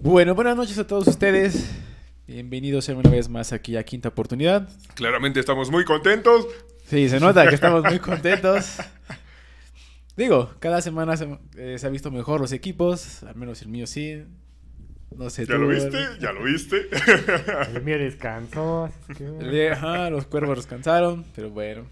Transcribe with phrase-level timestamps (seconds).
[0.00, 1.70] Bueno, buenas noches a todos ustedes.
[2.26, 4.68] Bienvenidos una vez más aquí a Quinta Oportunidad.
[4.94, 6.46] Claramente estamos muy contentos.
[6.86, 8.76] Sí, se nota que estamos muy contentos.
[10.16, 13.86] Digo, cada semana se, eh, se ha visto mejor los equipos, al menos el mío
[13.86, 14.24] sí.
[15.16, 15.98] No sé ¿Ya tú, lo viste?
[16.20, 16.88] ¿Ya lo viste?
[17.74, 18.90] El mío descansó.
[19.16, 21.82] que- ajá, los cuervos descansaron, pero bueno,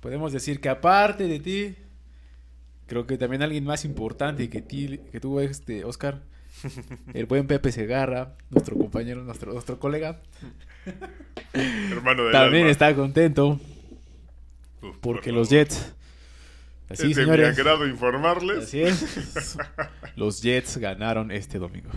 [0.00, 1.74] podemos decir que aparte de ti,
[2.86, 6.20] creo que también alguien más importante que ti, que tú, este, Oscar,
[7.14, 10.20] el buen Pepe Segarra, nuestro compañero, nuestro, nuestro colega,
[11.52, 12.70] Hermano del también alma.
[12.72, 13.60] está contento
[14.82, 15.50] Uf, porque por los.
[15.50, 15.94] Jets,
[16.88, 18.64] así es de señores, agrado informarles.
[18.64, 19.58] así es,
[20.16, 21.90] los Jets ganaron este domingo.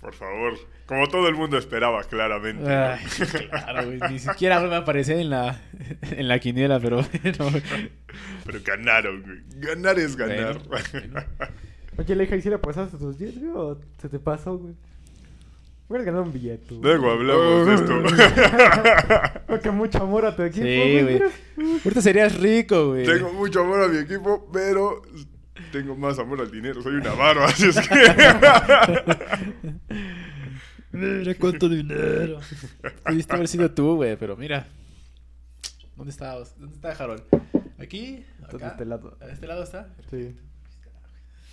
[0.00, 0.54] Por favor.
[0.86, 2.62] Como todo el mundo esperaba, claramente.
[2.62, 2.68] ¿no?
[2.68, 3.00] Ay,
[3.48, 5.58] claro, güey, ni siquiera me aparecer en la,
[6.02, 6.96] en la quiniela, pero
[7.38, 7.62] bueno.
[8.44, 9.38] Pero ganaron, güey.
[9.62, 10.58] Ganar es ganar.
[10.68, 11.22] Bueno,
[11.96, 13.52] Oye, la hija, ¿y si le pasaste tus jets, güey?
[13.54, 14.74] ¿O se te pasó, güey?
[15.88, 16.82] Hubieras ganado un billete, güey.
[16.82, 18.02] Luego hablamos de esto.
[19.46, 21.22] Porque mucho amor a tu equipo, Sí, güey.
[21.84, 23.04] Ahorita serías rico, güey.
[23.04, 25.02] Tengo mucho amor a mi equipo, pero
[25.70, 26.82] tengo más amor al dinero.
[26.82, 27.94] Soy una barba, así es que.
[30.92, 32.38] Mira cuánto dinero.
[33.04, 34.66] Pudiste haber sido tú, güey, pero mira.
[35.96, 37.22] ¿Dónde está, ¿Dónde está Harold?
[37.78, 38.24] ¿Aquí?
[38.42, 38.58] ¿Acá?
[38.58, 39.16] de este lado.
[39.20, 39.88] ¿A este lado está?
[40.08, 40.36] Sí.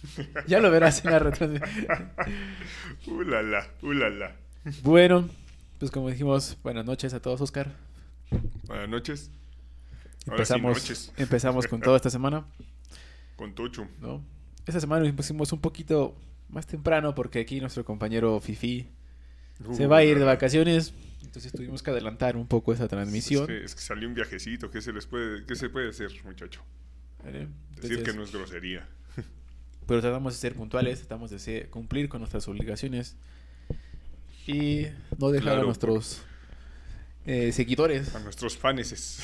[0.47, 2.11] Ya lo verás en la retransmisión.
[3.07, 4.35] Ulala, ulala.
[4.83, 5.29] Bueno,
[5.79, 7.71] pues como dijimos, buenas noches a todos, Oscar.
[8.67, 9.31] Buenas noches.
[10.27, 11.13] Ahora sí, Empezamos, noches.
[11.17, 12.45] empezamos con todo esta semana,
[13.35, 13.87] Con Tocho.
[13.99, 14.23] ¿no?
[14.67, 16.15] Esta semana nos pusimos un poquito
[16.49, 18.87] más temprano porque aquí nuestro compañero Fifi
[19.73, 20.93] se va a ir de vacaciones.
[21.23, 23.43] Entonces tuvimos que adelantar un poco esa transmisión.
[23.43, 24.69] Es que, es que salió un viajecito.
[24.69, 26.61] ¿Qué se les puede, qué se puede hacer, muchacho?
[27.23, 27.47] ¿vale?
[27.81, 28.87] Decir que no es grosería.
[29.87, 33.15] Pero tratamos de ser puntuales, tratamos de ser- cumplir con nuestras obligaciones
[34.47, 34.87] y
[35.17, 35.65] no dejar a Claro.
[35.65, 36.21] nuestros
[37.25, 38.15] eh, seguidores.
[38.15, 39.19] A nuestros faneses.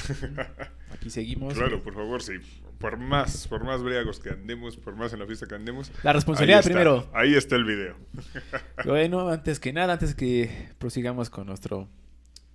[0.92, 1.54] Aquí seguimos.
[1.56, 2.34] claro, por favor, sí.
[2.80, 5.92] Por más, por más briagos que andemos, por más en la fiesta que andemos.
[6.04, 7.10] La responsabilidad ahí está, primero.
[7.14, 7.96] Ahí está el video.
[8.86, 11.88] Bueno, antes que nada, antes que prosigamos con nuestro,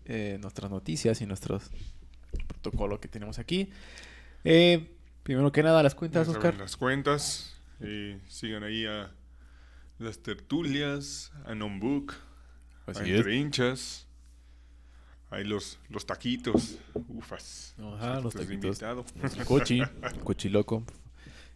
[0.04, 1.70] eh, nuestras noticias y nuestros
[2.46, 3.70] protocolo que tenemos aquí.
[4.44, 6.54] eh, primero que nada, las cuentas, Oscar.
[6.54, 7.51] Las cuentas.
[7.82, 9.12] Y sigan ahí a
[9.98, 12.14] las tertulias, a Nombook,
[12.86, 13.12] a Así.
[13.12, 14.08] Entre Hinchas.
[15.30, 16.78] Ahí los, los taquitos.
[17.08, 17.74] Ufas.
[17.78, 18.82] Ajá, los de taquitos.
[18.82, 19.04] invitado.
[19.46, 19.80] Cochi,
[20.24, 20.84] Cochi loco.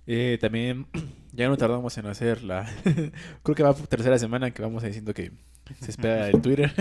[0.06, 0.86] Eh, también
[1.32, 2.72] ya no tardamos en hacer la.
[3.42, 5.32] Creo que va por tercera semana que vamos diciendo que
[5.80, 6.72] se espera el Twitter.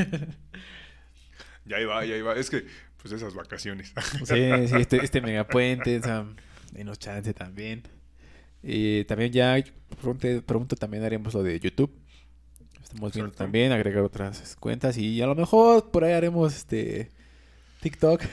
[1.66, 2.36] Ya iba, ya iba.
[2.36, 2.66] Es que,
[3.02, 3.94] pues esas vacaciones.
[4.24, 6.00] sí, sí, este, este megapuente,
[6.72, 7.84] denos chance también.
[8.68, 9.64] Y también ya
[10.02, 11.92] pronto, pronto también haremos lo de YouTube.
[12.84, 13.44] Estamos viendo Exacto.
[13.44, 17.12] también agregar otras cuentas y a lo mejor por ahí haremos este
[17.82, 18.24] TikTok.
[18.24, 18.28] Eh,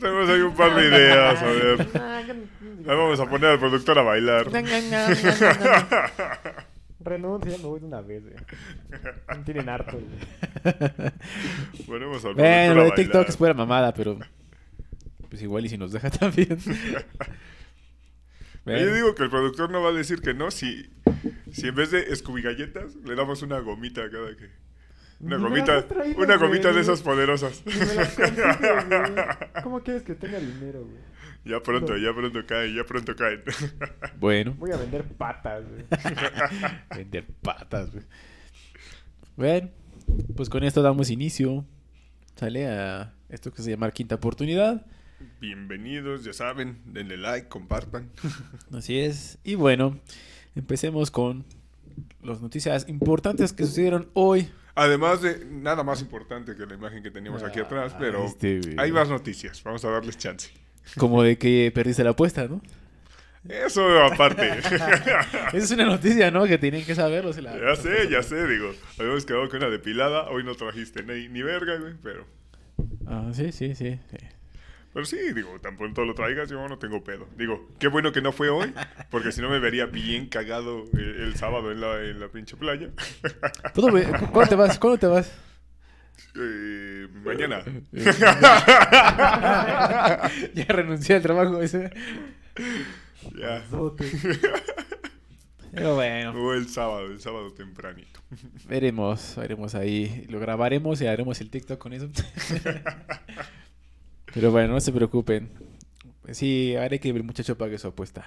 [0.00, 1.88] Tenemos ahí un par de ideas, a ver.
[1.94, 2.34] Ah, no-
[2.90, 4.50] Ahí vamos a poner al productor a bailar.
[7.00, 8.34] Renuncio, ya me voy de una vez, güey.
[9.28, 10.06] Me tienen harto, güey.
[11.86, 12.90] Ponemos al productor Bueno, lo de.
[12.92, 14.18] TikTok es pura mamada, pero
[15.28, 16.58] pues igual y si nos deja también.
[18.66, 20.90] Yo digo que el productor no va a decir que no si,
[21.52, 24.50] si en vez de Scooby galletas le damos una gomita a cada que.
[25.20, 26.74] Una Ni gomita, traído, una gomita güey.
[26.74, 27.62] de esas poderosas.
[29.62, 31.14] ¿Cómo quieres que tenga dinero, güey?
[31.44, 33.42] ya pronto, ya pronto caen, ya pronto caen.
[34.18, 35.84] Bueno, Voy a vender patas, güey.
[36.96, 38.04] vender patas, güey.
[39.36, 39.70] Bueno,
[40.36, 41.64] pues con esto damos inicio.
[42.36, 44.84] Sale a esto que se llama Quinta Oportunidad.
[45.40, 48.10] Bienvenidos, ya saben, denle like, compartan.
[48.76, 49.38] Así es.
[49.44, 49.98] Y bueno,
[50.54, 51.44] empecemos con
[52.22, 54.48] las noticias importantes que sucedieron hoy.
[54.74, 58.60] Además de nada más importante que la imagen que teníamos aquí atrás, Ah, pero este,
[58.76, 59.62] hay más noticias.
[59.62, 60.50] Vamos a darles chance.
[60.96, 62.60] Como de que perdiste la apuesta, ¿no?
[63.48, 64.48] Eso aparte.
[64.58, 66.44] Esa es una noticia, ¿no?
[66.46, 67.30] Que tienen que saberlo.
[67.40, 68.72] la- ya sé, ya sé, digo.
[68.98, 70.28] Habíamos quedado con una depilada.
[70.30, 72.26] Hoy no trajiste ni, ni verga, güey, pero.
[73.06, 73.98] Ah, sí, sí, sí.
[74.10, 74.16] sí.
[74.94, 77.26] Pero sí, digo, tan pronto lo traigas, yo no tengo pedo.
[77.36, 78.72] Digo, qué bueno que no fue hoy,
[79.10, 82.56] porque si no me vería bien cagado el, el sábado en la, en la pinche
[82.56, 82.88] playa.
[83.74, 84.10] Todo bien.
[84.12, 84.78] ¿Cu- ¿Cuándo te vas?
[84.78, 85.32] ¿Cuándo te vas?
[86.36, 87.64] Eh, mañana.
[90.54, 91.90] ya renuncié al trabajo ese.
[93.36, 93.64] ya.
[95.72, 98.20] Pero bueno, O el sábado, el sábado tempranito.
[98.68, 100.24] veremos, veremos ahí.
[100.28, 102.08] Lo grabaremos y haremos el TikTok con eso.
[104.34, 105.48] Pero bueno, no se preocupen.
[106.32, 108.24] Sí, haré que el muchacho pague su apuesta.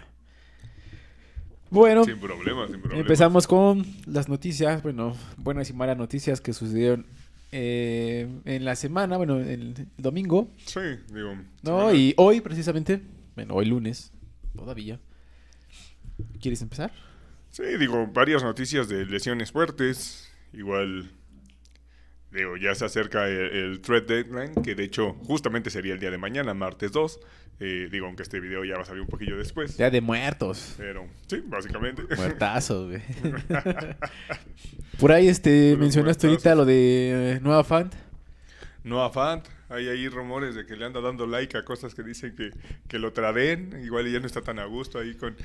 [1.70, 3.02] Bueno, Sin problemas, sin problemas.
[3.02, 7.06] empezamos con las noticias, bueno, buenas y malas noticias que sucedieron
[7.52, 10.80] eh, en la semana, bueno, el, el domingo, Sí,
[11.14, 11.36] digo.
[11.36, 11.44] ¿no?
[11.90, 13.02] semana- Y hoy precisamente,
[13.36, 14.14] bueno, hoy lunes,
[14.56, 15.00] todavía.
[16.42, 16.92] ¿Quieres empezar?
[17.50, 20.32] Sí, digo, varias noticias de lesiones fuertes.
[20.54, 21.12] Igual,
[22.38, 26.12] digo, ya se acerca el, el thread deadline, que de hecho justamente sería el día
[26.12, 27.20] de mañana, martes 2.
[27.60, 29.78] Eh, digo, aunque este video ya va a salir un poquillo después.
[29.78, 30.76] Ya de muertos.
[30.78, 32.04] Pero, sí, básicamente.
[32.16, 33.02] Muertazos, güey.
[35.00, 37.94] Por ahí este mencionaste ahorita lo de eh, Nueva Fant.
[38.84, 42.36] No afán, hay ahí rumores de que le anda dando like a cosas que dicen
[42.36, 42.52] que,
[42.88, 43.82] que lo traden.
[43.84, 45.36] Igual ya no está tan a gusto ahí con,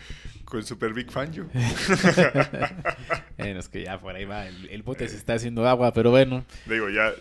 [0.44, 1.44] con Super Big Fan yo.
[3.38, 6.10] Bueno, es que ya por ahí va, el, el bote se está haciendo agua, pero
[6.10, 6.44] bueno.
[6.66, 7.12] Digo, ya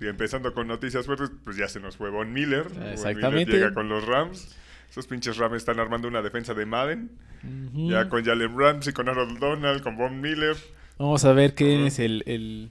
[0.00, 2.64] empezando con noticias fuertes, pues ya se nos fue Von Miller.
[2.68, 3.52] Von Miller Exactamente.
[3.52, 4.56] llega con los Rams.
[4.88, 7.10] Esos pinches Rams están armando una defensa de Madden.
[7.42, 7.90] Ujú.
[7.90, 10.56] Ya con Jalen Ramsey, con Aaron Donald, con Von Miller.
[10.98, 11.88] Vamos a ver quién Ajá.
[11.88, 12.70] es el, el,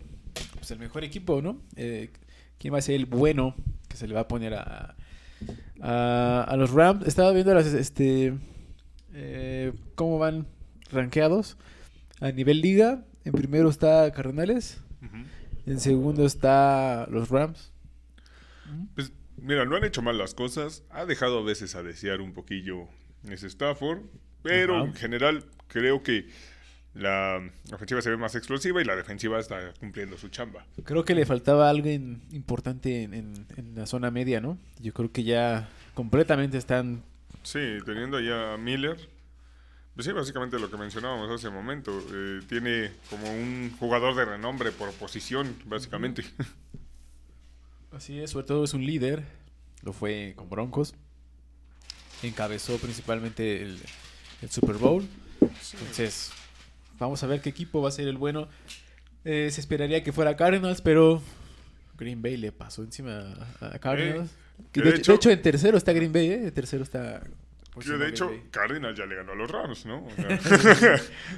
[0.56, 1.62] pues el mejor equipo, ¿no?
[1.76, 2.12] Eh,
[2.60, 3.56] ¿Quién va a ser el bueno
[3.88, 4.96] que se le va a poner a,
[5.82, 7.08] a, a los Rams?
[7.08, 8.34] Estaba viendo las, este,
[9.14, 10.46] eh, cómo van
[10.92, 11.58] rankeados
[12.20, 13.06] a nivel liga.
[13.26, 14.82] En primero está Cardenales,
[15.66, 17.72] en segundo está los Rams.
[18.96, 20.84] Pues mira, no han hecho mal las cosas.
[20.90, 22.88] Ha dejado a veces a desear un poquillo
[23.30, 24.02] ese Stafford.
[24.42, 26.30] Pero en general creo que
[26.96, 27.40] la
[27.72, 30.66] ofensiva se ve más explosiva y la defensiva está cumpliendo su chamba.
[30.84, 34.58] Creo que le faltaba algo en- importante en, en- en la zona media, ¿no?
[34.80, 37.04] Yo creo que ya completamente están
[37.44, 38.98] Sí, teniendo ya a Miller.
[39.96, 41.92] Pues sí, básicamente lo que mencionábamos hace un momento.
[42.14, 46.24] eh, tiene como un jugador de renombre por posición, básicamente.
[47.92, 49.24] Así es, sobre todo es un líder.
[49.82, 50.94] Lo fue con Broncos.
[52.24, 53.80] Encabezó principalmente el,
[54.42, 55.08] el Super Bowl.
[55.42, 56.32] Entonces,
[57.00, 58.48] vamos a ver qué equipo va a ser el bueno.
[59.26, 61.22] Eh, se esperaría que fuera Cardinals, pero
[61.98, 64.30] Green Bay le pasó encima a, a Cardinals.
[64.72, 66.48] Que de, de hecho, de hecho- en tercero está Green Bay, ¿eh?
[66.48, 67.22] En tercero está...
[67.82, 68.44] Que de hecho, Bay.
[68.52, 70.06] Cardinals ya le ganó a los Rams, ¿no?
[70.06, 70.26] O sea,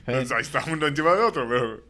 [0.08, 1.84] Entonces, ahí está uno encima de otro, pero...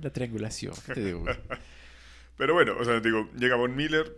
[0.00, 1.24] La triangulación, te digo.
[2.38, 4.14] Pero bueno, o sea, digo, llega Von Miller.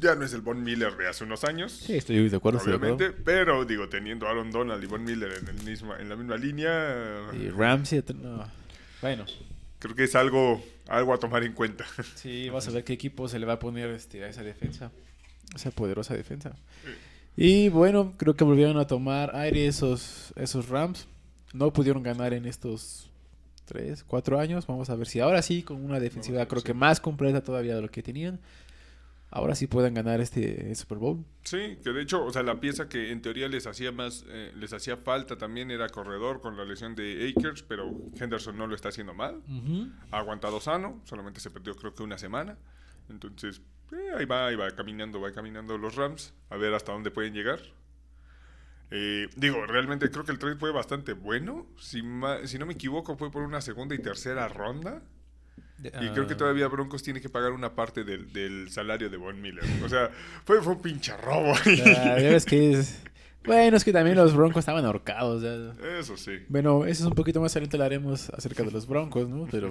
[0.00, 1.72] Ya no es el Von Miller de hace unos años.
[1.72, 2.96] Sí, estoy de acuerdo, estoy de acuerdo.
[2.96, 6.16] obviamente, pero digo, teniendo a Aaron Donald y Von Miller en, el misma, en la
[6.16, 8.46] misma línea, Y Ramsey, no.
[9.00, 9.24] Bueno,
[9.78, 11.84] creo que es algo, algo a tomar en cuenta.
[12.14, 14.90] Sí, vamos a ver qué equipo se le va a poner este, a esa defensa.
[15.54, 16.54] Esa poderosa defensa.
[17.36, 21.06] Y bueno, creo que volvieron a tomar aire esos, esos Rams.
[21.52, 23.08] No pudieron ganar en estos
[23.66, 24.66] 3, 4 años.
[24.66, 27.82] Vamos a ver si ahora sí, con una defensiva creo que más completa todavía de
[27.82, 28.40] lo que tenían.
[29.30, 31.24] Ahora sí pueden ganar este Super Bowl.
[31.42, 34.52] Sí, que de hecho, o sea, la pieza que en teoría les hacía más, eh,
[34.56, 38.74] les hacía falta también era corredor con la lesión de Akers, pero Henderson no lo
[38.74, 39.42] está haciendo mal.
[40.10, 42.56] Ha aguantado sano, solamente se perdió creo que una semana.
[43.10, 43.60] Entonces,
[43.92, 47.34] eh, ahí va, ahí va caminando, va caminando los Rams, a ver hasta dónde pueden
[47.34, 47.60] llegar.
[48.90, 51.66] Eh, digo, realmente creo que el trade fue bastante bueno.
[51.78, 55.02] Si, ma- si no me equivoco, fue por una segunda y tercera ronda.
[55.82, 59.16] Y creo que Ah, todavía Broncos tiene que pagar una parte del, del salario de
[59.16, 59.62] Von Miller.
[59.84, 60.10] O sea,
[60.44, 61.80] fue, fue un pinche robo ahí.
[61.96, 63.02] ah, ya ves que es...
[63.44, 65.42] Bueno, es que también los Broncos estaban ahorcados.
[65.42, 65.98] ya.
[65.98, 66.32] Eso sí.
[66.48, 69.46] Bueno, eso es un poquito más adelante hablaremos acerca de los Broncos, ¿no?
[69.50, 69.70] Pero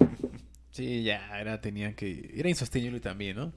[0.72, 2.32] sí, ya era, tenían que...
[2.36, 3.54] Era insostenible también, ¿no?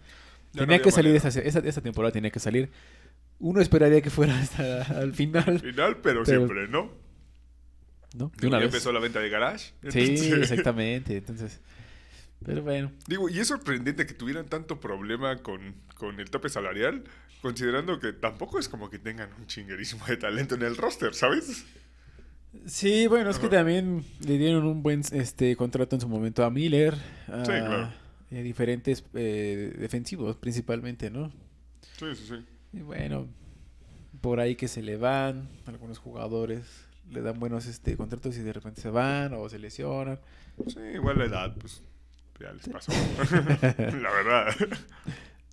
[0.53, 2.71] Ya tenía que salir esa, esa, esa temporada, tenía que salir.
[3.39, 6.91] Uno esperaría que fuera hasta al final, Final, pero, Pero- siempre, ¿no?
[8.17, 8.33] ¿no?
[8.37, 8.75] De una ya vez.
[8.75, 9.73] empezó la venta de garage.
[9.89, 11.17] Sí, entonces- exactamente.
[11.17, 11.61] Entonces,
[12.45, 12.93] pero bueno.
[13.07, 17.05] Digo, y es sorprendente que tuvieran tanto problema con, con el tope salarial,
[17.43, 21.65] considerando que tampoco es como que tengan un chinguerísimo de talento en el roster, ¿sabes?
[22.67, 26.51] Sí, bueno, es que también le dieron un buen este contrato en su momento a
[26.51, 26.95] Miller,
[27.29, 27.93] a, Sí, claro.
[28.31, 31.31] y a diferentes eh, defensivos principalmente, ¿no?
[31.97, 32.45] Sí, sí, sí.
[32.73, 33.29] Y bueno,
[34.21, 36.65] por ahí que se le van algunos jugadores,
[37.09, 40.19] le dan buenos este contratos y de repente se van o se lesionan.
[40.67, 41.83] Sí, igual la edad, pues
[42.41, 42.93] ya les pasó.
[43.79, 44.55] la verdad.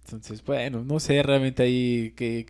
[0.06, 2.46] Entonces, bueno, no sé realmente ahí que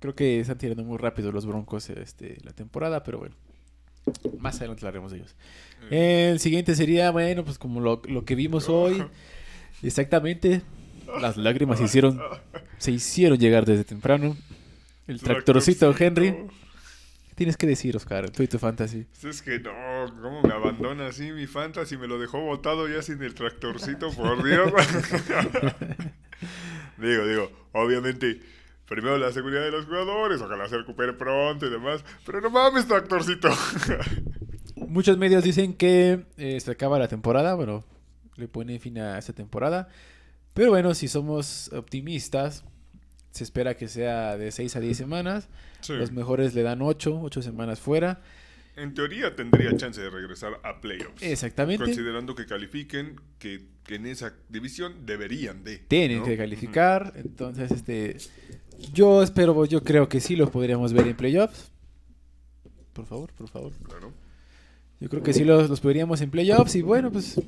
[0.00, 3.36] creo que están tirando muy rápido los Broncos este la temporada, pero bueno.
[4.38, 5.36] Más adelante hablaremos de ellos.
[5.90, 9.04] El siguiente sería, bueno, pues como lo, lo que vimos hoy.
[9.82, 10.62] Exactamente.
[11.20, 12.20] Las lágrimas se hicieron,
[12.78, 14.36] se hicieron llegar desde temprano.
[15.06, 16.34] El tractorcito Henry.
[17.38, 18.30] ¿Qué tienes que decir, Oscar?
[18.30, 19.06] Tú y tu fantasy.
[19.22, 19.70] Es que no,
[20.20, 21.96] ¿cómo me abandona así mi fantasy?
[21.96, 24.72] Me lo dejó botado ya sin el tractorcito, por Dios.
[26.98, 28.40] digo, digo, obviamente
[28.88, 32.04] primero la seguridad de los jugadores, ojalá se recupere pronto y demás.
[32.26, 33.50] Pero no mames, tu actorcito.
[34.88, 37.84] Muchos medios dicen que eh, se acaba la temporada, bueno,
[38.34, 39.86] le pone fin a esta temporada.
[40.54, 42.64] Pero bueno, si somos optimistas,
[43.30, 45.48] se espera que sea de 6 a 10 semanas.
[45.80, 45.94] Sí.
[45.94, 48.20] Los mejores le dan 8, 8 semanas fuera.
[48.76, 51.20] En teoría tendría chance de regresar a playoffs.
[51.20, 51.84] Exactamente.
[51.84, 55.78] Considerando que califiquen, que, que en esa división deberían de.
[55.78, 56.24] Tienen ¿no?
[56.24, 57.12] que calificar.
[57.16, 58.16] Entonces, este.
[58.92, 61.72] Yo espero, yo creo que sí los podríamos ver en playoffs.
[62.92, 63.72] Por favor, por favor.
[63.82, 64.12] Claro.
[65.00, 66.74] Yo creo que sí los, los veríamos en playoffs.
[66.76, 67.40] Y bueno, pues.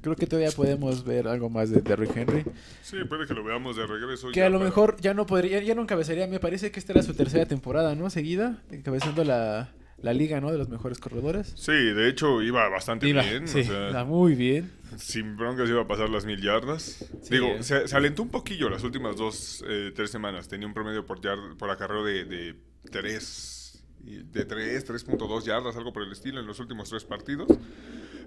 [0.00, 2.44] Creo que todavía podemos ver algo más de Derrick Henry.
[2.82, 4.28] Sí, puede que lo veamos de regreso.
[4.32, 6.26] Que a lo para- mejor ya no podría, ya no encabezaría.
[6.26, 8.08] Me parece que esta era su tercera temporada, ¿no?
[8.10, 10.50] Seguida, encabezando la, la liga, ¿no?
[10.50, 11.52] De los mejores corredores.
[11.56, 13.46] Sí, de hecho iba bastante Iba, bien.
[13.48, 14.70] sí, o sea, iba muy bien.
[14.96, 17.04] sin broncas iba a pasar las mil yardas.
[17.22, 17.34] Sí.
[17.34, 20.48] Digo, se, se alentó un poquillo las últimas dos, eh, tres semanas.
[20.48, 22.56] Tenía un promedio por, yard, por acarreo de, de
[22.90, 23.57] 3,
[24.00, 27.48] de 3, 3.2 yardas, algo por el estilo en los últimos tres partidos.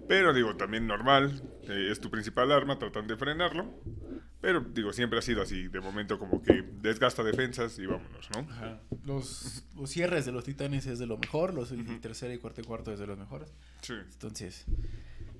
[0.07, 3.73] Pero digo, también normal, eh, es tu principal arma, tratan de frenarlo.
[4.41, 8.47] Pero digo, siempre ha sido así, de momento como que desgasta defensas y vámonos, ¿no?
[9.05, 11.53] Los, los cierres de los titanes es de lo mejor.
[11.53, 13.53] Los el tercero y cuarto y cuarto es de los mejores.
[13.81, 13.93] Sí.
[13.93, 14.65] Entonces,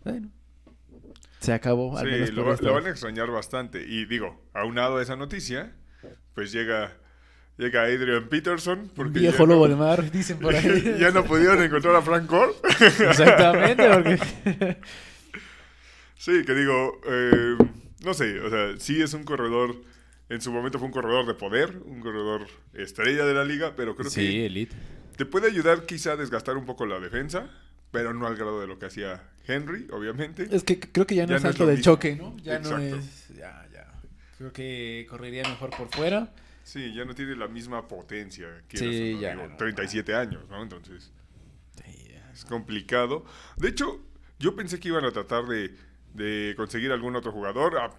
[0.03, 0.29] bueno.
[1.39, 1.97] Se acabó.
[1.97, 3.83] al Sí, menos lo, lo van a extrañar bastante.
[3.83, 5.75] Y digo, aunado a esa noticia,
[6.35, 6.95] pues llega,
[7.58, 8.89] llega Adrian Peterson.
[8.96, 10.96] Porque Viejo no- lobo de mar, dicen por ahí.
[11.00, 12.53] ya no pudieron encontrar a Frank Gore.
[13.10, 14.77] Exactamente, porque.
[16.17, 17.55] sí, que digo, eh,
[18.03, 19.75] no sé, o sea, sí es un corredor,
[20.29, 23.96] en su momento fue un corredor de poder, un corredor estrella de la liga, pero
[23.96, 24.75] creo sí, que elite.
[25.17, 27.50] te puede ayudar quizá a desgastar un poco la defensa,
[27.91, 30.48] pero no al grado de lo que hacía Henry, obviamente.
[30.51, 31.93] Es que creo que ya no Ya es no tanto lo del mismo.
[31.93, 32.38] choque, ¿no?
[32.38, 33.27] Ya no es.
[33.36, 33.88] Ya, ya.
[34.38, 36.29] Creo que correría mejor por fuera.
[36.63, 39.58] Sí, ya no tiene la misma potencia que Sí, ya Digo, no.
[39.58, 40.62] 37 años, ¿no?
[40.62, 41.12] Entonces...
[41.84, 42.08] Sí.
[42.34, 43.25] Es complicado.
[43.58, 44.00] De hecho,
[44.39, 45.75] yo pensé que iban a tratar de,
[46.13, 47.77] de conseguir algún otro jugador.
[47.80, 47.91] ah,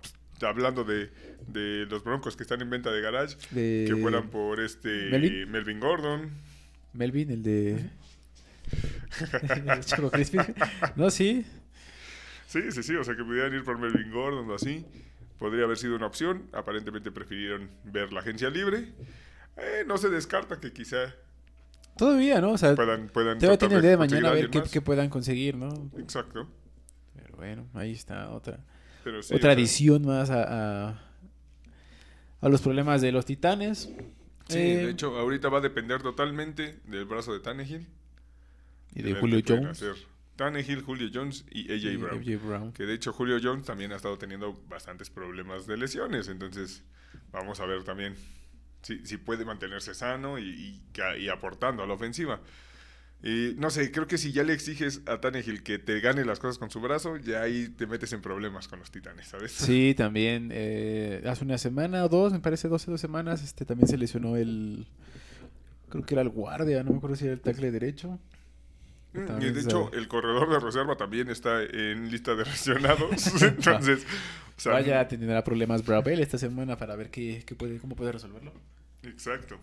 [0.47, 1.11] hablando de,
[1.49, 3.37] de los broncos que están en venta de garage.
[3.50, 5.50] De- Que fueran por este ¿Melvin?
[5.50, 6.31] Melvin Gordon.
[6.95, 7.90] Melvin, el de.
[9.33, 10.38] el Crispy.
[10.97, 11.45] No, sí.
[12.47, 12.95] Sí, sí, sí.
[12.97, 14.85] O sea, que pudieran ir por Melvin Gordon o así.
[15.38, 16.48] Podría haber sido una opción.
[16.52, 18.92] Aparentemente prefirieron ver la agencia libre.
[19.56, 21.14] Eh, no se descarta que quizá
[21.96, 22.52] Todavía, ¿no?
[22.52, 25.56] O sea, puedan, puedan todavía tiene el día de mañana a ver qué, puedan conseguir,
[25.56, 25.90] ¿no?
[25.98, 26.48] Exacto.
[27.14, 28.60] Pero bueno, ahí está otra.
[29.04, 31.02] Pero sí, otra o sea, adición más a, a,
[32.40, 33.90] a los problemas de los titanes.
[34.48, 37.86] Sí, Eh, de hecho, ahorita va a depender totalmente del brazo de Tannehill.
[38.94, 39.70] y de Julio Jones.
[39.70, 39.94] hacer.
[40.36, 42.24] Tannehill, Julio Jones y AJ y Brown.
[42.46, 42.72] Brown.
[42.72, 46.28] Que de hecho Julio Jones también ha estado teniendo bastantes problemas de lesiones.
[46.28, 46.84] Entonces,
[47.30, 48.14] vamos a ver también
[48.82, 50.80] si, si puede mantenerse sano y,
[51.18, 52.40] y aportando a la ofensiva.
[53.24, 56.40] Y no sé, creo que si ya le exiges a Tannehill que te gane las
[56.40, 59.52] cosas con su brazo, ya ahí te metes en problemas con los titanes, ¿sabes?
[59.52, 60.50] Sí, también.
[60.52, 64.36] eh, hace una semana o dos, me parece, 12 dos semanas, este también se lesionó
[64.36, 64.88] el.
[65.88, 68.18] Creo que era el guardia, no me acuerdo si era el tackle derecho.
[69.14, 73.26] Y de hecho, el corredor de reserva también está en lista de lesionados.
[73.42, 74.07] Entonces,
[74.57, 78.12] o sea, Vaya, tendrá problemas Bravel esta semana para ver qué, qué puede, cómo puede
[78.12, 78.52] resolverlo.
[79.02, 79.59] Exacto.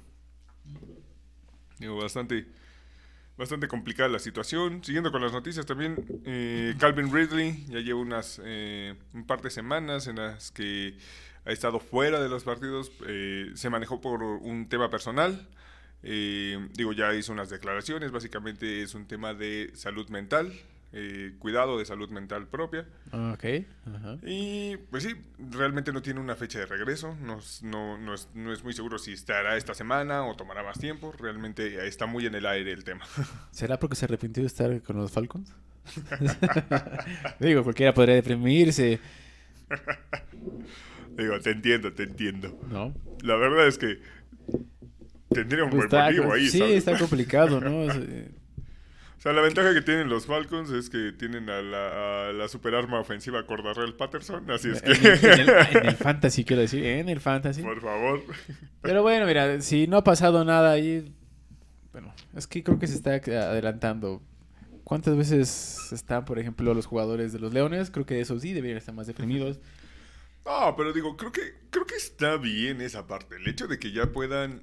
[1.79, 2.45] Digo, bastante,
[3.37, 4.83] bastante complicada la situación.
[4.83, 9.49] Siguiendo con las noticias también, eh, Calvin Ridley ya lleva unas eh, un par de
[9.49, 10.97] semanas en las que
[11.45, 12.91] ha estado fuera de los partidos.
[13.07, 15.47] eh, se manejó por un tema personal.
[16.03, 18.11] Eh, digo, ya hizo unas declaraciones.
[18.11, 20.53] Básicamente es un tema de salud mental,
[20.93, 22.85] eh, cuidado de salud mental propia.
[23.11, 23.45] Ok.
[23.85, 24.17] Ajá.
[24.23, 25.15] Y pues sí,
[25.51, 28.97] realmente no tiene una fecha de regreso, no, no, no, es, no es muy seguro
[28.97, 32.83] si estará esta semana o tomará más tiempo, realmente está muy en el aire el
[32.83, 33.05] tema.
[33.51, 35.53] ¿Será porque se arrepintió de estar con los Falcons?
[37.39, 38.99] Digo, cualquiera podría deprimirse,
[41.15, 42.57] Digo, te entiendo, te entiendo.
[42.69, 42.93] ¿no?
[43.21, 43.99] La verdad es que
[45.29, 46.75] tendría un Pues buen motivo ahí, sí, ¿sabes?
[46.77, 47.81] está complicado, ¿no?
[47.87, 48.01] O sea,
[49.17, 52.47] O sea, la ventaja que tienen los Falcons es que tienen a la, a la
[52.47, 57.19] superarma ofensiva Cordarrell Patterson, así es que, el- en el fantasy, quiero decir, en el
[57.19, 57.61] fantasy.
[57.61, 58.23] por favor.
[58.81, 61.13] Pero bueno, mira, si no ha pasado nada ahí,
[61.91, 64.21] bueno, es que creo que se está adelantando.
[64.85, 67.91] ¿Cuántas veces están, por ejemplo, los jugadores de los Leones?
[67.91, 69.59] Creo que eso sí deberían estar más deprimidos.
[70.45, 73.35] No, pero digo, creo que, creo que está bien esa parte.
[73.35, 74.61] El hecho de que ya puedan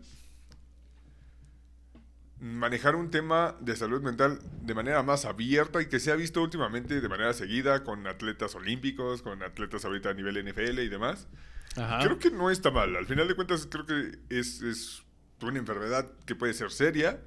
[2.40, 6.42] manejar un tema de salud mental de manera más abierta y que se ha visto
[6.42, 11.28] últimamente de manera seguida con atletas olímpicos, con atletas ahorita a nivel NFL y demás.
[11.76, 12.00] Ajá.
[12.02, 12.94] Creo que no está mal.
[12.96, 15.02] Al final de cuentas, creo que es, es
[15.40, 17.20] una enfermedad que puede ser seria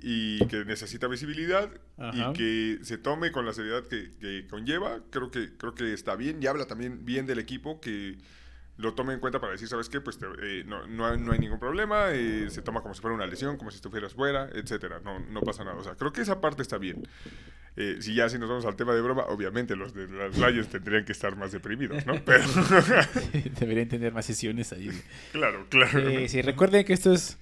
[0.00, 2.30] y que necesita visibilidad Ajá.
[2.30, 5.00] y que se tome con la seriedad que, que conlleva.
[5.10, 8.18] Creo que, creo que está bien y habla también bien del equipo que
[8.76, 10.00] lo tome en cuenta para decir, ¿sabes qué?
[10.00, 13.00] Pues te- eh, no, no, hay, no hay ningún problema, eh, se toma como si
[13.00, 15.00] fuera una lesión, como si estuvieras fuera, etcétera.
[15.04, 15.76] No, no pasa nada.
[15.76, 17.02] O sea, creo que esa parte está bien.
[17.76, 20.68] Eh, si ya si nos vamos al tema de broma, obviamente los de las Lions
[20.68, 22.14] tendrían que estar más deprimidos, ¿no?
[22.24, 22.44] Pero,
[23.60, 24.90] Deberían tener más sesiones ahí.
[25.32, 26.08] claro, claro.
[26.10, 27.36] Sí, sí, recuerden que esto es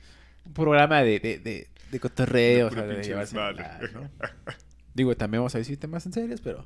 [0.46, 3.02] un programa de, de, de, de cotorreo, De o sea, de
[3.52, 4.10] relax, ¿no?
[4.94, 6.64] Digo, también vamos a decir temas en serios, pero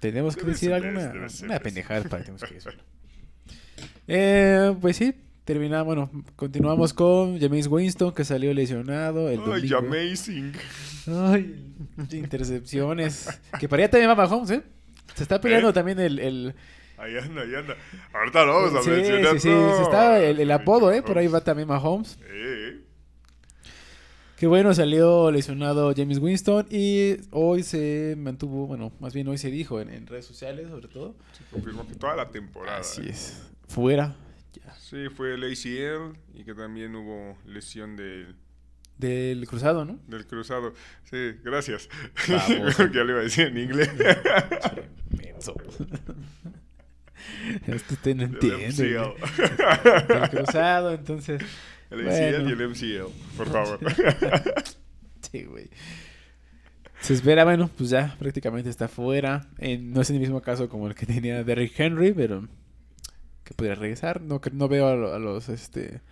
[0.00, 2.82] tenemos que Debe decir ser, alguna una pendejada para que tenemos que decirlo.
[4.08, 9.76] Eh, pues sí, terminamos, bueno, continuamos con James Winston que salió lesionado el Ay, domingo.
[9.78, 10.52] amazing.
[11.06, 11.74] Ay,
[12.12, 13.28] intercepciones.
[13.60, 14.62] Que para allá también va Mahomes, ¿eh?
[15.14, 15.72] Se está peleando ¿Eh?
[15.72, 16.54] también el, el,
[16.96, 17.76] Ahí anda, ahí anda.
[18.12, 19.34] Ahorita lo vamos a sí, mencionar.
[19.34, 21.02] sí, sí, No, se está el, el apodo, ¿eh?
[21.02, 22.18] Por ahí va también Mahomes.
[22.28, 22.84] Eh,
[24.36, 29.50] Qué bueno, salió lesionado James Winston y hoy se mantuvo, bueno, más bien hoy se
[29.50, 31.16] dijo en, en redes sociales sobre todo.
[31.32, 32.78] se confirmó que toda la temporada.
[32.78, 33.10] Así eh.
[33.10, 33.42] es.
[33.68, 34.16] Fuera
[34.54, 38.34] ya, Sí, fue el ACL y que también hubo lesión del,
[38.96, 40.00] del cruzado, ¿no?
[40.08, 40.74] del cruzado.
[41.04, 41.88] Sí, gracias.
[42.28, 43.90] Ya le iba a decir en inglés.
[47.66, 48.68] Este usted no entiende.
[48.68, 50.12] MCL.
[50.12, 51.42] El cruzado, entonces.
[51.90, 52.36] El Bueno.
[52.38, 53.78] ACL y el MCL, por favor.
[55.30, 55.68] Sí, güey.
[57.00, 59.46] Se espera, bueno, pues ya prácticamente está fuera.
[59.58, 62.48] En- no es el mismo caso como el que tenía Derrick Henry, pero
[63.48, 64.20] que podría regresar.
[64.20, 66.02] No, no veo a, lo- a los este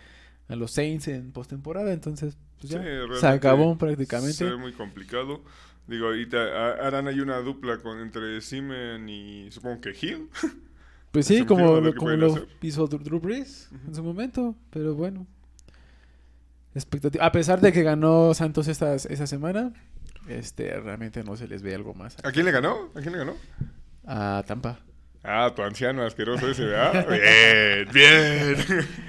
[0.48, 2.88] a los Saints en postemporada, entonces pues ya Sí,
[3.20, 4.32] se acabó prácticamente.
[4.34, 5.42] Se ve muy complicado.
[5.86, 10.28] Digo, ahorita harán ahí una dupla con, entre Simen y supongo que Hill.
[11.12, 12.48] Pues sí, como, lo, como lo hacer.
[12.60, 15.26] hizo Drew Brees en su momento, pero bueno.
[16.74, 17.24] Expectativa.
[17.24, 19.72] A pesar de que ganó Santos esta, esa semana,
[20.28, 22.90] este realmente no se les ve algo más ¿A quién le ganó?
[22.94, 23.34] ¿A quién le ganó?
[24.04, 24.78] a Tampa.
[25.26, 27.06] Ah, tu anciano asqueroso ese, ¿verdad?
[27.10, 28.56] Bien, bien.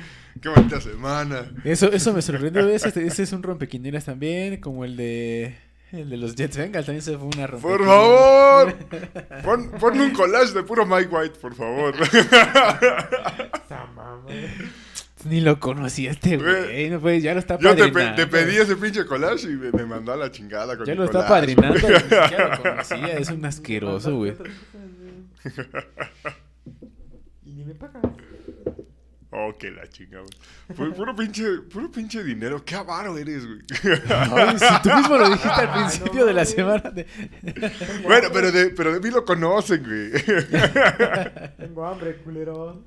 [0.42, 1.50] Qué bonita semana.
[1.64, 2.68] Eso, eso me sorprendió.
[2.70, 5.56] Ese, ese es un rompequinielas también, como el de
[5.92, 6.86] el de los Jets Bengals.
[6.86, 7.88] También se fue una Por rompequinielas.
[7.88, 8.76] favor.
[9.44, 11.96] Pon, ponme un collage de puro Mike White, por favor.
[15.26, 16.90] Ni lo conocía este güey.
[16.92, 19.72] No, pues, ya lo está Yo te, pe- te pedí ese pinche collage y me,
[19.72, 21.80] me mandó a la chingada con Ya mi lo está padrinando.
[21.80, 23.18] siquiera lo conocía.
[23.18, 24.36] Es un asqueroso, güey.
[27.46, 28.04] Y ni me pagas.
[29.32, 30.24] Oh, que la chingada.
[30.70, 32.64] Pu- Puro pinche, puro pinche dinero.
[32.64, 33.60] Qué avaro eres, güey.
[34.10, 36.90] Ay, si tú mismo lo dijiste al Ah, principio no de la semana.
[36.92, 37.06] de-
[38.04, 40.12] bueno, pero de, pero de mí lo conocen, güey.
[41.58, 42.84] Tengo hambre, culero.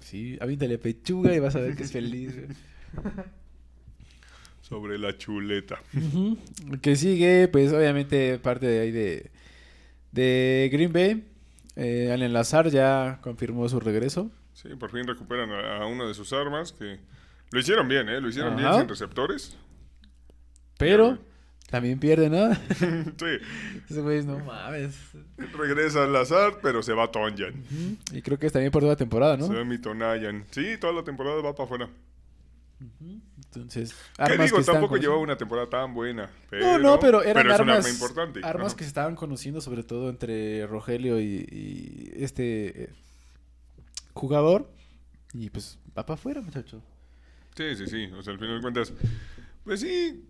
[0.00, 2.34] Sí, avíntale pechuga y vas a ver que es feliz.
[2.36, 2.48] güey.
[4.60, 5.80] Sobre la chuleta.
[5.94, 9.30] El que sigue, pues obviamente parte de ahí de,
[10.12, 11.28] de Green Bay.
[11.76, 14.30] Eh, Allen Lazar ya confirmó su regreso.
[14.52, 17.00] Sí, por fin recuperan a, a una de sus armas que
[17.50, 18.20] lo hicieron bien, ¿eh?
[18.20, 19.56] Lo hicieron bien sin receptores.
[20.78, 21.18] Pero Ya,
[21.70, 22.54] también pierde, ¿no?
[23.14, 23.38] sí,
[23.88, 24.94] Esos güeyes no mames.
[25.56, 27.54] regresa Lazar, pero se va Tonjan.
[27.54, 27.96] Ujú.
[28.16, 29.46] Y creo que es también por toda la temporada, ¿no?
[29.46, 30.44] Se va mi Tonayan.
[30.50, 31.88] Sí, toda la temporada va para afuera.
[33.54, 34.58] Entonces, ¿Qué armas digo?
[34.58, 36.30] que Tampoco llevaba una temporada tan buena.
[36.50, 38.40] Pero, No, no, pero eran armas, arma importante.
[38.42, 38.76] armas Ajá.
[38.76, 42.90] que se estaban conociendo sobre todo entre Rogelio y, y este eh,
[44.14, 44.70] jugador.
[45.34, 46.82] Y pues va para afuera, muchacho.
[47.56, 48.06] Sí, sí, sí.
[48.16, 48.92] O sea, al final de cuentas,
[49.64, 50.24] pues sí,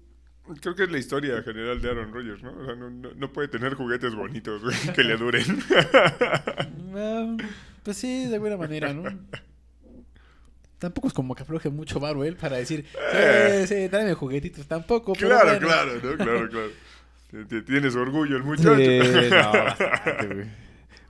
[0.61, 2.52] creo que es la historia general de Aaron Rodgers, ¿no?
[2.56, 5.44] O sea, no, no- no puede tener juguetes bonitos güey, que le duren.
[6.94, 7.37] Ah,
[7.85, 9.04] pues sí, de alguna manera, ¿no?
[10.83, 13.64] Tampoco es como que afloje mucho varo él para decir, Eh.
[13.68, 14.66] sí, dame juguetitos.
[14.66, 15.66] Tampoco, pero claro, bueno.
[15.68, 16.16] claro, ¿no?
[16.16, 17.62] Claro, claro.
[17.64, 18.77] Tienes orgullo el muchacho.
[18.77, 18.99] Sí,
[19.31, 20.47] no, bastante, güey.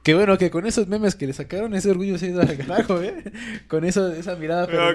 [0.03, 2.55] Qué bueno que con esos memes que le sacaron, ese orgullo se ha ido al
[2.57, 3.25] carajo, ¿eh?
[3.67, 4.93] Con eso, esa mirada Ah,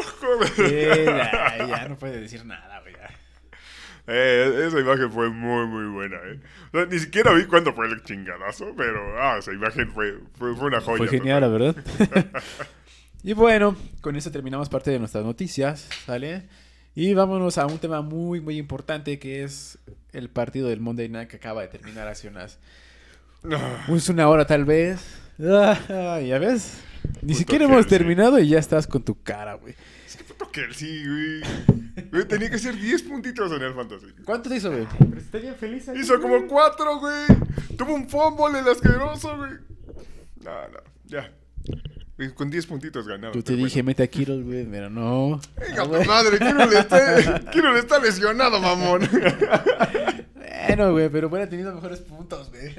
[0.00, 0.44] ojo.
[0.56, 0.64] Sí,
[1.06, 2.90] ya, ya no puede decir nada, güey.
[4.06, 6.40] Eh, esa imagen fue muy, muy buena, ¿eh?
[6.72, 10.54] O sea, ni siquiera vi cuándo fue el chingadazo, pero ah, esa imagen fue, fue,
[10.56, 10.98] fue una joya.
[10.98, 11.76] Fue genial, la verdad.
[13.22, 16.48] y bueno, con eso terminamos parte de nuestras noticias, ¿sale?
[16.94, 19.78] Y vámonos a un tema muy, muy importante que es
[20.12, 22.58] el partido del Monday Night que acaba de terminar hace unas
[23.42, 23.58] No.
[23.96, 25.00] Es una hora tal vez.
[25.42, 26.80] Ah, ya ves.
[27.22, 29.74] Ni Puto siquiera hemos terminado y ya estás con tu cara, güey.
[30.06, 31.40] Es que puto Kelsey, güey.
[32.10, 34.06] Güey, tenía que ser 10 puntitos en el fantasy.
[34.24, 34.86] ¿Cuánto te hizo, güey?
[34.98, 36.30] Pero está bien feliz ahí, Hizo güey.
[36.40, 37.26] como 4, güey.
[37.78, 39.52] Tuvo un fumble el asqueroso, güey.
[40.44, 41.32] No, no, ya.
[42.34, 43.34] Con 10 puntitos ganaba.
[43.34, 45.40] Yo te dije, mete a Kittle, güey, pero no.
[45.56, 45.72] bueno.
[45.72, 49.08] Hija Ah, tu madre, Kiro está, está lesionado, mamón.
[50.66, 52.74] Bueno, güey, pero hubiera tenido mejores puntos, güey.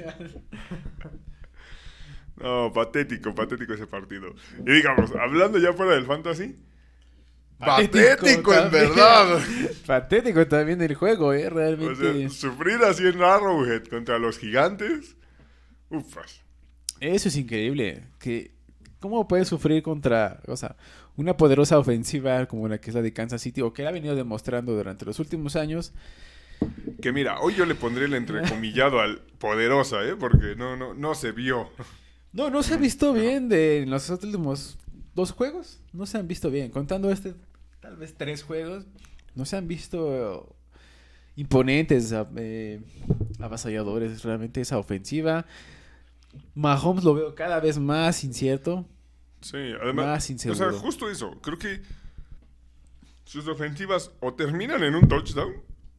[2.36, 4.34] No, patético, patético ese partido.
[4.66, 6.56] Y digamos, hablando ya fuera del fantasy.
[7.58, 8.88] Patético, en también.
[8.88, 9.40] verdad.
[9.86, 12.28] Patético también el juego, eh, O realmente.
[12.28, 15.16] sea, sufrir así en Arrowhead contra los gigantes.
[15.90, 16.40] Ufas.
[16.98, 18.04] Eso es increíble.
[18.18, 18.51] Que,
[19.02, 20.76] ¿Cómo puedes sufrir contra, o sea,
[21.16, 23.92] una poderosa ofensiva como la que es la de Kansas City o que la ha
[23.92, 25.92] venido demostrando durante los últimos años?
[27.00, 30.14] Que mira, hoy yo le pondré el entrecomillado al poderosa, ¿eh?
[30.14, 31.68] Porque no, no, no se vio.
[32.32, 34.78] No, no se ha visto bien de en los últimos
[35.14, 35.80] dos juegos.
[35.92, 36.70] No se han visto bien.
[36.70, 37.34] Contando este,
[37.80, 38.86] tal vez tres juegos,
[39.34, 40.56] no se han visto
[41.34, 42.80] imponentes, eh,
[43.40, 45.44] avasalladores realmente esa ofensiva.
[46.54, 48.86] Mahomes lo veo cada vez más incierto.
[49.42, 50.06] Sí, además.
[50.06, 51.40] Más o sea, justo eso.
[51.40, 51.82] Creo que
[53.24, 55.52] sus ofensivas o terminan en un touchdown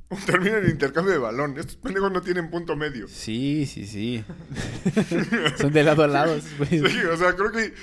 [0.09, 1.57] o terminan en intercambio de balón.
[1.57, 3.07] Estos pendejos no tienen punto medio.
[3.07, 4.23] Sí, sí, sí.
[5.57, 6.37] Son de lado a lado.
[6.57, 6.91] güeyes.
[6.91, 7.73] Sí, o sea, creo que.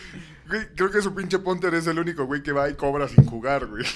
[0.48, 3.24] güey, Creo que su pinche punter es el único güey que va y cobra sin
[3.24, 3.84] jugar, güey.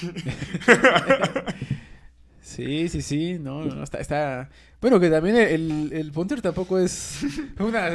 [2.54, 3.38] Sí, sí, sí.
[3.40, 4.48] No, no, está, está...
[4.84, 7.20] Bueno, que también el, el punter tampoco es
[7.58, 7.86] una...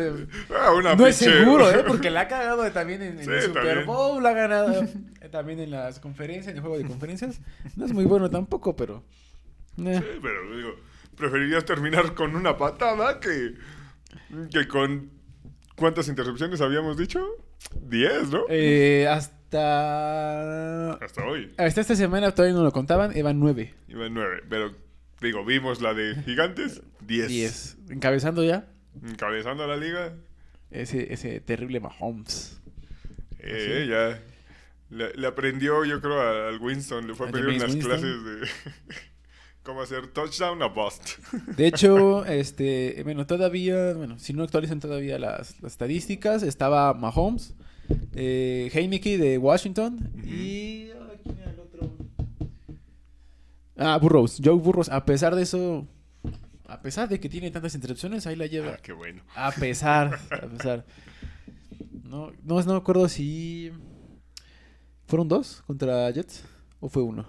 [0.49, 1.83] Ah, una no es seguro, ¿eh?
[1.85, 3.85] Porque la ha cagado también en, en Sí, el Super también.
[3.85, 4.73] Bowl, la ha ganado
[5.21, 7.41] eh, también en las conferencias, en el juego de conferencias.
[7.75, 9.03] No es muy bueno tampoco, pero...
[9.85, 10.01] eh.
[10.03, 10.71] Sí, pero digo,
[11.15, 13.53] preferirías terminar con una patada que,
[14.51, 15.11] que con...
[15.75, 17.23] ¿Cuántas intercepciones habíamos dicho?
[17.83, 18.45] Diez, ¿no?
[18.49, 20.93] Eh, hasta...
[20.93, 21.53] Hasta hoy.
[21.55, 23.75] Hasta esta semana todavía no lo contaban, iban nueve.
[23.87, 24.41] Iba en nueve.
[24.49, 24.71] Pero,
[25.21, 26.81] digo, vimos la de Gigantes.
[27.01, 27.27] Diez.
[27.27, 27.77] Diez.
[27.89, 28.67] Encabezando ya
[29.03, 30.13] Encabezando la liga.
[30.71, 32.59] ese, ese terrible Mahomes.
[33.39, 34.21] Eh, ya.
[34.89, 37.07] Le, le aprendió, yo creo, al Winston.
[37.07, 37.89] Le fue a ¿Al de pedir unas Winston?
[37.91, 38.47] clases de
[39.63, 41.19] cómo hacer touchdown a bust.
[41.55, 47.53] De hecho, este, bueno, todavía, bueno, si no actualizan todavía las, las estadísticas, estaba Mahomes,
[48.15, 50.89] eh, Heineke de Washington y.
[53.79, 54.89] Ah, Burrows, Joe Burrows.
[54.89, 55.87] A pesar de eso,
[56.67, 58.73] a pesar de que tiene tantas interrupciones, ahí la lleva.
[58.73, 59.23] Ah, qué bueno.
[59.35, 60.85] A pesar, a pesar.
[62.03, 63.71] No, no, no me acuerdo si
[65.07, 66.43] fueron dos contra Jets
[66.79, 67.25] o fue uno.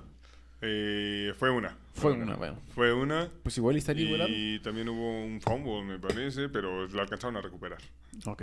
[0.61, 1.77] Eh, fue una.
[1.95, 2.59] Fue una, bueno.
[2.75, 3.31] Fue una.
[3.43, 4.31] Pues igual estaría igualado.
[4.31, 7.79] Y también hubo un fumble, me parece, pero lo alcanzaron a recuperar.
[8.27, 8.43] Ok.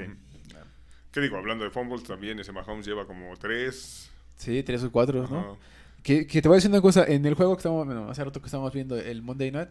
[1.11, 1.37] ¿Qué digo?
[1.37, 4.09] Hablando de fumbles, también ese Mahomes lleva como tres.
[4.35, 5.57] Sí, tres o cuatro, ¿no?
[6.07, 8.23] Que, que te voy a decir una cosa, en el juego que estamos, bueno, hace
[8.23, 9.67] rato que estábamos viendo el Monday Night,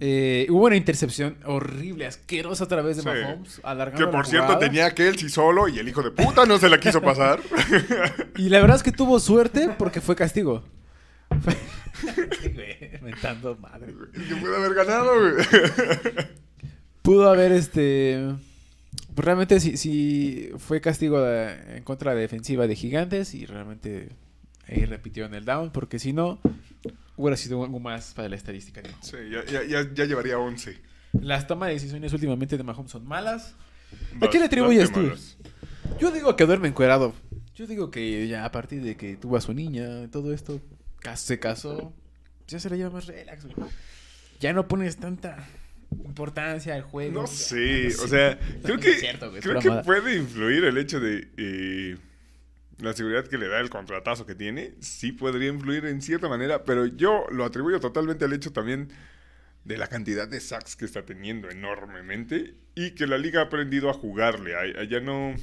[0.00, 3.08] eh, hubo una intercepción horrible, asquerosa otra vez de Sí.
[3.08, 4.60] Mahomes, alargando Que la por cierto jugada.
[4.66, 7.40] tenía a Kelsey solo y el hijo de puta no se la quiso pasar.
[8.36, 10.62] Y la verdad es que tuvo suerte porque fue castigo.
[13.02, 13.94] Mentando madre.
[14.28, 15.44] que puede haber ganado, güey.
[17.02, 18.20] Pudo haber este.
[19.14, 24.10] Pues realmente sí, sí fue castigo de- en contra de defensiva de gigantes y realmente
[24.66, 26.40] ahí repitió en el down porque si no
[27.16, 28.82] hubiera sido algo más para la estadística.
[28.82, 28.88] ¿no?
[29.00, 30.76] Sí, ya, ya, ya, ya llevaría 11.
[31.20, 33.54] Las tomas de decisiones últimamente de Mahomes son malas.
[34.20, 35.12] ¿A qué le atribuyes tú?
[35.98, 37.14] Yo digo que duerme encuerado.
[37.54, 40.60] Yo digo que ya a partir de que tuvo a su niña, todo esto,
[41.14, 41.94] se casó,
[42.46, 43.44] ya se le lleva más relax.
[43.44, 43.68] güey.
[44.40, 45.48] Ya no pones tanta
[46.04, 47.22] importancia al juego.
[47.22, 51.00] No sé, no o sea, creo que, cierto, güey, creo que puede influir el hecho
[51.00, 51.96] de eh,
[52.78, 54.74] la seguridad que le da el contratazo que tiene.
[54.80, 58.92] Sí podría influir en cierta manera, pero yo lo atribuyo totalmente al hecho también
[59.64, 63.90] de la cantidad de sacks que está teniendo enormemente y que la liga ha aprendido
[63.90, 64.52] a jugarle.
[64.88, 65.34] Ya no...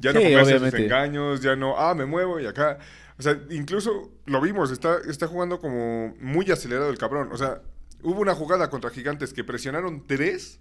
[0.00, 0.84] Ya no Sí, comerse obviamente.
[0.84, 2.78] engaños, ya no, ah, me muevo y acá.
[3.18, 7.30] O sea, incluso lo vimos, está, está jugando como muy acelerado el cabrón.
[7.32, 7.62] O sea,
[8.02, 10.60] hubo una jugada contra Gigantes que presionaron tres.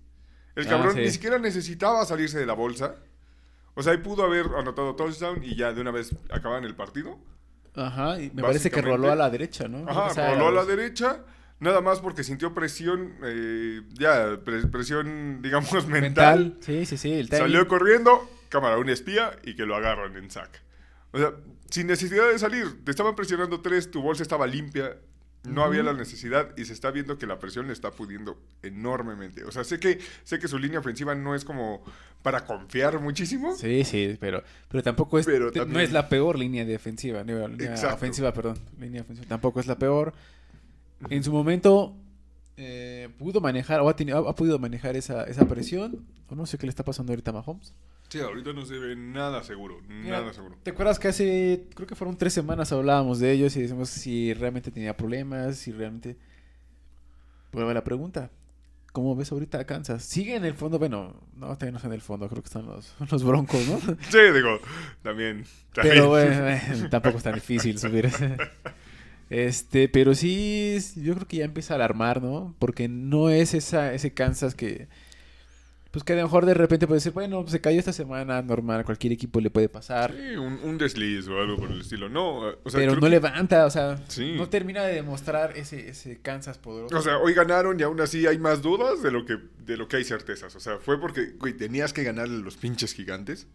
[0.55, 1.01] El Ah, cabrón sí.
[1.01, 2.95] ni siquiera necesitaba salirse de la bolsa.
[3.77, 7.17] O sea, ahí pudo haber anotado touchdown y ya de una vez acababan el partido.
[7.75, 9.87] Ajá, y me parece que roló a la derecha, ¿no?
[9.89, 11.23] Ajá, O sea, roló a la derecha.
[11.59, 16.39] Nada más porque sintió presión, eh, ya, pre- presión, digamos, mental.
[16.39, 16.57] mental.
[16.61, 17.13] Sí, sí, sí.
[17.13, 17.29] El.
[17.29, 20.61] Salió corriendo, cámara, un espía y que lo agarran en sack.
[21.11, 21.33] O sea,
[21.69, 24.97] sin necesidad de salir, te estaban presionando tres, tu bolsa estaba limpia,
[25.53, 29.43] No había la necesidad y se está viendo que la presión le está pudiendo enormemente.
[29.45, 31.83] O sea, sé que, sé que su línea ofensiva no es como
[32.21, 33.55] para confiar muchísimo.
[33.55, 37.23] Sí, sí, pero, pero tampoco es, Pero te- no también- es la peor línea defensiva,
[37.23, 37.95] línea Exacto.
[37.95, 40.13] ofensiva, perdón, línea ofensiva, tampoco es la peor.
[41.09, 41.95] En su momento
[42.57, 46.45] eh, pudo manejar, o ha, tenido- ha, ha podido manejar esa, esa presión, o no
[46.47, 47.71] sé qué le está pasando ahorita a Mahomes.
[48.09, 49.81] Sí, ahorita no se ve nada seguro.
[49.87, 50.57] Mira, Nada seguro.
[50.63, 54.33] ¿Te acuerdas que hace, creo que fueron tres semanas hablábamos de ellos y decimos si
[54.33, 56.17] realmente tenía problemas, si realmente...
[57.51, 58.29] Vuelve la pregunta.
[58.91, 60.03] ¿Cómo ves ahorita a Kansas?
[60.03, 60.79] ¿Sigue en el fondo?
[60.79, 63.79] Bueno, no, todavía no está en el fondo, creo que están los, los broncos, ¿no?
[64.09, 64.59] Sí, digo,
[65.03, 65.45] también.
[65.73, 65.95] también.
[65.95, 68.09] Pero bueno, eh, tampoco es tan difícil subir.
[69.29, 72.55] Este, pero sí, yo creo que ya empieza a alarmar, ¿no?
[72.59, 74.87] Porque no es esa, ese Kansas que,
[75.97, 78.85] pues que a lo mejor de repente puede decir, bueno, se cayó esta semana, normal,
[78.85, 80.13] cualquier equipo le puede pasar.
[80.13, 82.07] Sí, un, un desliz o algo por el estilo.
[82.09, 84.33] No, o sea, pero no que- levanta, o sea, Sí.
[84.37, 86.97] no termina de demostrar ese, ese Kansas poderoso.
[86.97, 89.87] O sea, hoy ganaron y aún así hay más dudas de lo que, de lo
[89.87, 90.55] que hay certezas.
[90.55, 93.47] O sea, fue porque, güey, tenías que ganarle los pinches gigantes.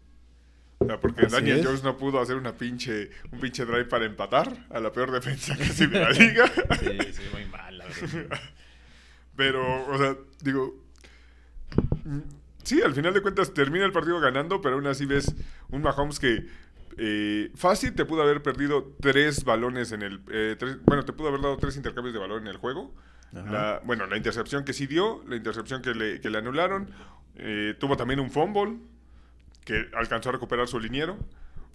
[0.79, 1.65] O sea, porque Así Daniel es.
[1.65, 5.55] Jones no pudo hacer una pinche, un pinche drive para empatar a la peor defensa
[5.57, 6.45] casi de la liga.
[6.79, 8.39] sí, sí, muy mal, la verdad.
[9.35, 10.82] Pero, o sea, digo.
[12.63, 15.35] Sí, al final de cuentas termina el partido ganando, pero aún así ves
[15.69, 16.45] un Mahomes que
[16.97, 20.21] eh, fácil te pudo haber perdido tres balones en el.
[20.31, 22.93] eh, tres- bueno, te pudo haber dado tres intercambios de balón en el juego.
[23.51, 26.89] La- bueno, la intercepción que sí dio, la intercepción que le, que le anularon.
[27.35, 28.77] eh, tuvo también un fumble
[29.65, 31.17] que alcanzó a recuperar su liniero.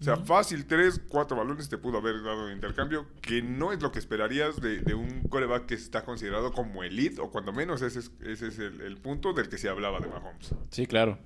[0.01, 3.83] O sea, fácil, tres, cuatro balones te pudo haber dado de intercambio, que no es
[3.83, 7.83] lo que esperarías de, de un coreback que está considerado como elite, o cuando menos
[7.83, 10.55] ese es, ese es el, el punto del que se hablaba de Mahomes.
[10.71, 11.19] Sí, claro.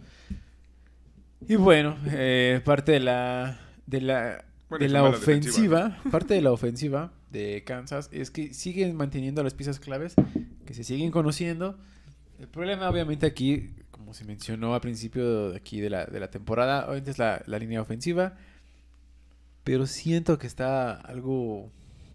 [1.49, 6.53] Y bueno, eh, parte de la de la Bueno, de la ofensiva, parte de la
[6.53, 10.15] ofensiva de Kansas es que siguen manteniendo las piezas claves,
[10.65, 11.79] que se siguen conociendo.
[12.39, 16.31] El problema obviamente aquí, como se mencionó al principio de aquí de la, de la
[16.31, 18.37] temporada, obviamente es la, la línea ofensiva,
[19.65, 21.71] pero siento que está algo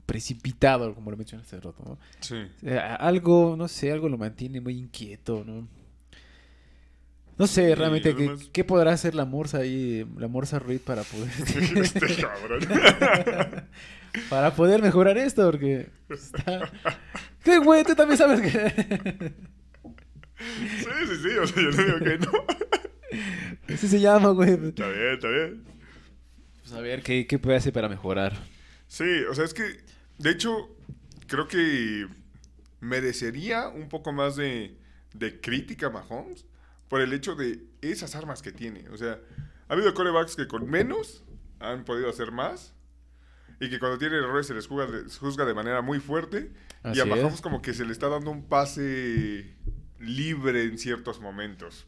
[0.06, 1.98] precipitado, como lo mencionaste hace rato, ¿no?
[2.22, 2.36] Sí.
[2.62, 5.68] Sea, algo, no sé, algo lo mantiene muy inquieto, ¿no?
[7.38, 11.04] No sé realmente qué, además- qué podrá hacer la Morsa ahí, la Morsa Reed para
[11.04, 11.30] poder
[11.84, 12.62] este cabrón.
[14.30, 16.72] para poder mejorar esto, porque está...
[17.44, 17.84] ¿Qué güey?
[17.84, 19.34] Tú también sabes que
[20.40, 22.32] sí, sí, sí, o sea, yo no digo que no.
[23.76, 24.52] así se llama, güey.
[24.54, 25.64] Está bien, está bien.
[26.68, 28.34] Pues a ver qué, qué puede hacer para mejorar.
[28.90, 29.64] Sí, o sea, es que,
[30.18, 30.76] de hecho,
[31.28, 32.08] creo que
[32.82, 34.76] merecería un poco más de,
[35.14, 36.46] de crítica a Mahomes
[36.90, 38.90] por el hecho de esas armas que tiene.
[38.90, 39.18] O sea,
[39.70, 41.24] ha habido corebacks que con menos
[41.60, 42.74] han podido hacer más
[43.62, 46.52] y que cuando tienen errores se les juzga de, juzga de manera muy fuerte
[46.94, 47.42] y a Mahomes es.
[47.42, 49.56] como que se le está dando un pase
[50.00, 51.88] libre en ciertos momentos.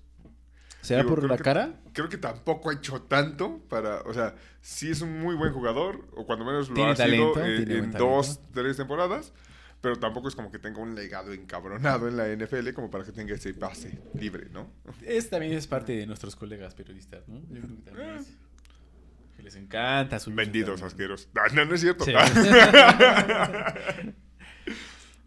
[0.81, 1.73] ¿Será Digo, por la que- cara?
[1.93, 6.07] Creo que tampoco ha hecho tanto para, o sea, sí es un muy buen jugador,
[6.15, 9.33] o cuando menos lo ha talento, sido eh, en dos, tres temporadas,
[9.81, 13.11] pero tampoco es como que tenga un legado encabronado en la NFL como para que
[13.11, 14.71] tenga ese pase libre, ¿no?
[15.05, 17.39] Es, también es parte de nuestros colegas periodistas, ¿no?
[17.49, 18.15] Yo creo que también Eh.
[18.19, 18.37] es-
[19.37, 21.29] que les encanta su Vendidos asqueros.
[21.33, 22.03] No, no, no es cierto.
[22.05, 22.13] Sí.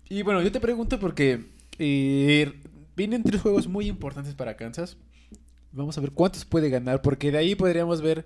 [0.08, 1.46] Y bueno, yo te pregunto porque
[1.78, 2.60] eh,
[2.96, 4.98] vienen tres juegos muy importantes para Kansas.
[5.72, 8.24] Vamos a ver cuántos puede ganar, porque de ahí podríamos ver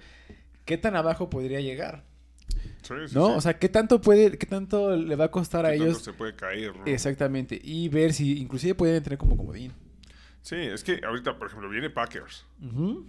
[0.65, 2.05] qué tan abajo podría llegar,
[2.83, 3.27] Sí, sí, ¿no?
[3.29, 3.33] sí.
[3.37, 6.03] O sea, qué tanto puede, qué tanto le va a costar a ¿Qué tanto ellos
[6.05, 6.85] se puede caer, ¿no?
[6.87, 9.73] exactamente y ver si inclusive pueden tener como comodín.
[10.43, 12.47] Sí, es que ahorita, por ejemplo, viene Packers.
[12.63, 13.05] Ujú.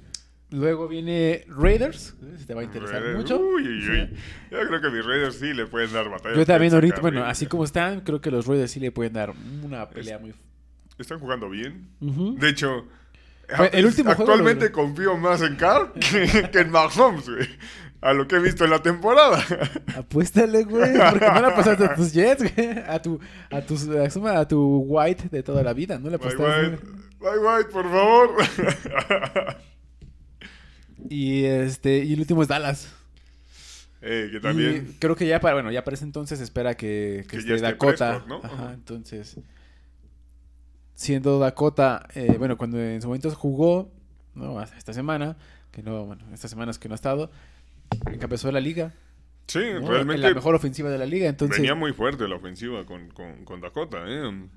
[0.50, 2.38] Luego viene Raiders, ¿eh?
[2.48, 3.38] te va a interesar Raiders, mucho.
[3.40, 4.10] Uy, uy, uy.
[4.52, 6.36] Yo creo que mis Raiders sí le pueden dar batalla.
[6.36, 9.34] Yo también ahorita, bueno, así como están, creo que los Raiders sí le pueden dar
[9.64, 10.34] una pelea muy...
[10.98, 11.90] Están jugando bien.
[12.02, 12.38] Ujú.
[12.40, 12.88] De hecho,
[13.72, 17.48] el último actualmente confío más en Carr que, que en Mahomes, güey.
[18.00, 19.44] A lo que he visto en la temporada.
[19.96, 24.10] Apuéstale, güey, porque no le apostaste a tus Jets, güey, a tu, a tus, a
[24.12, 26.68] su- a tu White de toda la vida, no le Bye, apostaste.
[26.70, 26.84] White.
[27.20, 28.36] Bye, White, por favor.
[31.10, 32.92] Y este, y el último es Dallas.
[34.02, 34.96] Eh, que Y también.
[35.00, 38.24] creo que ya para, bueno, ya para ese entonces espera que, que Que esté Dakota.
[38.24, 38.38] Prescott, ¿no?
[38.44, 38.74] Ajá, Ajá.
[38.74, 39.38] entonces.
[40.98, 43.92] Siendo Dakota, eh, bueno, cuando en su momento jugó,
[44.34, 45.38] no, esta semana,
[45.72, 47.30] que no, bueno, estas semanas que no ha estado,
[48.12, 48.96] encabezó la liga.
[49.46, 49.88] Sí, ¿no?
[49.88, 51.60] realmente La mejor ofensiva de la liga, entonces.
[51.60, 54.00] venía muy fuerte la ofensiva con, con, con Dakota.
[54.08, 54.50] ¿eh?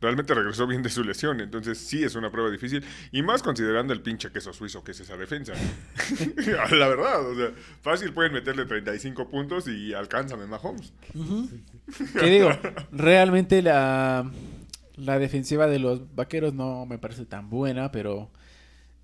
[0.00, 2.84] Realmente regresó bien de su lesión, entonces sí es una prueba difícil.
[3.10, 5.52] Y más considerando el pinche queso suizo que es esa defensa.
[6.70, 7.50] la verdad, o sea,
[7.82, 10.92] fácil pueden meterle 35 puntos y alcánzame Mahomes.
[11.12, 11.50] Ujú.
[12.20, 12.50] Que digo,
[12.92, 14.30] realmente la,
[14.96, 18.30] la defensiva de los vaqueros no me parece tan buena, pero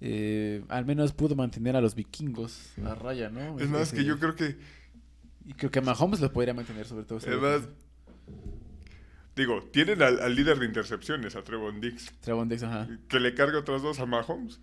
[0.00, 3.58] eh, al menos pudo mantener a los vikingos a raya, ¿no?
[3.58, 4.56] Es más, que yo creo que.
[5.44, 7.18] Y creo que Mahomes los podría mantener, sobre todo.
[7.18, 7.68] Es más.
[9.34, 12.12] Digo, tienen al, al líder de intercepciones, a Trevon Dix.
[12.20, 12.86] Trevon Dix, ajá.
[13.08, 14.60] Que le cargue otras dos a Mahomes.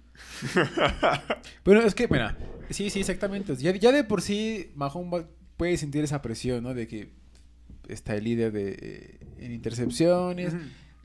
[1.64, 2.38] Bueno, es que, mira,
[2.70, 3.56] sí, sí, exactamente.
[3.56, 5.26] Ya, ya de por sí, Mahomes
[5.58, 6.74] puede sentir esa presión, ¿no?
[6.74, 7.12] De que
[7.88, 10.54] está el líder de, eh, en intercepciones.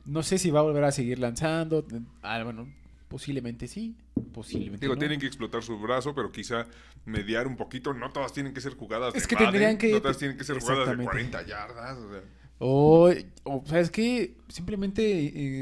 [0.05, 1.85] No sé si va a volver a seguir lanzando.
[2.21, 2.67] Ah, bueno,
[3.07, 3.95] posiblemente sí,
[4.33, 4.99] posiblemente Digo, no.
[4.99, 6.67] tienen que explotar su brazo, pero quizá
[7.05, 7.93] mediar un poquito.
[7.93, 10.37] No todas tienen que ser jugadas Es de que Madden, tendrían que- No todas tienen
[10.37, 11.31] que ser jugadas de Exactamente.
[11.31, 11.97] 40 yardas.
[11.97, 12.21] O sea.
[12.57, 13.11] O,
[13.43, 14.35] o, ¿sabes qué?
[14.47, 15.03] Simplemente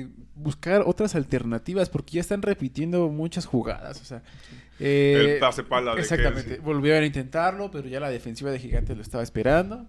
[0.01, 3.99] eh, buscar otras alternativas porque ya están repitiendo muchas jugadas.
[4.01, 4.21] O sea,
[4.79, 6.43] eh, El pase pala de Exactamente.
[6.49, 6.63] Kelsey.
[6.63, 9.87] Volvieron a intentarlo, pero ya la defensiva de Gigantes lo estaba esperando.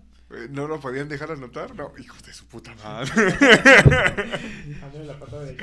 [0.50, 1.74] ¿No lo podían dejar anotar?
[1.74, 3.10] No, hijos de su puta madre.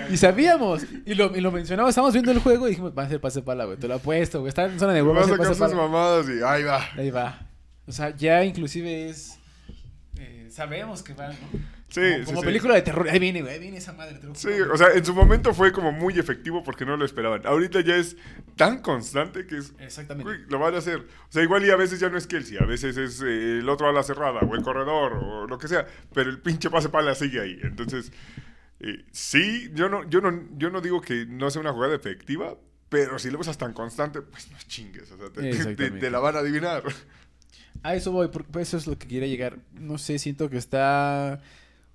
[0.09, 3.09] Y sabíamos, y lo, y lo mencionaba, estábamos viendo el juego y dijimos, va a
[3.09, 3.77] ser pase pala, güey.
[3.77, 4.49] Te lo apuesto, güey.
[4.49, 6.81] Está en zona de huevo, va a sacar sus mamadas y ahí va.
[6.97, 7.47] Ahí va.
[7.87, 9.37] O sea, ya inclusive es...
[10.17, 11.35] eh, sabemos que va, ¿no?
[11.91, 12.45] Sí, como sí, como sí.
[12.45, 13.09] película de terror.
[13.09, 13.53] Ahí viene, güey.
[13.53, 14.17] Ahí viene esa madre.
[14.33, 17.45] Sí, o sea, en su momento fue como muy efectivo porque no lo esperaban.
[17.45, 18.15] Ahorita ya es
[18.55, 19.73] tan constante que es.
[19.77, 20.45] Exactamente.
[20.47, 20.99] Lo van a hacer.
[20.99, 23.67] O sea, igual y a veces ya no es Kelsey, a veces es eh, el
[23.67, 26.87] otro a la cerrada o el corredor o lo que sea, pero el pinche pase
[26.87, 27.59] pala sigue ahí.
[27.61, 28.13] Entonces,
[28.79, 32.55] eh, sí, yo no, yo, no, yo no digo que no sea una jugada efectiva,
[32.87, 35.11] pero si lo usas tan constante, pues no chingues.
[35.11, 35.99] O sea, te, te- Exactamente.
[35.99, 36.83] te la van a adivinar.
[37.83, 39.59] A eso voy, porque pues, eso es lo que quería llegar.
[39.73, 41.41] No sé, siento que está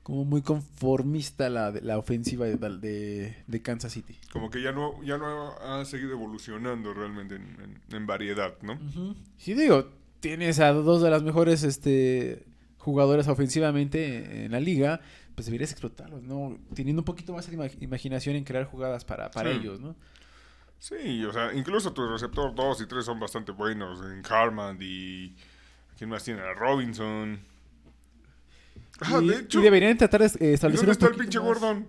[0.07, 4.17] como muy conformista la, la ofensiva de, de, de Kansas City.
[4.33, 8.79] Como que ya no, ya no ha seguido evolucionando realmente en, en- en variedad, ¿no?
[9.37, 9.89] Sí, digo,
[10.21, 12.45] tienes a dos de las mejores este,
[12.79, 15.01] jugadoras ofensivamente en la liga,
[15.35, 16.57] pues deberías explotarlos, ¿no?
[16.73, 19.59] Teniendo un poquito más de ima- imaginación en crear jugadas para, para Sí.
[19.59, 19.97] ellos, ¿no?
[20.79, 24.01] Sí, o sea, incluso tu receptor 2 y 3 son bastante buenos.
[24.03, 25.35] En Harman y.
[25.99, 26.43] ¿Quién más tiene?
[26.43, 27.41] A Robinson.
[29.01, 29.61] Ah, y, de hecho.
[29.61, 31.87] y deberían tratar de eh, ¿y establecer ¿Dónde está el pinche más- Gordon?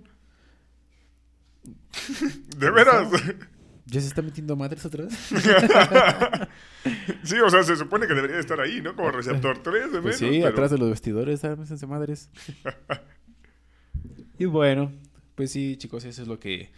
[2.58, 3.10] ¿De veras?
[3.86, 5.14] ¿Ya se está metiendo madres vez?
[7.24, 8.94] sí, o sea, se supone que debería estar ahí, ¿no?
[8.96, 10.02] Como receptor 3 de menos.
[10.04, 12.30] Pues sí, pero- atrás de los vestidores, ármense madres.
[14.38, 14.92] y bueno,
[15.36, 16.72] pues sí, chicos, eso es lo que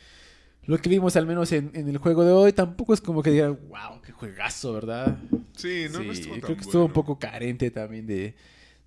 [0.66, 2.54] lo que vimos al menos en, en el juego de hoy.
[2.54, 5.18] Tampoco es como que digan, wow, qué juegazo, ¿verdad?
[5.58, 8.36] Sí, no, no Sí, estuvo tan creo que estuvo un poco carente también de,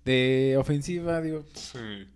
[0.05, 1.45] de ofensiva, digo.
[1.53, 2.07] Sí.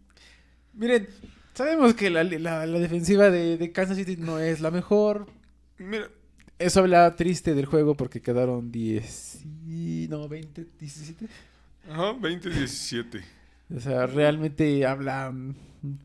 [0.74, 1.08] Miren,
[1.54, 5.28] sabemos que la, la- la defensiva de, de Kansas City no es la mejor.
[5.78, 6.08] Mira,
[6.60, 11.26] Eso habla triste del juego porque quedaron 10, y- no, 20, 17.
[11.90, 13.22] ajá, 20-17.
[13.76, 15.34] O sea, realmente habla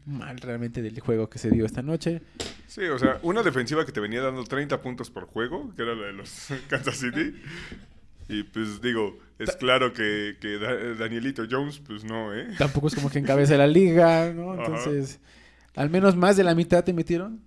[0.07, 2.21] mal realmente del juego que se dio esta noche.
[2.66, 5.95] Sí, o sea, una defensiva que te venía dando 30 puntos por juego, que era
[5.95, 7.35] la de los Kansas City.
[8.33, 12.49] Y pues digo, es claro que, que Da- Danielito Jones, pues no, ¿eh?
[12.59, 14.53] Tampoco es como que encabeza la liga, ¿no?
[14.53, 14.64] Ajá.
[14.64, 15.21] Entonces,
[15.75, 17.40] al menos más de la mitad te metieron.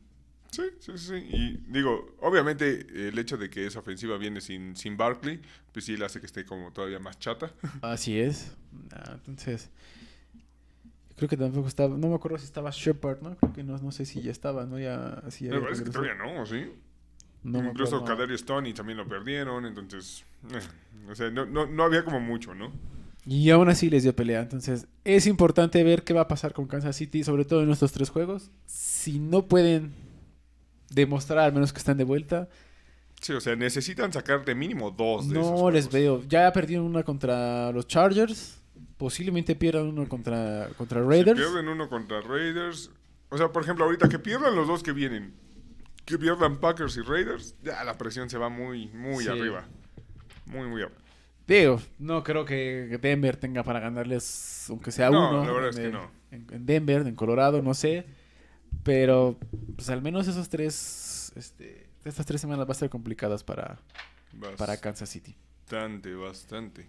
[0.51, 1.13] Sí, sí, sí.
[1.15, 5.41] Y digo, obviamente el hecho de que esa ofensiva viene sin, sin Barkley,
[5.73, 7.51] pues sí le hace que esté como todavía más chata.
[7.81, 8.55] Así es.
[8.93, 9.69] Ah, entonces,
[11.17, 13.35] creo que tampoco estaba, no me acuerdo si estaba Shepard, ¿no?
[13.37, 14.79] Creo que no, no sé si ya estaba, ¿no?
[14.79, 16.71] Ya, si ya Me parece que todavía no, ¿sí?
[17.45, 18.15] No Incluso acuerdo.
[18.15, 20.25] Kadarius Stoney también lo perdieron, entonces...
[20.51, 20.59] eh,
[21.09, 22.71] o sea, no, no, no había como mucho, ¿no?
[23.25, 24.41] Y aún así les dio pelea.
[24.41, 27.91] Entonces, es importante ver qué va a pasar con Kansas City, sobre todo en estos
[27.91, 28.51] tres juegos.
[28.65, 29.93] Si no pueden
[30.89, 32.49] demostrar al menos que están de vuelta,
[33.21, 36.21] Sí, o sea, necesitan sacar de mínimo dos de esos no les veo.
[36.27, 38.61] Ya perdieron una contra los Chargers.
[38.97, 41.39] Posiblemente pierdan uno contra, contra Raiders.
[41.39, 42.91] Si pierden uno contra Raiders.
[43.29, 45.33] O sea, por ejemplo, ahorita que pierdan los dos que vienen,
[46.05, 49.29] que pierdan Packers y Raiders, ya la presión se va muy, muy Sí.
[49.29, 49.65] arriba.
[50.45, 50.99] Muy, muy arriba.
[51.47, 55.45] Digo, no creo que Denver tenga para ganarles, aunque sea No, uno.
[55.45, 56.11] la verdad es en que no.
[56.31, 58.05] En, en Denver, en Colorado, no sé.
[58.83, 59.37] Pero,
[59.75, 63.79] pues al menos esos tres, este, estas tres semanas va a ser complicadas para,
[64.57, 65.35] para Kansas City.
[65.61, 66.87] Bastante, bastante.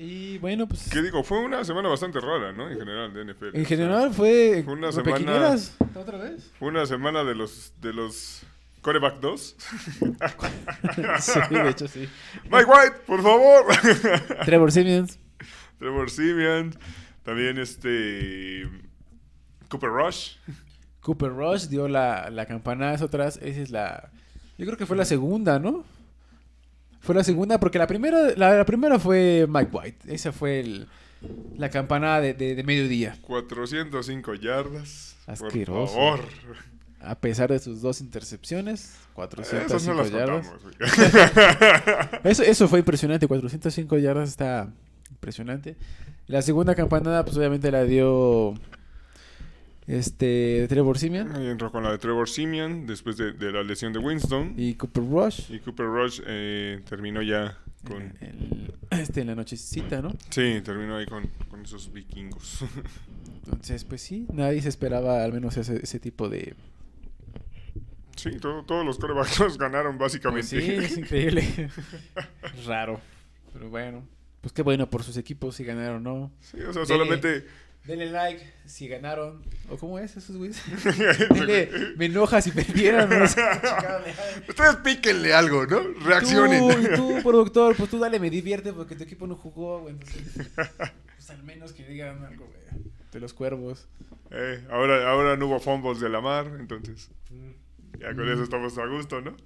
[0.00, 1.22] Y bueno, pues ¿Qué digo?
[1.22, 2.68] Fue una semana bastante rara, ¿no?
[2.68, 3.44] En general, de NFL.
[3.46, 6.50] en sea, general fue fue una repequineras, ¿Otra vez?
[6.58, 8.42] Fue una semana de los, de los
[8.80, 9.56] coreback 2.
[11.20, 12.08] sí, de hecho sí.
[12.50, 13.64] Mike White, por favor.
[14.44, 15.18] Trevor Simeons.
[15.78, 16.76] Trevor Simeon.
[17.22, 18.68] También este...
[19.68, 20.36] Cooper Rush.
[21.00, 23.38] Cooper Rush dio la, la campanazo atrás.
[23.40, 24.10] Esa es la.
[24.58, 25.84] Yo creo que fue la segunda, ¿no?
[27.02, 30.14] Fue la segunda porque la primera, la, la primera fue Mike White.
[30.14, 30.86] Ese fue el,
[31.58, 33.18] la campanada de, de, de mediodía.
[33.22, 35.16] 405 yardas.
[35.26, 35.94] Asqueroso.
[35.94, 36.20] Por favor.
[37.00, 40.48] A pesar de sus dos intercepciones, Esas 405 no las yardas.
[40.48, 42.20] contamos.
[42.24, 44.68] Eso, eso fue impresionante, 405 yardas está
[45.10, 45.76] impresionante.
[46.28, 48.54] La segunda campanada, pues obviamente la dio
[49.86, 53.92] este Trevor Simeon Ahí entró con la de Trevor Simeon después de, de la lesión
[53.92, 54.54] de Winston.
[54.56, 55.50] y Cooper Rush.
[55.52, 58.02] Y Cooper Rush eh, terminó ya con...
[58.20, 60.10] El- este, en la nochecita, ¿no?
[60.30, 62.64] Sí, terminó ahí con, con esos vikingos.
[63.44, 66.54] Entonces, pues sí, nadie se esperaba al menos ese, ese tipo de...
[68.16, 70.46] sí, todo- todos los corebacks ganaron Pues básicamente.
[70.46, 71.70] sí, es increíble.
[72.66, 73.00] Raro.
[73.52, 74.04] Pero bueno,
[74.40, 76.32] pues qué bueno por sus equipos si ganaron o no.
[76.40, 77.44] Sí, o sea, solamente...
[77.84, 79.42] Denle like si ganaron.
[79.68, 80.62] ¿O cómo es esos güeyes?
[81.30, 83.10] Denle, me enoja si perdieron.
[83.10, 83.24] No.
[84.48, 85.80] Ustedes píquenle algo, ¿no?
[86.04, 86.60] Reaccionen.
[86.60, 89.94] Tú, y tú, productor, pues tú dale, me divierte porque tu equipo no jugó, güey.
[89.94, 90.22] Entonces,
[91.16, 92.82] pues al menos que digan algo, güey.
[93.10, 93.88] De los cuervos.
[94.30, 97.10] Eh, ahora, ahora no hubo fumbles de la mar, entonces
[98.00, 98.32] ya con Mm.
[98.32, 99.36] eso estamos a gusto, ¿no?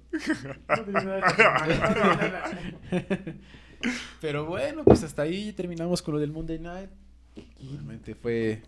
[4.21, 6.89] Pero bueno, pues hasta ahí terminamos con lo del Monday Night.
[7.61, 8.61] Realmente fue.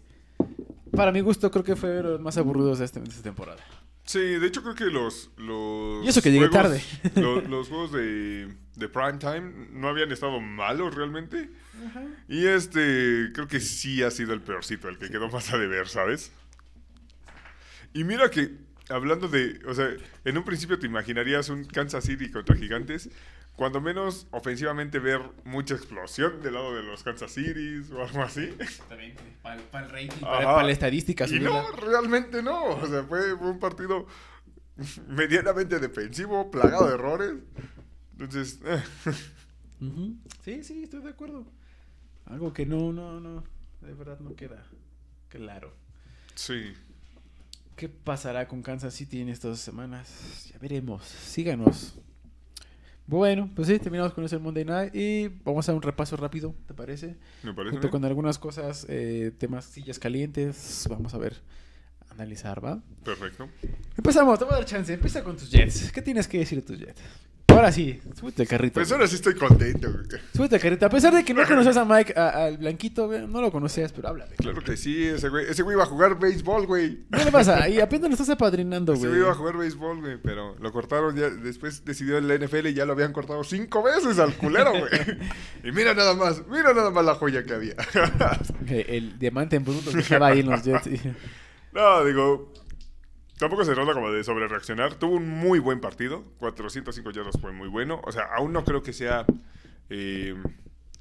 [0.91, 3.63] Para mi gusto, creo que fue de los más aburridos de, este- de esta temporada.
[4.05, 5.29] Sí, de hecho creo que los...
[5.37, 6.83] los Y eso que llegué juegos- tarde.
[7.21, 11.49] lo- Los, juegos de, de prime time no habían estado malos realmente.
[12.27, 15.87] Y este, creo que sí ha sido el peorcito, el que quedó más a deber,
[15.87, 16.31] ¿sabes?
[17.93, 18.51] Y mira que,
[18.89, 19.89] hablando de, o sea,
[20.25, 23.09] en un principio te imaginarías un Kansas City contra Gigantes,
[23.59, 28.55] cuando menos ofensivamente ver mucha explosión del lado de los Kansas City o algo así.
[28.87, 31.27] También, para, el rating, para, la estadística.
[31.27, 32.67] Y no, realmente no.
[32.75, 34.07] O sea, fue, fue un partido
[35.09, 37.33] medianamente defensivo, plagado de errores.
[38.13, 38.81] Entonces, eh.
[40.41, 41.45] Sí, sí, estoy de acuerdo.
[42.27, 43.43] Algo que no, no, no,
[43.81, 44.63] de verdad no queda
[45.27, 45.75] claro.
[46.33, 46.73] sí.
[47.75, 50.49] ¿Qué pasará con Kansas City en estas semanas?
[50.51, 51.05] Ya veremos.
[51.05, 51.97] Síganos.
[53.09, 56.75] Bueno, pues sí, terminamos con ese Monday Night y vamos a un repaso rápido, ¿te
[56.75, 57.15] parece?
[57.41, 57.71] Me parece.
[57.71, 57.91] Junto bien.
[57.91, 61.41] con algunas cosas, eh, temas sillas calientes, vamos a ver,
[62.19, 62.79] analizar, ¿va?
[63.03, 63.49] Perfecto.
[63.97, 65.91] Empezamos, te voy a dar chance, empieza con tus Jets.
[65.91, 67.01] ¿Qué tienes que decir de tus Jets?
[67.47, 68.75] Ahora sí, súbete al carrito.
[68.75, 68.97] Pues güey.
[68.99, 69.91] ahora sí estoy contento.
[69.91, 70.05] güey.
[70.35, 70.85] Súbete al carrito.
[70.85, 73.91] A pesar de que no conocías a Mike, a- al blanquito, güey, no lo conocías,
[73.91, 74.35] pero háblale.
[74.35, 76.99] Claro que sí, ese güey, ese güey iba a jugar béisbol, güey.
[77.11, 77.67] ¿Qué le pasa?
[77.67, 79.09] Y apenas lo estás apadrinando, Ese güey.
[79.13, 82.67] güey iba a jugar béisbol, güey, pero lo cortaron ya, después decidió en la NFL
[82.67, 84.91] y ya lo habían cortado cinco veces al culero, güey.
[85.63, 87.73] y mira nada más, mira nada más la joya que había.
[88.69, 90.87] El diamante en bruto que estaba ahí en los Jets.
[91.73, 92.53] no, digo,
[93.37, 94.95] tampoco se nota como de sobre reaccionar.
[94.95, 98.01] Tuvo un muy buen partido, 405 yardas fue muy bueno.
[98.05, 99.25] O sea, aún no creo que sea...
[99.89, 100.35] eh,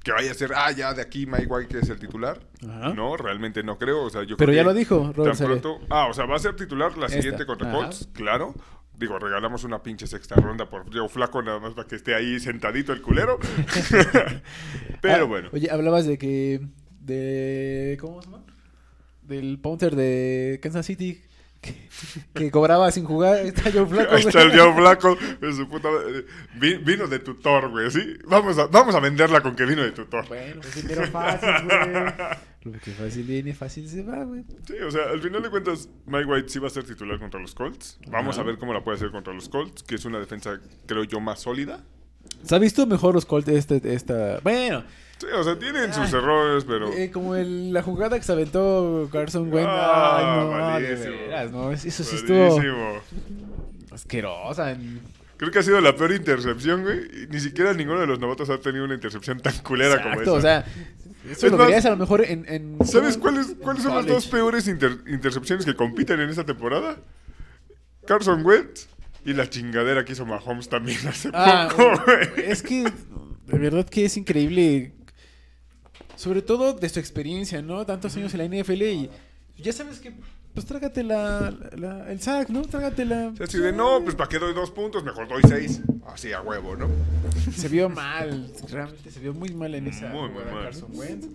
[0.01, 2.39] que vaya a ser, ah, ya de aquí Mike White que es el titular.
[2.67, 2.93] Ajá.
[2.93, 4.03] No, realmente no creo.
[4.03, 5.79] O sea, yo Pero creo ya que lo dijo Robert Tan pronto.
[5.89, 7.17] Ah, o sea, va a ser titular la Esta.
[7.21, 7.77] siguiente contra Ajá.
[7.77, 8.55] Colts, claro.
[8.97, 12.39] Digo, regalamos una pinche sexta ronda por Joe Flaco nada más para que esté ahí
[12.39, 13.39] sentadito el culero.
[15.01, 15.49] Pero Ah, bueno.
[15.51, 16.61] Oye, hablabas de que.
[17.01, 17.97] de.
[17.99, 18.43] ¿Cómo se llama?
[19.29, 21.21] Del punter de Kansas City.
[21.61, 21.75] Que,
[22.33, 23.45] que cobraba sin jugar.
[23.45, 24.15] Está Joe Flaco.
[24.15, 25.17] Ahí está el Joe Flaco.
[25.55, 25.89] su puta
[26.55, 28.17] vino de tutor, güey, ¿sí?
[28.25, 30.25] Vamos a, vamos a venderla con que vino de tutor.
[30.27, 32.73] Bueno, pues dinero fácil, güey.
[32.73, 34.43] Lo que fácil viene, fácil se va, güey.
[34.65, 37.39] Sí, o sea, al final de cuentas, Mike White sí va a ser titular contra
[37.39, 37.99] los Colts.
[38.09, 41.03] Vamos a ver cómo la puede hacer contra los Colts, que es una defensa, creo
[41.03, 41.83] yo, más sólida.
[42.43, 44.39] ¿Se ha visto mejor los Colts este, esta.
[44.43, 44.83] Bueno,
[45.19, 46.91] Sí, o sea, tienen sus errores, pero...
[46.93, 49.67] eh, como el- la jugada que se aventó Carson Wentz.
[49.69, 50.61] Ah, Ay, no, de
[50.95, 51.17] malísimo.
[51.27, 51.71] veras, no.
[51.73, 53.01] Eso sí estuvo
[53.91, 54.77] asquerosa.
[55.37, 57.01] Creo que ha sido la peor intercepción, güey.
[57.29, 60.37] Ni siquiera ninguno de los novatos ha tenido una intercepción tan culera como Exacto, esa.
[60.37, 60.65] o sea,
[61.31, 62.45] eso Es lo más, verías a lo mejor en.
[62.47, 64.13] en ¿Sabes cuáles, cuáles son las college.
[64.13, 66.97] dos peores inter- intercepciones que compiten en esta temporada?
[68.05, 68.87] Carson Wentz
[69.25, 72.49] y la chingadera que hizo Mahomes también hace Ah, poco, güey.
[72.51, 72.83] es que
[73.47, 74.93] de verdad que es increíble.
[76.19, 77.85] Sobre todo de su experiencia, ¿no?
[77.85, 79.09] Tantos años en la NFL y
[79.57, 80.11] ya sabes que,
[80.53, 82.63] pues trágate la, la- el sack, ¿no?
[82.63, 83.27] Trágate la...
[83.29, 85.81] O sea, así de, no, pues para qué doy dos puntos, mejor doy seis.
[86.07, 86.89] Así a huevo, ¿no?
[87.55, 90.63] Se vio mal, realmente se vio muy mal en esa Muy, muy mal.
[90.65, 91.27] Carson Wentz.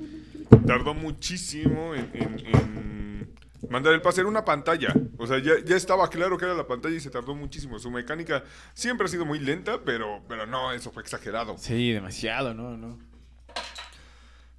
[0.66, 3.28] Tardó muchísimo en, en- en
[3.70, 4.20] mandar el pase.
[4.20, 4.92] Era una pantalla.
[5.16, 7.78] O sea, ya, ya estaba claro que era la pantalla y se tardó muchísimo.
[7.78, 11.56] Su mecánica siempre ha sido muy lenta, pero, pero no, eso fue exagerado.
[11.56, 12.76] Sí, demasiado, ¿no?
[12.76, 12.98] no.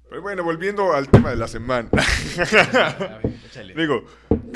[0.08, 1.90] Pero bueno, volviendo al tema de la semana.
[3.76, 4.04] Digo,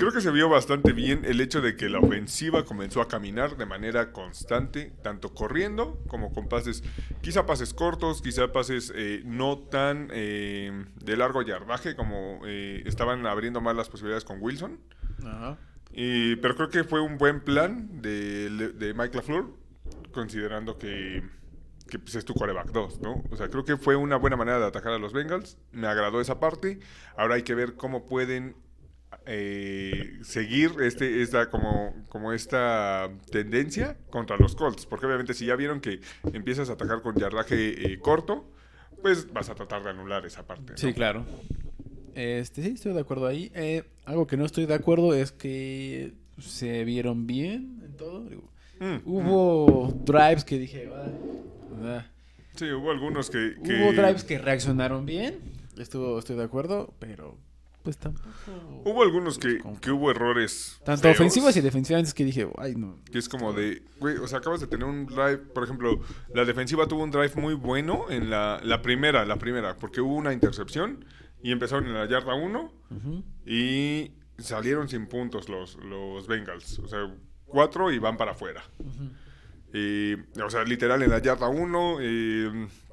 [0.00, 3.58] Creo que se vio bastante bien el hecho de que la ofensiva comenzó a caminar
[3.58, 6.82] de manera constante, tanto corriendo como con pases,
[7.20, 13.26] quizá pases cortos, quizá pases eh, no tan eh, de largo yardaje como eh, estaban
[13.26, 14.80] abriendo más las posibilidades con Wilson.
[15.22, 15.58] Ajá.
[15.92, 19.50] Y, pero creo que fue un buen plan de, de Mike LaFleur,
[20.12, 21.22] considerando que,
[21.90, 23.22] que pues, es tu coreback 2, ¿no?
[23.30, 25.58] O sea, creo que fue una buena manera de atacar a los Bengals.
[25.72, 26.78] Me agradó esa parte.
[27.16, 28.56] Ahora hay que ver cómo pueden
[29.26, 34.86] eh, seguir este, esta, como, como esta tendencia contra los Colts.
[34.86, 36.00] Porque obviamente si ya vieron que
[36.32, 38.50] empiezas a atacar con yardaje eh, corto,
[39.02, 40.72] pues vas a tratar de anular esa parte.
[40.72, 40.78] ¿no?
[40.78, 41.26] Sí, claro.
[42.14, 43.50] Este, sí, estoy de acuerdo ahí.
[43.54, 48.20] Eh, algo que no estoy de acuerdo es que se vieron bien en todo.
[48.80, 51.06] Mm, Hubo drives que dije, "Ah,
[51.82, 52.06] ah".
[52.56, 53.56] Sí, hubo algunos que...
[53.64, 55.38] que- hubo drives que reaccionaron bien.
[55.78, 57.38] Estuvo, estoy de acuerdo, pero
[57.82, 58.28] pues tampoco.
[58.84, 60.78] Hubo algunos que, que hubo errores.
[60.84, 61.16] Tanto feos.
[61.16, 62.98] ofensivas y defensivas que dije, ay, no.
[63.10, 65.98] Que es como de, güey, o sea, acabas de tener un drive, por ejemplo,
[66.34, 70.14] la defensiva tuvo un drive muy bueno en la, la primera, la primera, porque hubo
[70.14, 71.04] una intercepción
[71.42, 72.72] y empezaron en la yarda 1
[73.46, 76.78] y salieron sin puntos los, los Bengals.
[76.80, 77.10] O sea,
[77.46, 78.62] cuatro y van para afuera.
[79.72, 81.98] Y, o sea, literal en la yarda 1,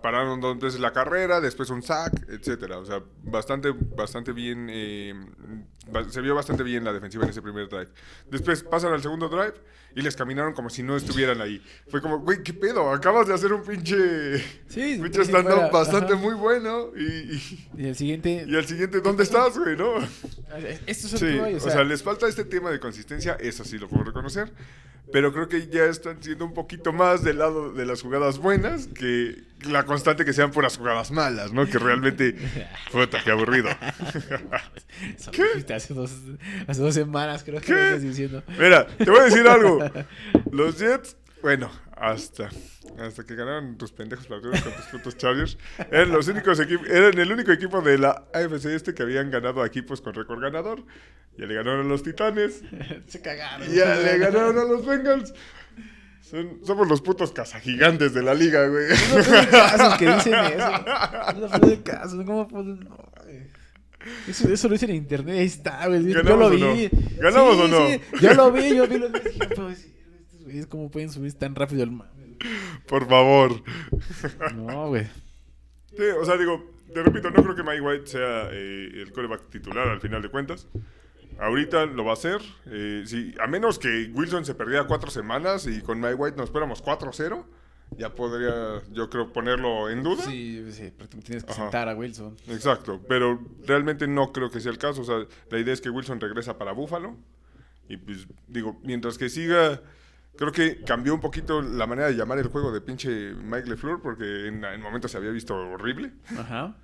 [0.01, 2.77] pararon veces la carrera, después un sack, etcétera.
[2.77, 5.13] O sea, bastante, bastante bien, eh,
[6.09, 7.89] se vio bastante bien la defensiva en ese primer drive.
[8.29, 9.53] Después pasan al segundo drive
[9.95, 11.61] y les caminaron como si no estuvieran ahí.
[11.89, 12.91] Fue como, güey, ¿qué pedo?
[12.91, 14.37] Acabas de hacer un pinche,
[14.67, 16.21] Sí, pinche sí, stand-up bastante ajá.
[16.21, 16.91] muy bueno.
[16.95, 18.45] Y, y, Y el siguiente.
[18.47, 19.75] y al siguiente, ¿dónde estás, güey?
[19.75, 19.97] ¿No?
[20.85, 23.63] Esto es el Sí, que voy, o sea, les falta este tema de consistencia, eso
[23.65, 24.51] sí lo puedo reconocer.
[25.09, 28.87] Pero creo que ya están siendo un poquito más del lado de las jugadas buenas
[28.87, 31.65] que la constante que sean puras jugadas malas, ¿no?
[31.65, 32.35] Que realmente,
[32.91, 33.69] puta, qué aburrido.
[35.31, 36.11] Dijiste Hace dos,
[36.67, 37.73] hace dos semanas creo que ¿Qué?
[37.73, 38.43] lo estás diciendo.
[38.59, 39.79] Mira, te voy a decir algo.
[40.51, 42.49] Los Jets, bueno, hasta,
[42.99, 45.57] hasta que ganaron tus pendejos partidos con tus putos Chargers,
[45.91, 49.61] eran los únicos equipos, eran el único equipo de la AFC este que habían ganado
[49.61, 50.83] a equipos con récord ganador.
[51.37, 52.63] Ya le ganaron a los Titanes,
[53.07, 53.67] Se cagaron.
[53.71, 55.33] Ya le ganaron a los Bengals.
[56.29, 58.87] Son- somos los putos cazagigantes de la liga, güey.
[58.89, 60.71] No tengo casos que dicen eso.
[61.39, 62.25] No tengo casos.
[62.25, 62.47] ¿Cómo?
[62.51, 62.97] No.
[64.27, 65.37] Eso, eso lo dice en internet.
[65.39, 66.03] Ahí está, güey.
[66.05, 66.73] Yo ¿Ganamos lo o no?
[66.75, 66.89] vi.
[67.17, 67.87] ¿Ganamos Sí, o no?
[67.87, 71.33] sí, Yo lo vi, yo vi los dije, "Puedo decir, estos güeyes, ¿cómo pueden subir
[71.33, 72.37] tan rápido el mame?
[72.87, 73.61] Por favor.
[74.55, 75.05] No, güey.
[75.95, 79.49] Sí, o sea, digo, te repito, no creo que Mike White sea eh, el coreback
[79.49, 80.67] titular al final de cuentas.
[81.39, 82.41] Ahorita lo va a hacer.
[82.65, 86.45] eh, sí, a menos que Wilson se perdiera cuatro semanas y con Mike White nos
[86.45, 87.45] esperamos 4-0,
[87.97, 90.23] ya podría, yo creo, ponerlo en duda.
[90.23, 91.63] Sí, sí, pero tú tienes que Ajá.
[91.63, 92.35] sentar a Wilson.
[92.47, 95.01] Exacto, pero realmente no creo que sea el caso.
[95.01, 97.15] O sea, la idea es que Wilson regresa para Buffalo.
[97.87, 99.81] Y pues, digo, mientras que siga,
[100.35, 104.01] creo que cambió un poquito la manera de llamar el juego de pinche Mike LeFleur,
[104.01, 106.11] porque en, en momentos se había visto horrible.
[106.37, 106.75] Ajá.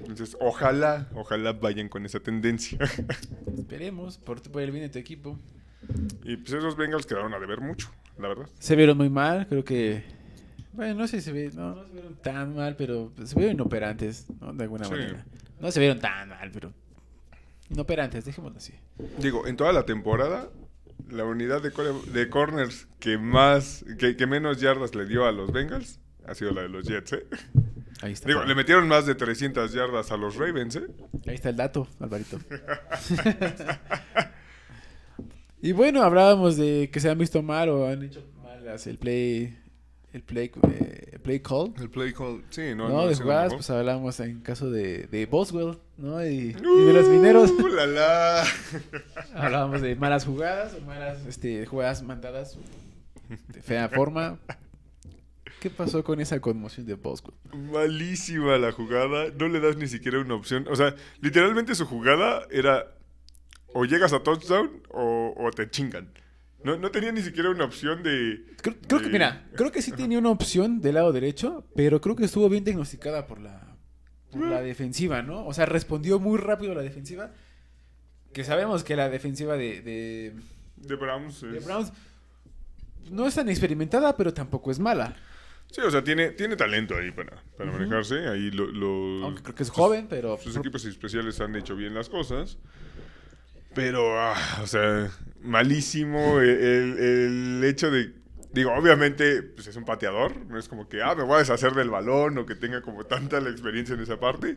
[0.00, 2.78] Entonces, ojalá, ojalá vayan con esa tendencia.
[3.58, 5.38] Esperemos, por, por el bien de tu equipo.
[6.24, 8.46] y pues esos Bengals quedaron a deber mucho, la verdad.
[8.58, 10.02] Se vieron muy mal, creo que.
[10.72, 13.54] Bueno, no sé si se, ve- no, no se vieron tan mal, pero se vieron
[13.54, 14.52] inoperantes, ¿no?
[14.52, 14.90] De alguna Sí.
[14.92, 15.24] manera.
[15.60, 16.72] No se vieron tan mal, pero.
[17.70, 18.72] Inoperantes, dejémoslo así.
[19.18, 20.48] Digo, en toda la temporada,
[21.08, 25.32] la unidad de, core- de corners que más, que, que menos yardas le dio a
[25.32, 27.26] los Bengals ha sido la de los Jets, ¿eh?
[28.02, 28.28] Ahí está.
[28.28, 30.86] Digo, le metieron más de 300 yardas a los Ravens, ¿eh?
[31.26, 32.38] Ahí está el dato, Alvarito.
[35.62, 39.56] y bueno, hablábamos de que se han visto mal o han hecho mal el play.
[40.12, 41.72] El play, eh, play call.
[41.78, 45.78] El play call, sí, no, No, de jugadas, pues hablamos en caso de, de Boswell,
[45.98, 46.26] ¿no?
[46.26, 47.50] Y, y de los mineros.
[47.52, 48.44] ¡Uh, la, la!
[49.34, 52.58] Hablábamos de malas jugadas o malas este, jugadas mandadas
[53.28, 54.40] de fea forma.
[55.60, 57.34] ¿Qué pasó con esa conmoción de Boswell?
[57.54, 60.66] Malísima la jugada, no le das ni siquiera una opción.
[60.70, 62.94] O sea, literalmente su jugada era
[63.74, 66.12] o llegas a touchdown o, o te chingan.
[66.64, 68.44] No, no tenía ni siquiera una opción de...
[68.60, 72.00] Creo, creo que, de- mira, creo que sí tenía una opción del lado derecho, pero
[72.00, 73.76] creo que estuvo bien diagnosticada por la,
[74.30, 75.46] por la defensiva, ¿no?
[75.46, 77.32] O sea, respondió muy rápido la defensiva.
[78.32, 80.34] Que sabemos que la defensiva de, de,
[80.76, 81.40] De Browns.
[81.42, 81.92] de es- Browns
[83.10, 85.16] no es tan experimentada, pero tampoco es mala.
[85.72, 88.26] Sí, o sea, tiene, tiene talento ahí para, para manejarse.
[88.28, 90.36] Ahí lo, lo- Aunque creo que es joven, pero...
[90.36, 92.58] sus equipos especiales han hecho bien las cosas.
[93.74, 95.08] Pero, ah, o sea,
[95.42, 96.98] malísimo el, el-
[97.58, 98.18] el hecho de...
[98.52, 100.36] Digo, obviamente, pues es un pateador.
[100.46, 103.04] No es como que, ah, me voy a deshacer del balón o que tenga como
[103.04, 104.56] tanta la experiencia en esa parte.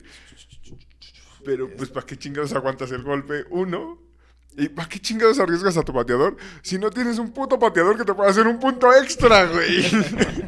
[1.45, 3.45] Pero, pues, ¿para qué chingados aguantas el golpe?
[3.51, 4.01] Uno.
[4.55, 8.03] ¿Y para qué chingados arriesgas a tu pateador si no tienes un puto pateador que
[8.05, 9.83] te pueda hacer un punto extra, güey?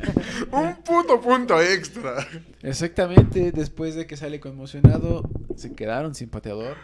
[0.52, 2.28] un puto punto extra.
[2.62, 6.78] Exactamente, después de que sale conmocionado, se quedaron sin pateador.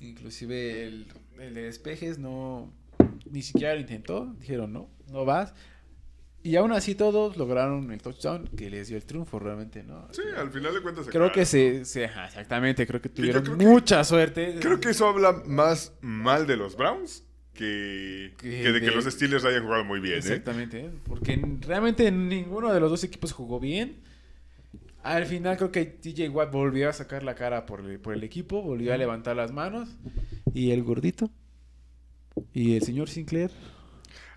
[0.00, 1.06] Inclusive el,
[1.38, 2.72] el de despejes no,
[3.30, 4.26] ni siquiera lo intentó.
[4.38, 5.54] Dijeron, no, no vas.
[6.44, 10.08] Y aún así todos lograron el touchdown que les dio el triunfo realmente, ¿no?
[10.10, 11.06] Sí, al final de cuentas.
[11.08, 14.56] Creo que se, se ajá, exactamente, creo que tuvieron mucha suerte.
[14.60, 17.24] Creo que eso habla más mal de los Browns
[17.54, 20.14] que, que, de, que los Steelers hayan jugado muy bien.
[20.14, 20.18] ¿eh?
[20.18, 20.90] Exactamente, ¿eh?
[21.06, 24.00] porque realmente ninguno de los dos equipos jugó bien.
[25.02, 28.22] Al final creo que TJ Watt volvió a sacar la cara por el, por el
[28.22, 29.88] equipo, volvió a levantar las manos.
[30.54, 31.30] Y el gordito.
[32.52, 33.50] Y el señor Sinclair.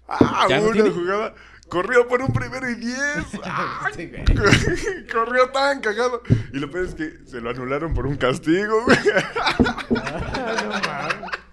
[0.08, 1.36] Ah, una jugada.
[1.68, 2.98] Corrió por un primero y diez.
[5.12, 6.22] Corrió tan cagado.
[6.54, 8.98] Y lo peor es que se lo anularon por un castigo, güey.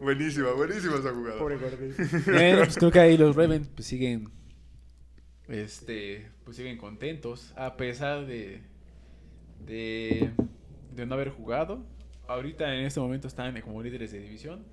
[0.00, 1.38] buenísima, buenísima esa jugada.
[1.38, 1.56] Pobre
[2.26, 4.30] Bueno, pues creo que ahí los Ravens pues, siguen.
[5.48, 6.30] Este.
[6.44, 7.52] Pues siguen contentos.
[7.56, 8.62] A pesar de.
[9.64, 10.30] De.
[10.94, 11.84] De no haber jugado.
[12.26, 14.64] Ahorita en este momento están como líderes de división.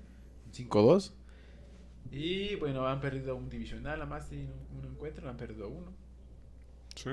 [0.52, 1.12] 5-2.
[2.10, 4.46] Y bueno, han perdido un divisional, a más de
[4.76, 5.92] un encuentro, han perdido uno.
[6.94, 7.10] Sí.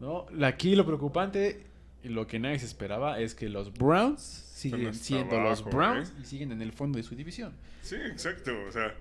[0.00, 0.26] ¿No?
[0.44, 1.64] Aquí lo preocupante
[2.02, 6.20] y lo que nadie se esperaba es que los Browns siguen siendo los Browns ¿eh?
[6.22, 7.52] y siguen en el fondo de su división.
[7.82, 8.52] Sí, exacto.
[8.68, 8.94] O sea,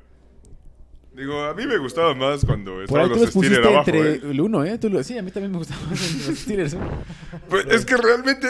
[1.14, 3.90] digo, a mí me gustaba más cuando estaban los Steelers abajo.
[3.90, 4.22] entre ¿eh?
[4.24, 4.80] el uno, ¿eh?
[5.04, 6.78] sí, a mí también me gustaba más los Steelers.
[7.50, 8.48] Pues es que realmente,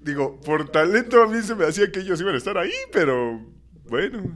[0.00, 3.40] digo, por talento a mí se me hacía que ellos iban a estar ahí, pero
[3.88, 4.32] bueno.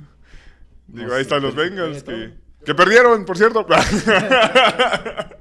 [0.87, 3.67] Digo, ahí están los Bengals que, que, perdieron, por cierto.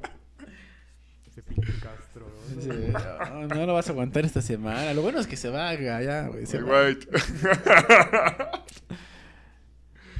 [3.49, 4.93] No, lo vas a aguantar esta semana.
[4.93, 6.45] Lo bueno es que se va allá, güey.
[6.45, 7.07] Se White.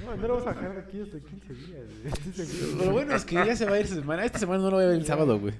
[0.05, 2.75] No, no lo vas a dejar aquí hasta 15 días.
[2.77, 4.23] Lo bueno es que ya se va a ir esta semana.
[4.23, 5.55] Esta semana no lo voy a ver el sábado, güey.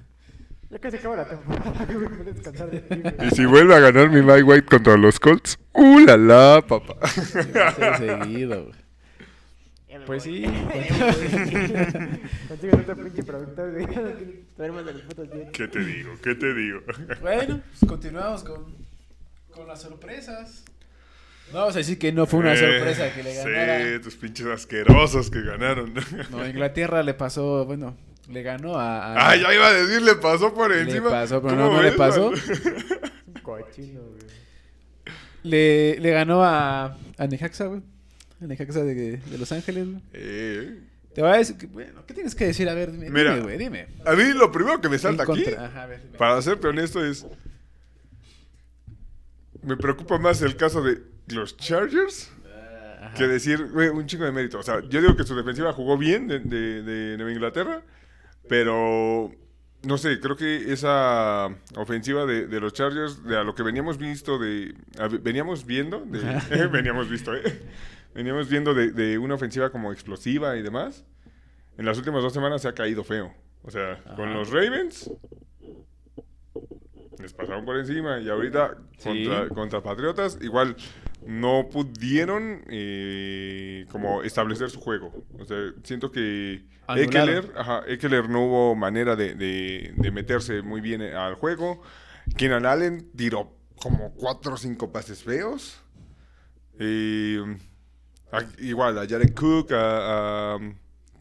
[0.70, 1.86] Ya casi acaba la temporada,
[2.24, 5.98] descansar de ti, Y si vuelve a ganar mi Mike White contra los Colts, ¡uh,
[6.00, 6.94] la la, papá!
[7.98, 8.85] seguido, güey.
[10.06, 10.42] Pues sí.
[15.52, 16.12] ¿Qué te digo?
[16.22, 16.80] ¿Qué te digo?
[17.20, 18.76] Bueno, pues continuamos con,
[19.50, 20.64] con las sorpresas.
[21.52, 23.78] No vamos a decir que no fue una eh, sorpresa que le ganara.
[23.84, 25.92] Sí, tus pinches asquerosos que ganaron.
[26.30, 27.96] No, Inglaterra le pasó, bueno,
[28.30, 29.30] le ganó a.
[29.30, 31.06] ah, ya iba a decir, le pasó por encima.
[31.06, 32.30] Le pasó, pero no, no le pasó.
[33.42, 34.22] Cochino, güey.
[35.42, 37.82] Le, le ganó a, a Nejaxa, güey
[38.40, 39.88] en la casa de, de Los Ángeles.
[40.12, 40.80] Eh.
[41.14, 42.68] Te voy a decir, bueno, ¿qué tienes que decir?
[42.68, 43.86] A ver, dime, Mira, dime, dime.
[44.04, 45.44] A mí lo primero que me salta aquí,
[46.18, 47.26] para serte honesto, es...
[49.62, 52.30] Me preocupa más el caso de los Chargers
[53.00, 54.58] ah, que decir, güey, un chico de mérito.
[54.58, 57.82] O sea, yo digo que su defensiva jugó bien de, de, de Nueva Inglaterra,
[58.46, 59.32] pero
[59.86, 63.98] no sé, creo que esa ofensiva de, de, los Chargers, de a lo que veníamos
[63.98, 64.74] visto de,
[65.22, 67.60] veníamos viendo, de, veníamos visto, ¿eh?
[68.16, 71.04] Veníamos viendo de, una ofensiva como explosiva y demás,
[71.76, 73.32] en las últimas dos semanas se ha caído feo.
[73.62, 75.10] O sea, con los Ravens
[77.18, 78.76] les pasaron por encima y ahorita
[79.54, 80.76] contra, Patriotas igual
[81.26, 85.12] no pudieron eh, como establecer su juego.
[85.38, 91.02] O sea, siento que Eckler, ajá, Eckler no hubo manera de, de, meterse muy bien
[91.02, 91.82] al juego.
[92.36, 95.82] Keenan Allen tiró como cuatro o cinco pases feos.
[98.58, 100.58] Igual, a Jared Cook, a,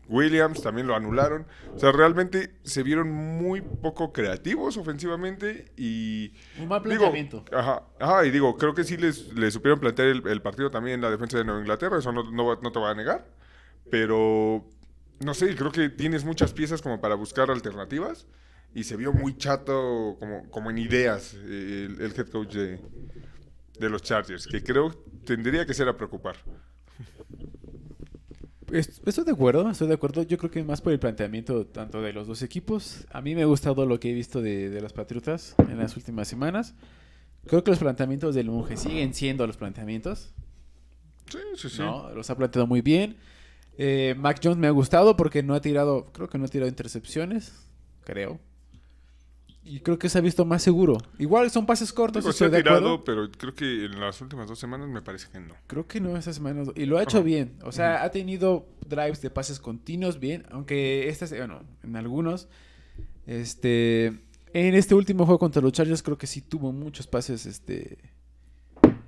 [0.08, 1.46] Williams también lo anularon.
[1.74, 6.32] O sea, realmente se vieron muy poco creativos ofensivamente y...
[6.60, 7.44] Un mal planteamiento.
[7.52, 11.02] ajá, ajá, y digo, creo que sí les, les supieron plantear el, partido también en
[11.02, 13.26] la defensa de Nueva Inglaterra, eso no, no, no te va a negar.
[13.90, 14.66] Pero,
[15.20, 18.28] no sé, creo que tienes muchas piezas como para buscar alternativas
[18.74, 22.80] y se vio muy chato como, como en ideas el, el head coach de,
[23.80, 24.92] de los Chargers, que creo
[25.26, 26.36] tendría que ser a preocupar.
[28.72, 30.24] Estoy de acuerdo, estoy de acuerdo.
[30.24, 33.06] Yo creo que más por el planteamiento tanto de los dos equipos.
[33.12, 36.28] A mí me ha gustado lo que he visto de, los Patriotas en las últimas
[36.28, 36.74] semanas.
[37.46, 40.34] Creo que los planteamientos del monje siguen siendo los planteamientos.
[41.30, 41.84] Sí, sí, sí.
[42.16, 43.18] Los ha planteado muy bien.
[43.78, 46.70] Eh, Mac Jones me ha gustado porque no ha tirado, creo que no ha tirado
[46.70, 47.54] intercepciones,
[48.04, 48.40] creo.
[49.68, 51.00] Y creo que se ha visto más seguro.
[51.18, 52.24] Igual son pases cortos.
[52.36, 55.56] se ha tirado, pero creo que en las últimas dos semanas me parece que no.
[55.66, 56.70] Creo que no esas semanas.
[56.76, 57.58] Y lo ha hecho bien.
[57.64, 60.46] O sea, ha tenido drives de pases continuos bien.
[60.52, 62.48] Aunque estas, bueno, en algunos.
[63.26, 64.14] Este.
[64.54, 67.98] En este último juego contra los Chargers creo que sí tuvo muchos pases, este.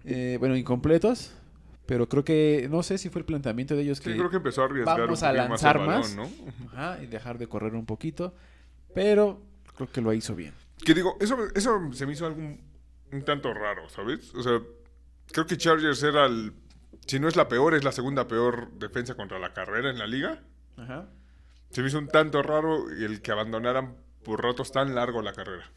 [0.06, 1.34] Eh, bueno, incompletos.
[1.86, 4.38] Pero creo que, no sé si fue el planteamiento de ellos Sí, que creo que
[4.38, 6.16] empezó a arriesgar vamos un a lanzar balón, más.
[6.18, 6.30] ¿no?
[6.74, 8.34] ajá, y dejar de correr un poquito.
[8.94, 9.40] Pero
[9.78, 10.54] creo que lo hizo bien.
[10.84, 12.60] Que digo, eso, eso se me hizo algo un,
[13.12, 14.34] un tanto raro, ¿sabes?
[14.36, 14.60] O sea,
[15.32, 16.54] creo que Chargers era el...
[17.06, 20.08] Si no es la peor, es la segunda peor defensa contra la carrera en la
[20.08, 20.44] liga.
[20.76, 21.08] Ajá.
[21.70, 25.70] Se me hizo un tanto raro el que abandonaran por ratos tan largo la carrera.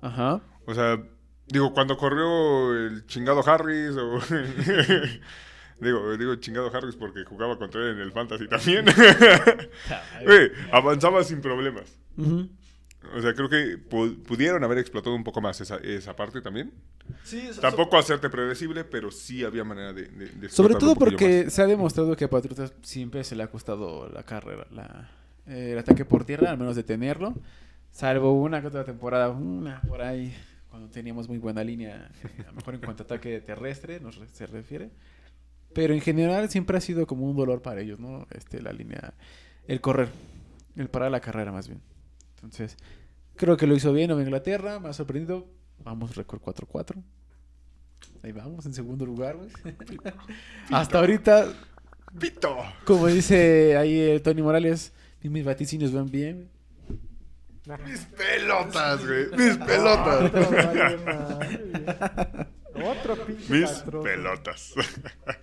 [0.00, 0.40] Ajá.
[0.66, 1.02] O sea,
[1.46, 4.20] digo, cuando corrió el chingado Harris o...
[5.80, 8.86] digo, digo chingado Harris porque jugaba contra él en el Fantasy también.
[10.72, 11.98] Avanzaba sin problemas.
[12.16, 12.48] Ujú.
[13.16, 16.72] O sea, creo que pu- pudieron haber explotado un poco más esa, esa parte también.
[17.22, 21.44] Sí, so- Tampoco hacerte predecible, pero sí había manera de, de- de Sobre todo porque
[21.44, 21.52] más.
[21.54, 25.10] se ha demostrado que a Patriotas siempre se le ha costado la carrera, la,
[25.46, 27.34] eh, el ataque por tierra, al menos detenerlo.
[27.92, 30.34] Salvo una que otra temporada, una por ahí,
[30.68, 34.16] cuando teníamos muy buena línea, eh, a lo mejor en cuanto a ataque terrestre nos
[34.16, 34.90] re- se refiere.
[35.72, 38.26] Pero en general siempre ha sido como un dolor para ellos, ¿no?
[38.32, 39.14] Este, la línea,
[39.68, 40.08] el correr,
[40.76, 41.80] el parar la carrera más bien.
[42.42, 42.76] Entonces,
[43.36, 45.46] creo que lo hizo bien Nueva Inglaterra, me ha sorprendido.
[45.84, 47.02] Vamos, récord 4-4.
[48.22, 49.48] Ahí vamos, en segundo lugar, güey.
[50.70, 51.52] Hasta ahorita,
[52.18, 52.56] ¡Pito!
[52.84, 56.48] como dice ahí el Tony Morales, ni mis vaticinios van bien.
[57.66, 57.82] güey.
[57.84, 59.26] ¡Mis pelotas, güey!
[59.36, 60.32] ¡Mis pelotas!
[62.74, 63.70] Otro, pinche ¡Mis
[64.02, 64.72] pelotas!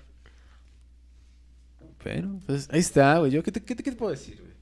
[2.04, 3.32] Pero, pues ahí está, güey.
[3.32, 4.54] Yo, ¿qué te, qué te- qué te puedo decir, güey?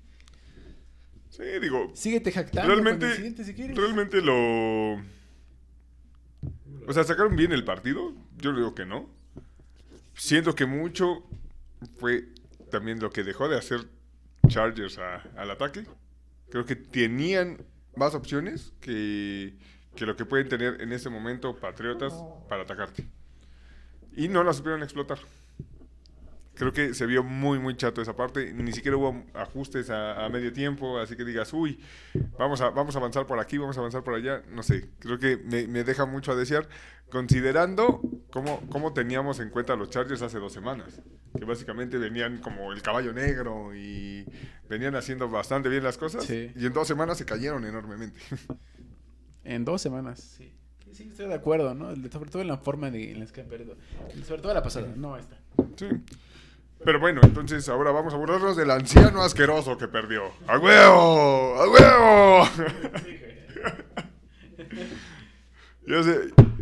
[1.36, 3.76] Sí, digo, Síguete jactando realmente, si quieres.
[3.76, 4.94] realmente lo...
[6.88, 8.14] O sea, ¿sacaron bien el partido?
[8.38, 9.10] Yo digo que no.
[10.16, 11.24] Siento que mucho
[11.98, 12.26] fue
[12.70, 13.80] también lo que dejó de hacer
[14.48, 15.86] Chargers a- al ataque.
[16.52, 17.58] Creo que tenían
[17.96, 19.56] más opciones que,
[19.96, 22.14] que lo que pueden tener en este momento Patriotas
[22.48, 23.08] para atacarte.
[24.16, 25.18] Y no la supieron explotar.
[26.56, 28.54] Creo que se vio muy, muy chato esa parte.
[28.54, 31.80] Ni siquiera hubo ajustes a, a medio tiempo, así que digas, uy,
[32.38, 34.43] vamos a, vamos a avanzar por aquí, vamos a avanzar por allá.
[34.51, 36.68] No sé, creo que me, me deja mucho a desear,
[37.10, 38.01] considerando
[38.32, 41.01] cómo, cómo teníamos en cuenta a los Chargers hace dos semanas.
[41.38, 44.24] Que básicamente venían como el caballo negro y
[44.70, 46.24] venían haciendo bastante bien las cosas.
[46.26, 46.51] Sí.
[46.56, 48.20] Y en dos semanas se cayeron enormemente.
[49.45, 50.54] En dos semanas, sí.
[50.86, 51.93] Sí, sí, estoy de acuerdo, ¿no?
[52.10, 53.76] Sobre todo en la forma de, en la que han perdido.
[54.26, 55.38] Sobre todo la pasada, no esta.
[55.76, 55.88] Sí.
[56.86, 60.24] Pero bueno, entonces ahora vamos a burlarnos del anciano asqueroso que perdió.
[60.48, 61.62] ¡A huevo!
[61.62, 62.50] ¡A huevo!
[65.88, 66.20] yo, sé,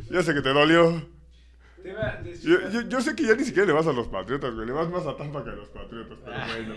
[0.09, 1.09] yo sé que te dolió.
[2.43, 4.67] Yo, yo- yo sé que ya ni siquiera le vas a los Patriotas, güey.
[4.67, 6.75] Le vas más a Tampa que a los Patriotas, pero bueno.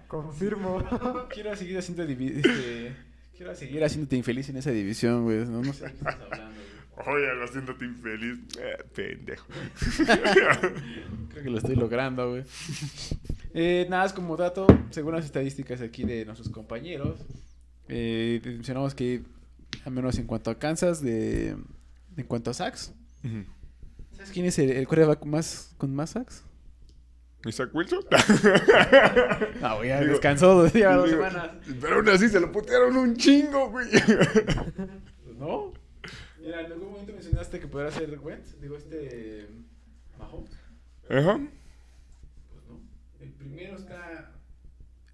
[0.08, 0.82] Confirmo.
[1.28, 2.96] Quiero seguir haciendo este,
[3.36, 5.44] quiero seguir haciéndote infeliz en esa división, güey.
[5.44, 6.77] No, no sé de qué estás hablando, güey.
[7.06, 8.38] Oye, lo siento infeliz.
[8.58, 9.46] Eh, pendejo.
[11.30, 12.44] Creo que lo estoy logrando, güey.
[13.54, 17.18] Eh, nada, es como dato, según las estadísticas aquí de nuestros compañeros,
[17.88, 19.22] eh, mencionamos que,
[19.84, 21.56] al menos en cuanto a Kansas, de,
[22.16, 22.92] en cuanto a sacks,
[24.16, 26.44] ¿sabes quién es el, el quarterback más, con más sacks?
[27.46, 28.00] ¿Isaac Wilson?
[29.60, 31.50] No, güey, ya Digo- descansó lleva dos Digo, semanas.
[31.80, 33.86] Pero aún así se lo putearon un chingo, güey.
[35.38, 35.72] No.
[36.48, 39.50] Mira, en algún momento mencionaste que podría ser Wentz, digo, este...
[40.18, 40.50] Mahomes.
[41.10, 41.38] Ajá.
[42.50, 42.80] Pues no.
[43.20, 44.32] El primero está...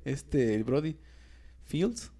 [0.04, 0.96] Este, el Brody
[1.64, 2.12] Fields.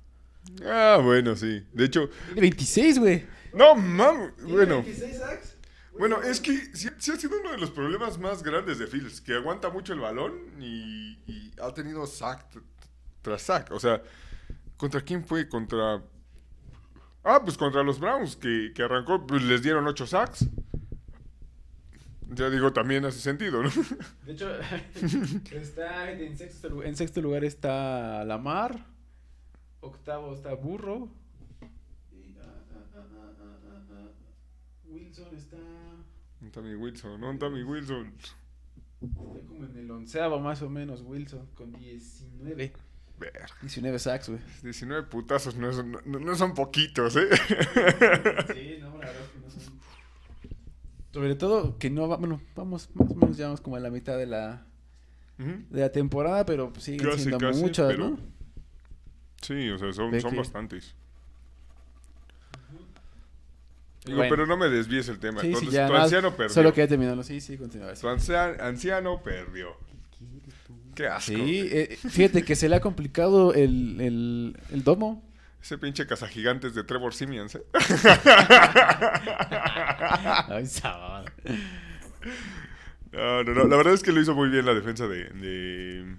[0.64, 1.64] Ah, bueno, sí.
[1.72, 3.24] De hecho, Tiene 26, güey.
[3.52, 4.32] no mames.
[4.42, 5.56] Bueno, 26 sacks.
[5.96, 9.20] bueno, es que sí, sí ha sido uno de los problemas más grandes de Fields,
[9.20, 12.46] que aguanta mucho el balón y, y ha tenido sack
[13.22, 13.70] tras sack.
[13.70, 14.02] O sea,
[14.76, 15.48] ¿contra quién fue?
[15.48, 16.02] Contra...
[17.24, 20.46] Ah, pues contra los Browns, que, que arrancó, pues les dieron ocho sacks.
[22.28, 23.70] Ya digo, también hace sentido, ¿no?
[24.26, 24.50] De hecho,
[25.52, 28.86] está en sexto, en sexto lugar está Lamar.
[29.80, 31.08] Octavo está Burro.
[32.12, 32.44] Y, ah,
[32.74, 34.08] ah, ah.
[34.86, 35.56] Wilson está,
[36.40, 37.30] Un Tommy Wilson, ¿no?
[37.30, 38.12] Un Tommy Wilson.
[39.00, 42.72] está como en el onceavo más o menos Wilson con 19.
[43.18, 44.40] Ver, 19 sacks, güey.
[44.62, 47.28] 19 putazos no son, no- no son poquitos, ¿eh?
[48.54, 49.74] Sí, no, la verdad es que no son.
[51.12, 53.90] Sobre todo que no va, bueno, vamos más o menos ya vamos como a la
[53.90, 54.66] mitad de la,
[55.38, 58.18] de la temporada, pero pues siguen Casi, siendo casi, muchas, pero- ¿no?
[59.42, 60.94] Sí, o sea, son, son que- bastantes.
[64.04, 64.30] Digo, Bueno.
[64.30, 65.40] pero no me desvíes el tema.
[65.40, 65.86] Sí, sí, Entonces, ya.
[65.86, 66.52] tu nada, anciano perdió.
[66.54, 67.22] Solo quería terminarlo.
[67.22, 67.94] Sí, sí, continúa.
[67.94, 69.76] Tu ancia- anciano perdió.
[70.94, 71.32] Qué asco.
[71.32, 75.22] Sí, eh, fíjate que se le ha complicado el, el, el domo.
[75.62, 77.62] Ese pinche cazagigantes de Trevor Simeons, ¿eh?
[80.48, 81.24] Ay, sábado.
[83.12, 83.64] No, no, no.
[83.64, 86.16] La verdad es que lo hizo muy bien la defensa de, de,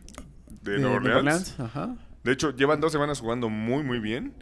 [0.62, 1.18] de De Nueva Orleans.
[1.18, 1.96] Orleans, Ajá.
[2.24, 4.34] De hecho, llevan dos semanas jugando muy, muy bien.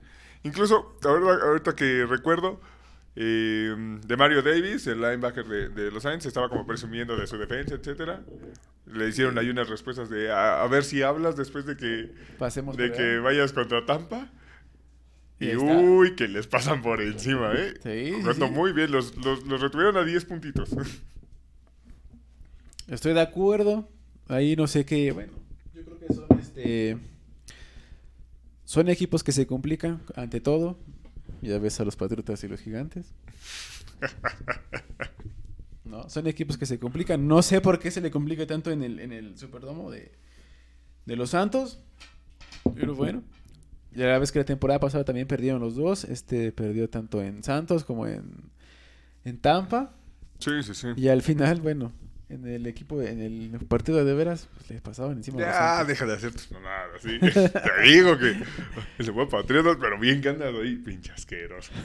[0.43, 2.61] Incluso, ahorita, ahorita que recuerdo,
[3.15, 3.75] eh,
[4.05, 7.75] de Mario Davis, el linebacker de, de los Saints, estaba como presumiendo de su defensa,
[7.75, 8.21] etcétera.
[8.85, 12.75] Le hicieron ahí unas respuestas de a, a ver si hablas después de que, Pasemos
[12.75, 14.29] de que vayas contra Tampa.
[15.39, 17.73] Y uy, que les pasan por encima, ¿eh?
[17.83, 18.53] Sí, sí, Jugando sí.
[18.53, 20.69] muy bien, los, los, los retuvieron a 10 puntitos.
[22.87, 23.87] Estoy de acuerdo.
[24.27, 25.11] Ahí no sé qué.
[25.11, 25.33] Bueno,
[25.73, 26.97] yo creo que son este.
[28.65, 30.77] Son equipos que se complican ante todo.
[31.41, 33.13] Ya ves a los Patriotas y los Gigantes.
[35.85, 37.27] No, son equipos que se complican.
[37.27, 40.11] No sé por qué se le complica tanto en el, en el Superdomo de,
[41.05, 41.79] de los Santos.
[42.75, 43.23] Pero bueno.
[43.95, 46.03] Ya la vez que la temporada pasada también perdieron los dos.
[46.05, 48.23] Este perdió tanto en Santos como en,
[49.23, 49.93] en Tampa.
[50.39, 50.87] Sí, sí, sí.
[50.95, 51.91] Y al final, bueno,
[52.29, 55.39] en el equipo, en el partido de veras, pues les pasaban encima.
[55.39, 57.19] a Ya, deja de hacer tus mamadas, sí.
[57.19, 58.35] Te digo que
[59.03, 61.71] se fue Patriotas, pero bien que andas ahí, pinche asqueroso.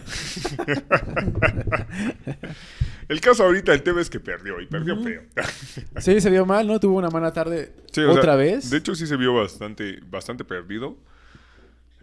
[3.08, 5.22] El caso ahorita, el tema es que perdió, y perdió feo.
[5.98, 6.78] Sí, se vio mal, ¿no?
[6.78, 8.68] Tuvo una mala tarde Sí, o sea, otra vez.
[8.68, 10.98] De hecho, sí se vio bastante, bastante perdido.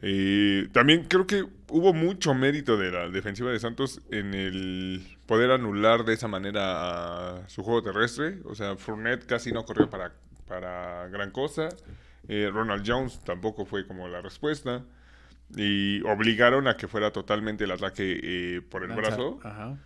[0.01, 5.51] Eh, también creo que hubo mucho mérito de la defensiva de Santos en el poder
[5.51, 8.39] anular de esa manera a su juego terrestre.
[8.45, 10.13] O sea, Fournette casi no corrió para,
[10.47, 11.69] para gran cosa.
[12.27, 14.83] Eh, Ronald Jones tampoco fue como la respuesta.
[15.55, 19.39] Y obligaron a que fuera totalmente el ataque eh, por el brazo.
[19.43, 19.77] Ajá.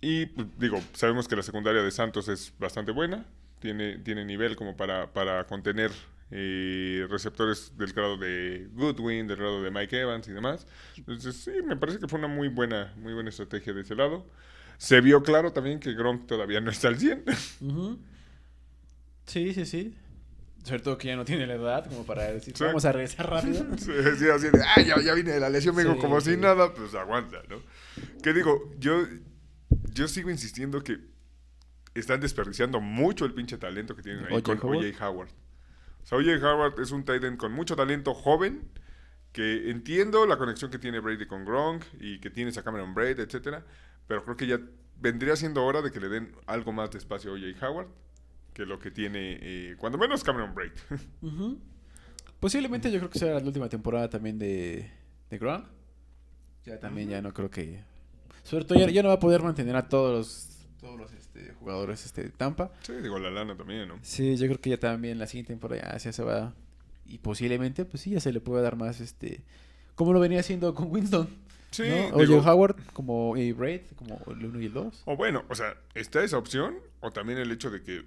[0.00, 3.24] Y pues, digo, sabemos que la secundaria de Santos es bastante buena.
[3.60, 5.90] Tiene, tiene nivel como para, para contener
[6.30, 10.66] eh, receptores del grado de Goodwin, del grado de Mike Evans y demás.
[10.96, 14.26] Entonces, sí, me parece que fue una muy buena, muy buena estrategia de ese lado.
[14.78, 17.24] Se vio claro también que Gronk todavía no está al 100.
[17.60, 17.98] Ujú.
[19.26, 19.96] Sí, sí, sí.
[20.62, 22.64] Sobre todo que ya no tiene la edad como para decir, Sí.
[22.64, 23.64] vamos a regresar rápido.
[23.78, 26.20] Sí, sí, así de, "Ay, ya, ya vine de la lesión, me digo, Sí, como
[26.20, 27.62] si nada, pues aguanta, ¿no?
[28.22, 29.06] Que digo, yo,
[29.94, 30.98] yo sigo insistiendo que
[31.94, 34.78] están desperdiciando mucho el pinche talento que tienen ahí con Howard.
[34.86, 35.08] O.J.
[35.08, 35.28] Howard.
[36.10, 36.36] O.J.
[36.42, 38.68] Howard es un tight end con mucho talento joven,
[39.32, 43.20] que entiendo la conexión que tiene Brady con Gronk y que tienes a Cameron Braid,
[43.20, 43.64] etcétera,
[44.06, 44.60] pero creo que ya
[45.00, 47.66] vendría siendo hora de que le den algo más de espacio a O.J.
[47.66, 47.88] Howard
[48.52, 50.72] que lo que tiene, eh, cuando menos Cameron Braid.
[52.40, 54.90] Posiblemente yo creo que será la última temporada también de,
[55.28, 55.66] de Gronk.
[56.64, 57.82] Ya también ya no creo que...
[58.42, 61.52] Sobre todo ya, ya no va a poder mantener a todos los, todos los este,
[61.54, 62.70] jugadores este, de Tampa.
[62.82, 63.98] sí, digo, la lana también, ¿no?
[64.02, 66.54] Sí, yo creo que ya también la siguiente temporada ya se va.
[67.06, 69.42] Y posiblemente, pues sí, ya se le puede dar más, este.
[69.94, 71.28] Como lo venía haciendo con Winston.
[71.70, 72.18] Sí, ¿no?
[72.18, 73.32] digo- O Joe Howard, como.
[73.32, 75.02] Braid, como el 1 y el 2.
[75.06, 78.04] O bueno, o sea, está esa opción, o también el hecho de que,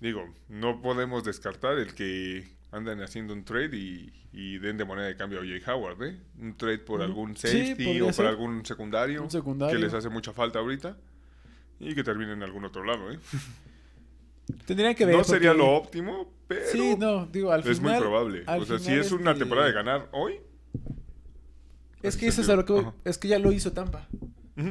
[0.00, 5.06] digo, no podemos descartar el que andan haciendo un trade y, y den de moneda
[5.06, 5.74] de cambio a J.
[5.74, 6.16] Howard, ¿eh?
[6.38, 8.26] Un trade por algún safety o por ser.
[8.26, 9.76] algún secundario, Un secundario.
[9.78, 10.96] que les hace mucha falta ahorita
[11.80, 13.18] y que termine en algún otro lado, ¿eh?
[14.66, 15.16] Tendrían que ver.
[15.16, 17.92] No sería lo óptimo, pero Sí, no, digo, al es final.
[17.94, 18.44] muy probable.
[18.46, 20.34] O sea, si es una temporada de ganar hoy,
[22.02, 22.86] Es que eso es a lo que voy.
[23.04, 24.08] Es que ya lo hizo Tampa.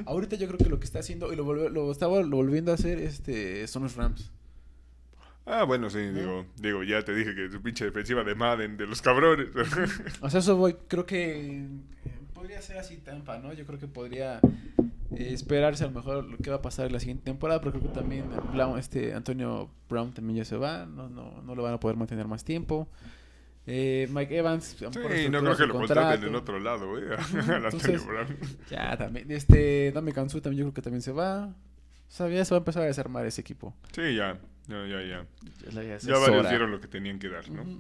[0.05, 2.72] Ahorita yo creo que lo que está haciendo, y lo, volvió- lo estaba lo volviendo
[2.72, 4.32] a hacer, este, son los Rams.
[5.47, 8.86] ah, bueno, sí, digo, digo, ya te dije que su pinche defensiva de Madden, de
[8.86, 9.47] los cabrones.
[10.22, 11.66] O sea, eso voy, creo que
[12.40, 13.52] podría ser así Tampa, ¿no?
[13.54, 14.40] Yo creo que podría
[15.16, 17.74] eh, esperarse a lo mejor lo que va a pasar en la siguiente temporada, pero
[17.74, 18.26] creo que también
[18.78, 22.28] este Antonio Brown también ya se va, no, no, no lo van a poder mantener
[22.28, 22.88] más tiempo.
[23.68, 24.86] Eh, Mike Evans, Sí,
[25.30, 27.18] no creo que lo contraten en otro lado, ¿eh?
[27.64, 28.38] Entonces- Brown.
[28.72, 31.48] Ya, también, este, Dame Kansu también yo creo que también se va.
[31.48, 33.76] O sea, ya se va a empezar a desarmar ese equipo.
[33.94, 35.26] Sí, ya, ya, ya, ya.
[35.72, 37.62] Ya, ya Ya varios dieron lo que tenían que dar, ¿no?
[37.64, 37.80] Ujú.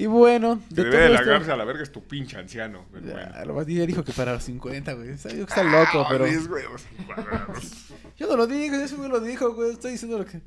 [0.00, 2.86] Y bueno, de debe todo de esto- lagarse a la verga es tu pinche anciano.
[2.92, 3.44] pero Ya, bueno.
[3.46, 5.10] lo más- ya dijo que para los 50, güey.
[5.10, 6.24] Está, digo que está loco, Ah, pero.
[6.24, 7.86] huevos cuadrados.
[8.16, 9.72] Yo no lo digo, ese güey lo dijo, güey.
[9.72, 10.40] Estoy diciendo lo que.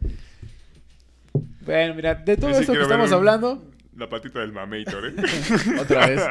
[1.66, 3.64] Bueno, mira, de todo Yo sí esto que estamos un- hablando.
[3.95, 5.14] La patita del mamator, ¿eh?
[5.80, 6.22] otra vez.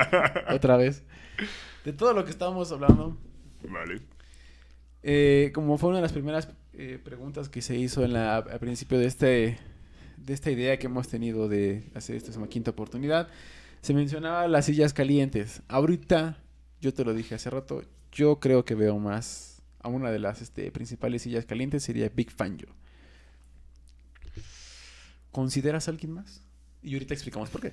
[0.50, 1.02] Otra vez.
[1.84, 3.16] De todo lo que estábamos hablando.
[3.68, 4.00] vale.
[5.04, 8.58] eh, como fue una de las primeras eh, preguntas que se hizo en la, al
[8.58, 9.58] principio de este
[10.24, 13.28] de esta idea que hemos tenido de hacer esta una quinta oportunidad,
[13.80, 15.62] se mencionaba las sillas calientes.
[15.68, 16.38] Ahorita,
[16.80, 20.40] yo te lo dije hace rato, yo creo que veo más a una de las
[20.40, 22.68] este, principales sillas calientes sería Big Fangio.
[25.32, 26.42] ¿Consideras a alguien más?
[26.82, 27.72] Y ahorita explicamos por qué.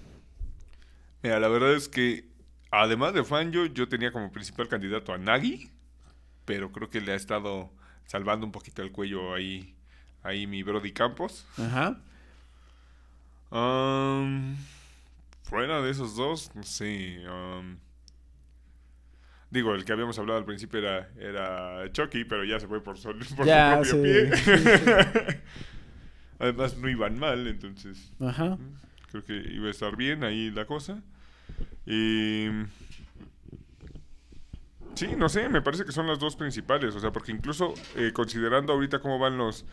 [1.21, 2.25] Mira, la verdad es que,
[2.71, 5.69] además de Fangio, yo tenía como principal candidato a Nagy,
[6.45, 7.69] pero creo que le ha estado
[8.05, 9.75] salvando un poquito el cuello ahí
[10.23, 11.45] ahí mi Brody Campos.
[11.57, 12.01] Ajá.
[13.51, 14.55] Um,
[15.43, 17.23] fuera de esos dos, no sé.
[17.27, 17.77] um,
[19.49, 22.97] digo, el que habíamos hablado al principio era, era Chucky, pero ya se fue por,
[22.97, 24.37] sol- por Ya, su propio sí, pie.
[24.57, 25.35] sí, sí.
[26.39, 28.57] Además, no iban mal, entonces Ajá.
[29.11, 31.01] creo que iba a estar bien ahí la cosa.
[31.85, 32.47] Y.
[34.95, 36.93] Sí, no sé, me parece que son las dos principales.
[36.95, 39.65] O sea, porque incluso eh, considerando ahorita cómo van los,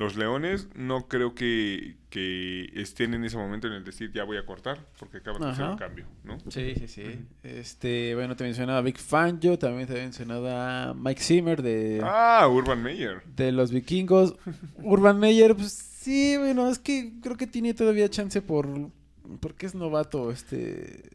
[0.00, 4.38] los leones, no creo que, que estén en ese momento en el decir ya voy
[4.38, 6.38] a cortar, porque acaban de hacer un cambio, ¿no?
[6.48, 7.18] Sí, sí, sí.
[7.42, 13.22] Este, bueno, te mencionaba Big Fangio, también te mencionaba Mike Zimmer de, Ah, Urban Meyer.
[13.36, 14.34] de los vikingos.
[14.82, 18.66] Urban Meyer, pues sí, bueno, es que creo que tiene todavía chance por
[19.38, 21.10] porque es novato este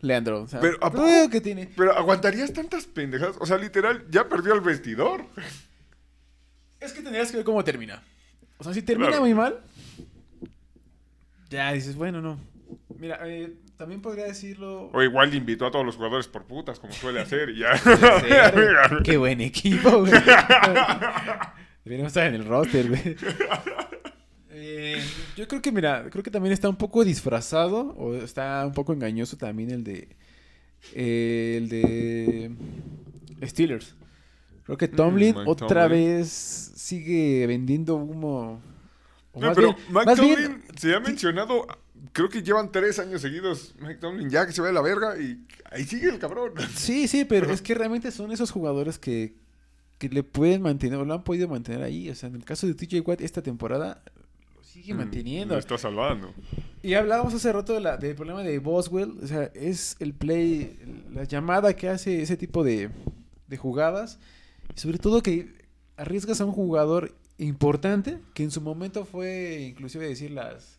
[0.00, 0.42] Leandro.
[0.44, 1.30] O sea, Pero, ¿a creo poco?
[1.30, 1.68] que tiene.
[1.76, 3.36] Pero aguantarías tantas pendejadas.
[3.38, 5.24] O sea, literal, ya perdió el vestidor.
[6.80, 8.02] Es que tendrías que ver cómo termina.
[8.58, 9.22] O sea, si termina Claro.
[9.22, 9.60] muy mal,
[11.50, 12.38] ya dices, bueno, no.
[12.98, 14.90] Mira, eh, también podría decirlo.
[14.92, 17.70] O igual invitó a todos los jugadores por putas, como suele hacer, y ya.
[19.04, 20.12] Qué buen equipo, güey.
[21.84, 23.16] Deberíamos estar en el roster, güey.
[24.50, 25.00] Eh,
[25.36, 28.92] yo creo que, mira, creo que también está un poco disfrazado o está un poco
[28.92, 30.08] engañoso también el de
[30.94, 32.50] eh, el de
[33.46, 33.94] Steelers.
[34.68, 35.88] Creo que Tomlin otra Tomlin.
[36.18, 38.60] vez sigue vendiendo humo.
[39.32, 41.66] O No, más pero bien- Mike más bien- Tomlin se ha mencionado,
[42.12, 43.74] creo que llevan tres años seguidos.
[43.80, 46.52] Mike Tomlin ya que se vaya a la verga y ahí sigue el cabrón.
[46.76, 49.34] Sí, sí, pero es que realmente son esos jugadores que,
[49.96, 52.10] que le pueden mantener o lo han podido mantener ahí.
[52.10, 54.02] O sea, en el caso de TJ Watt esta temporada
[54.54, 55.54] lo sigue manteniendo.
[55.54, 56.34] Lo está salvando.
[56.82, 59.14] Y hablábamos hace rato de la- del problema de Boswell.
[59.22, 60.78] O sea, es el play,
[61.14, 62.90] la llamada que hace ese tipo de,
[63.46, 64.18] de jugadas.
[64.78, 65.48] Y sobre todo que
[65.96, 70.78] arriesgas a un jugador importante que en su momento fue, inclusive decir las,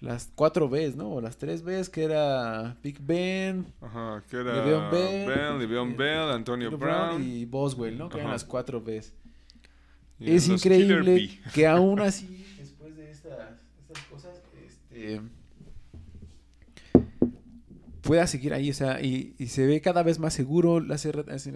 [0.00, 1.10] las cuatro Bs, ¿no?
[1.10, 5.94] O las tres Bs, que era Big Ben, Ajá, que era Le'Veon Bell, Le'Veon eh,
[5.98, 7.22] Bell, Antonio Brown Brown.
[7.22, 8.08] y Boswell, ¿no?
[8.08, 9.12] Que eran las cuatro Bs.
[10.20, 15.20] y Es increíble que aún así, después de estas, estas cosas, este,
[18.08, 20.80] pueda seguir ahí, o sea, y, y se ve cada vez más seguro.
[20.80, 20.96] La,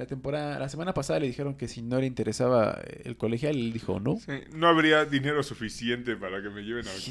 [0.07, 4.01] temporada, la semana pasada le dijeron que si no le interesaba el colegial, él dijo
[4.01, 4.19] no.
[4.19, 7.11] Sí, no habría dinero suficiente para que me lleven al Sí.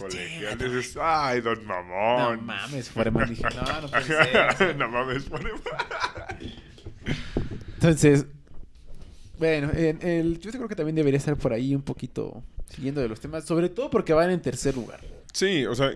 [0.59, 2.45] Dices, ay, don No mamón.
[2.45, 3.29] mames, Foreman.
[3.29, 4.73] Dije, no, no o sea.
[4.77, 5.59] no mames, Foreman.
[7.73, 8.27] Entonces,
[9.39, 13.09] bueno, en el, yo creo que también debería estar por ahí un poquito siguiendo de
[13.09, 14.99] los temas, sobre todo porque van en tercer lugar.
[15.33, 15.91] Sí, o sea,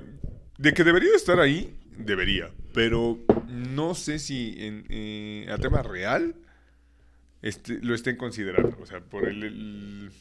[0.57, 2.49] de que debería estar ahí, debería.
[2.75, 3.17] Pero
[3.47, 6.35] no sé si en, eh, a tema real
[7.41, 8.77] este, lo estén considerando.
[8.81, 10.11] O sea, por el, el-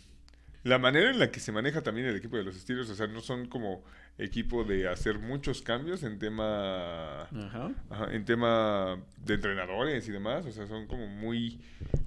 [0.62, 2.88] la manera en la que se maneja también el equipo de los Steelers.
[2.88, 3.84] O sea, no son como
[4.16, 7.22] equipo de hacer muchos cambios en tema...
[7.24, 7.72] Ajá.
[7.90, 11.60] Ajá, en tema de entrenadores y demás, o sea, son como muy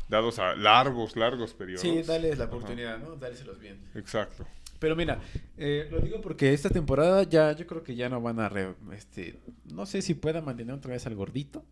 [0.09, 1.81] dados a largos, largos periodos.
[1.81, 3.15] Sí, dales la Ajá, oportunidad, ¿no?
[3.17, 3.77] Dálselos bien.
[3.93, 4.47] Exacto.
[4.79, 5.19] Pero mira,
[5.57, 8.75] eh, lo digo porque esta temporada ya, yo creo que ya no van a, re-
[8.93, 9.39] este,
[9.73, 11.65] no sé si puedan mantener otra vez al gordito.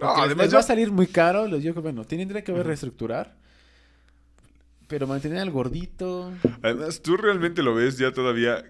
[0.00, 2.66] No, además les va a salir muy caro, los yo creo, bueno, tienen que ver
[2.66, 3.34] reestructurar.
[4.88, 8.64] Pero mantener al gordito Además, ¿tú realmente lo ves ya todavía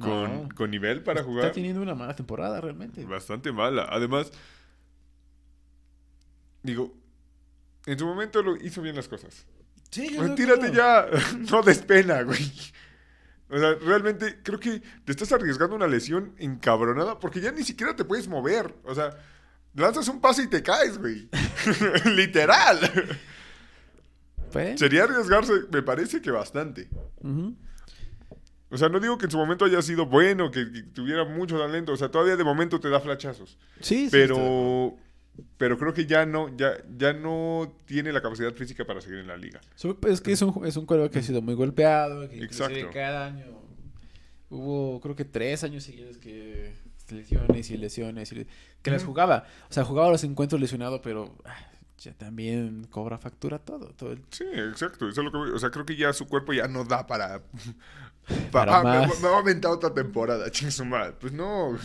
[0.00, 0.48] con, No.
[0.56, 1.52] con nivel para está jugar?
[1.52, 3.04] teniendo una mala temporada realmente.
[3.04, 3.86] Bastante mala.
[3.88, 4.32] Además,
[6.62, 6.92] digo,
[7.86, 9.46] en su momento lo hizo bien las cosas.
[9.90, 11.06] Sí, Pues tírate ya,
[11.50, 12.38] no des pena, güey.
[13.50, 17.96] O sea, realmente creo que te estás arriesgando una lesión encabronada porque ya ni siquiera
[17.96, 18.74] te puedes mover.
[18.84, 19.16] O sea,
[19.74, 21.28] lanzas un pase y te caes, güey.
[22.14, 22.78] Literal.
[24.52, 26.88] Pues, Sería arriesgarse, me parece que bastante.
[28.70, 31.58] O sea, no digo que en su momento haya sido bueno, que, que tuviera mucho
[31.58, 31.92] talento.
[31.92, 33.58] O sea, todavía de momento te da flachazos.
[33.80, 34.96] Sí, sí, Pero,
[35.56, 39.26] pero creo que ya no, ya, ya no tiene la capacidad física para seguir en
[39.28, 39.60] la liga.
[40.00, 42.28] Pues, Es que es un, es un que ha sido muy golpeado.
[42.28, 42.90] Que Exacto.
[42.92, 43.46] cada año
[44.48, 46.72] hubo, creo que tres años seguidos que
[47.10, 48.32] lesiones y lesiones.
[48.32, 48.46] y le-
[48.82, 49.44] que las jugaba.
[49.68, 51.56] O sea, jugaba los encuentros lesionado, pero ah,
[51.98, 53.88] ya también cobra factura todo.
[53.94, 55.08] todo el- Sí, exacto.
[55.08, 57.42] Eso es lo que O sea, creo que ya su cuerpo ya no da para.
[58.52, 59.14] Ah, me-.
[59.14, 61.14] Me, va a aventar otra temporada, ching su madre.
[61.18, 61.76] Pues no.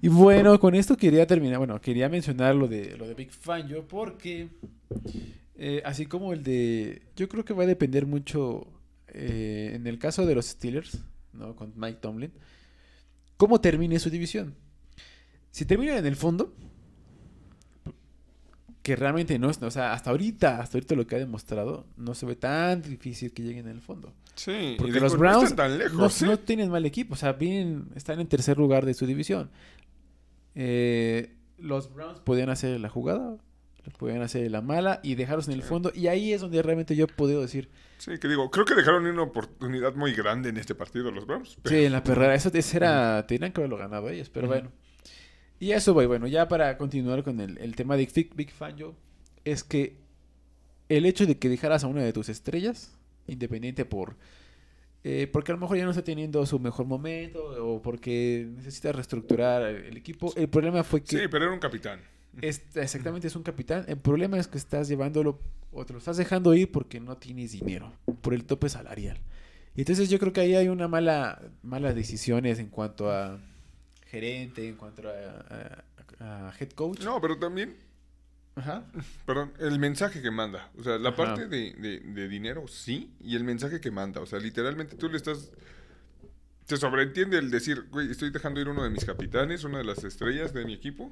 [0.00, 1.58] Y bueno, con esto quería terminar.
[1.58, 4.48] Bueno, quería mencionar lo de, lo de Big Fangio porque,
[5.56, 7.02] eh, así como el de.
[7.16, 8.66] Yo creo que va a depender mucho
[9.08, 10.98] eh, en el caso de los Steelers,
[11.32, 11.56] ¿no?
[11.56, 12.32] Con Mike Tomlin,
[13.36, 14.54] cómo termine su división.
[15.50, 16.54] Si termina en el fondo,
[18.88, 22.14] que realmente no es, o sea, hasta ahorita, hasta ahorita lo que ha demostrado, no
[22.14, 24.14] se ve tan difícil que lleguen en el fondo.
[24.34, 26.24] Sí, Porque los no Browns están tan lejos, no, ¿sí?
[26.24, 29.50] no tienen mal equipo, o sea, vienen, están en tercer lugar de su división.
[30.54, 33.36] Eh, los Browns podían hacer la jugada,
[33.98, 35.68] podían hacer la mala y dejarlos en el Sí.
[35.68, 35.92] fondo.
[35.94, 37.68] Y ahí es donde realmente yo he podido decir,
[37.98, 41.58] Sí, que digo, creo que dejaron una oportunidad muy grande en este partido los Browns.
[41.62, 44.70] pero- sí, en la perrera, eso era, tenían que haberlo ganado ellos, pero bueno.
[45.60, 48.94] Y eso voy, bueno, ya para continuar con el, el tema de Big, Big Fangio,
[49.44, 49.96] es que
[50.88, 52.96] el hecho de que dejaras a una de tus estrellas,
[53.26, 54.16] independiente por...
[55.04, 58.92] eh, porque a lo mejor ya no está teniendo su mejor momento o porque necesita
[58.92, 60.32] reestructurar el equipo.
[60.36, 61.18] El problema fue que...
[61.18, 62.00] Sí, pero era un capitán.
[62.40, 63.84] Es- exactamente, es un capitán.
[63.88, 65.40] El problema es que estás llevándolo
[65.72, 67.92] o te lo estás dejando ir porque no tienes dinero,
[68.22, 69.18] por el tope salarial.
[69.74, 73.38] Y entonces yo creo que ahí hay una mala, malas decisiones en cuanto a
[74.10, 75.84] gerente, en cuanto a,
[76.20, 77.00] a- a head coach.
[77.04, 77.76] No, pero también,
[78.56, 78.84] Ajá.
[79.26, 80.70] perdón, el mensaje que manda.
[80.78, 81.16] O sea, la Ajá.
[81.16, 84.20] parte de, de- de dinero, sí, y el mensaje que manda.
[84.20, 85.52] O sea, literalmente tú le estás...
[86.66, 90.04] Se sobreentiende el decir, güey, estoy dejando ir uno de mis capitanes, una de las
[90.04, 91.10] estrellas de mi equipo.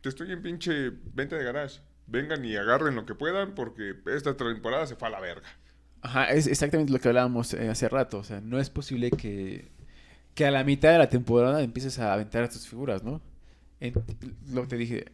[0.00, 1.80] Te estoy en pinche venta de garage.
[2.06, 5.46] Vengan y agarren lo que puedan porque esta temporada se fue a la verga.
[6.00, 8.18] Ajá, es exactamente lo que hablábamos eh, hace rato.
[8.18, 9.68] O sea, no es posible que,
[10.36, 13.20] que a la mitad de la temporada empieces a aventar a tus figuras, ¿no?
[13.80, 13.94] En-
[14.52, 15.06] lo que te dije,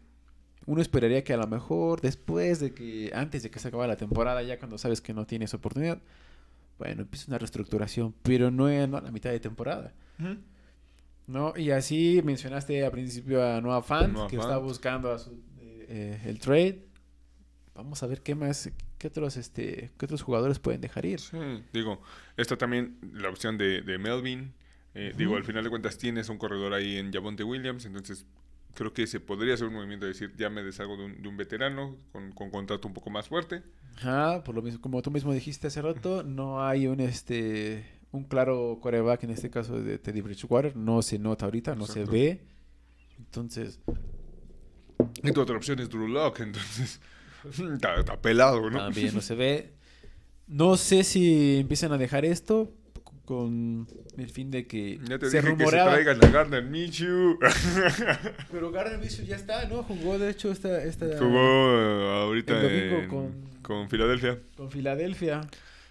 [0.66, 3.96] uno esperaría que a lo mejor después de que, antes de que se acabe la
[3.96, 5.98] temporada, ya cuando sabes que no tienes oportunidad,
[6.78, 9.92] bueno, empieza una reestructuración, pero no, en- no a la mitad de temporada.
[11.28, 11.54] ¿No?
[11.56, 14.48] Y así mencionaste al principio a Noah Fant, Noah que Fant.
[14.50, 16.84] está buscando a su- eh, eh, el trade.
[17.74, 21.20] Vamos a ver qué más, qué otros, este, qué otros jugadores pueden dejar ir.
[21.20, 21.38] Sí,
[21.72, 22.02] digo,
[22.36, 24.52] está también la opción de, de Melvin.
[24.94, 25.18] Eh, Ujú.
[25.18, 28.26] Digo, al final de cuentas tienes un corredor ahí en Javonte Williams, entonces
[28.74, 31.28] creo que se podría hacer un movimiento de decir, ya me deshago de un, de
[31.28, 33.62] un veterano con, con contrato un poco más fuerte.
[33.96, 38.24] Ajá, por lo mismo, como tú mismo dijiste hace rato, no hay un este un
[38.24, 42.12] claro quarterback en este caso de Teddy Bridgewater, no se nota ahorita, no se Exacto.
[42.12, 42.40] ve.
[43.18, 43.80] Entonces,
[45.22, 47.00] Y tu otra opción es Drew Lock, entonces
[47.74, 48.78] está, está pelado, ¿no?
[48.78, 49.72] también no se ve.
[50.46, 52.72] No sé si empiezan a dejar esto
[53.24, 53.86] con
[54.18, 55.92] el fin de que Ya te se dije rumoreaba.
[55.96, 57.38] que se traigan a Gardner Minshew.
[58.50, 59.82] Pero Gardner Minshew ya está, ¿no?
[59.84, 64.38] Jugó de hecho esta, esta Jugó eh, ahorita El domingo en- con- con Filadelfia.
[64.56, 65.40] con Filadelfia.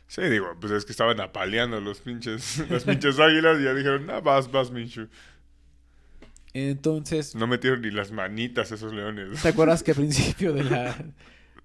[0.08, 4.10] Sí, digo, pues es que estaban apaleando los pinches, las pinches águilas y ya dijeron,
[4.10, 5.08] ah, vas, vas, Minshew.
[6.54, 9.42] Entonces, No metieron ni las manitas esos leones.
[9.42, 10.98] ¿Te acuerdas que al principio de la,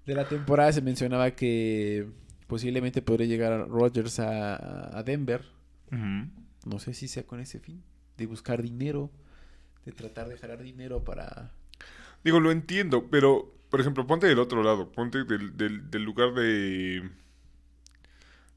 [0.05, 2.07] de la temporada se mencionaba que
[2.47, 5.41] posiblemente podría llegar Rodgers a, a Denver?
[5.91, 7.83] No sé si sea con ese fin,
[8.17, 9.11] de buscar dinero,
[9.85, 11.51] de tratar de jalar dinero para...
[12.23, 16.33] Digo, lo entiendo, pero, por ejemplo, ponte del otro lado, ponte del, del, del lugar
[16.33, 17.09] de,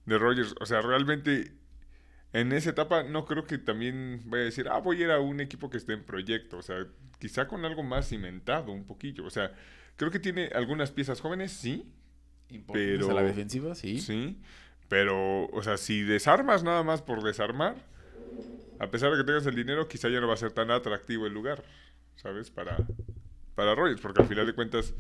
[0.07, 0.55] de Rogers.
[0.61, 1.53] O sea, realmente
[2.33, 5.21] en esa etapa no creo que también vaya a decir, ah, voy a ir a
[5.21, 6.57] un equipo que esté en proyecto.
[6.59, 6.87] O sea,
[7.19, 9.25] quizá con algo más cimentado un poquillo.
[9.25, 9.53] O sea,
[9.97, 11.93] creo que tiene algunas piezas jóvenes, sí,
[12.49, 14.01] importantes Pero- a la defensiva, sí.
[14.01, 14.41] sí,
[14.91, 17.77] pero, o sea, si desarmas nada más por desarmar,
[18.81, 21.29] a pesar de que tengas el dinero, quizá ya no va a ser tan atractivo
[21.29, 21.63] el lugar,
[22.17, 22.51] ¿sabes?
[22.51, 22.77] Para,
[23.55, 24.93] para Rogers, porque al final de cuentas,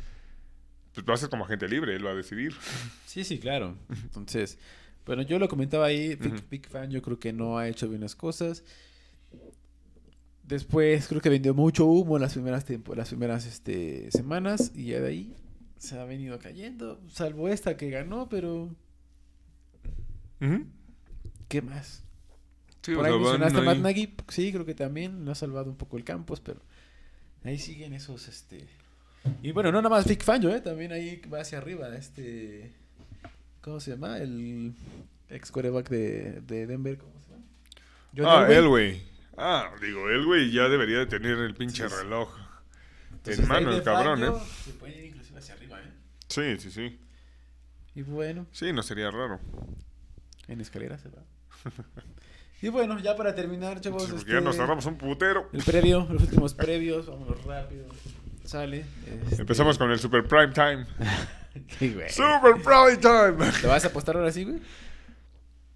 [0.94, 2.54] pues va a ser como agente libre, él va a decidir.
[3.04, 3.76] Sí, sí, claro.
[4.04, 4.58] Entonces,
[5.04, 6.16] bueno, yo lo comentaba ahí,
[6.48, 8.62] Big, Fan yo creo que no ha hecho bien las cosas.
[10.44, 12.64] Después creo que vendió mucho humo las primeras
[12.94, 15.34] las primeras este, semanas y ya de ahí
[15.78, 18.70] se ha venido cayendo, salvo esta que ganó, pero
[21.48, 22.02] ¿qué más?
[22.82, 25.34] Sí, Por ahí sea, mencionaste a ahí- Matt Nagy, sí, creo que también lo ha
[25.34, 26.60] salvado un poco el campus, pero
[27.44, 28.66] ahí siguen esos, este...
[29.42, 30.60] Y bueno, no nada más Big Fan, ¿eh?
[30.60, 32.72] También ahí va hacia arriba, este...
[33.60, 34.16] ¿Cómo se llama?
[34.16, 34.72] El
[35.28, 37.44] ex quarterback de, de Denver, ¿cómo se llama?
[38.16, 38.56] John Ah, Elway.
[38.56, 39.02] Elway.
[39.36, 42.02] Ah, digo, Elway ya debería de tener el pinche Sí, sí.
[42.02, 42.34] reloj
[43.12, 44.48] Entonces, en mano, el cabrón, Fangio ¿eh?
[44.64, 45.92] Se puede ir inclusive hacia arriba, ¿eh?
[46.28, 46.98] Sí, sí, sí.
[47.94, 49.38] Y bueno, Sí, no sería raro.
[50.52, 51.22] En escalera se va.
[52.62, 55.48] y bueno, ya para terminar, chavos, Sí, porque este, ya nos tardamos un putero.
[55.52, 57.86] el previo, los últimos previos, vámonos rápido.
[58.44, 58.84] Sale.
[59.06, 60.86] este- Empezamos con el Super Prime Time.
[61.80, 62.08] Sí, güey.
[62.10, 63.52] Super Prime Time.
[63.60, 64.60] ¿Te vas a apostar ahora sí, güey?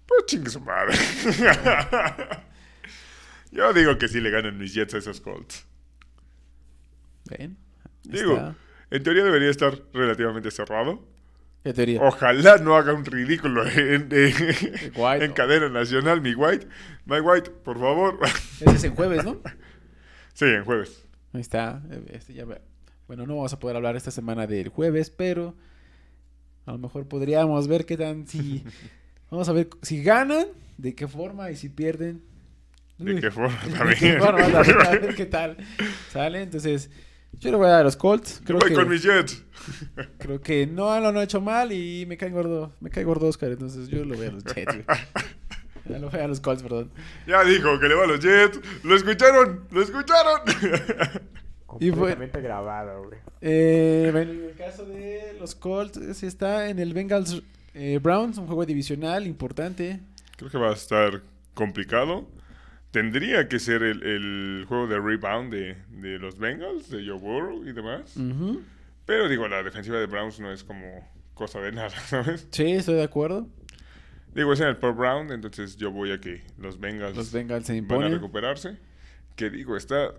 [0.07, 0.95] Pues chingue su madre.
[3.51, 5.65] Yo digo que sí le ganan mis Jets a esos Colts.
[7.25, 7.57] Ven.
[8.03, 8.55] Digo, está.
[8.91, 11.05] en teoría debería estar relativamente cerrado.
[11.73, 12.01] Teoría.
[12.01, 14.33] Ojalá no haga un ridículo en, en-
[14.95, 15.25] White.
[15.25, 16.67] en cadena nacional, mi White.
[17.05, 18.19] My White, por favor.
[18.61, 19.41] Ese es en jueves, ¿no?
[20.33, 21.05] sí, en jueves.
[21.33, 21.81] Ahí está.
[22.11, 22.45] Este ya.
[23.07, 25.55] Bueno, no vamos a poder hablar esta semana del jueves, pero
[26.65, 28.63] a lo mejor podríamos ver qué tan si
[29.31, 30.47] vamos a ver si ganan,
[30.77, 32.21] de qué forma y si pierden.
[32.97, 33.97] ¿De qué forma de también?
[33.99, 35.57] qué forma, a ver, a ver qué tal
[36.11, 36.41] sale.
[36.41, 36.89] Entonces,
[37.39, 38.41] yo le voy a dar a los Colts.
[38.45, 39.43] Creo Voy que, con mis Jets.
[40.17, 43.51] creo que no lo han hecho mal y me cae gordo, me cae gordo Oscar,
[43.51, 44.73] entonces yo le voy a los Jets.
[44.73, 44.85] güey.
[45.87, 46.89] Ya lo voy a los Colts, perdón.
[47.27, 48.59] Ya dijo que le va a los Jets.
[48.83, 49.65] ¿Lo escucharon?
[49.69, 50.41] ¿Lo escucharon?
[51.79, 53.19] Y fue- Completamente grabado, güey.
[53.41, 57.41] Eh, bueno, en el caso de los Colts, sí está en el Bengals
[57.73, 59.99] eh, Browns, un juego divisional importante.
[60.37, 61.21] Creo que va a estar
[61.53, 62.27] complicado.
[62.95, 67.65] Tendría que ser el, el juego de rebound de, de los Bengals, de Joe Burrow
[67.67, 68.15] y demás.
[69.05, 72.47] Pero digo, la defensiva de Browns no es como cosa de nada, ¿sabes?
[72.51, 73.49] Sí, estoy de acuerdo.
[74.33, 77.65] Digo, es en el por round, entonces yo voy a que los Bengals, Los Bengals
[77.65, 78.77] se van a recuperarse.
[79.35, 80.13] Que digo, está...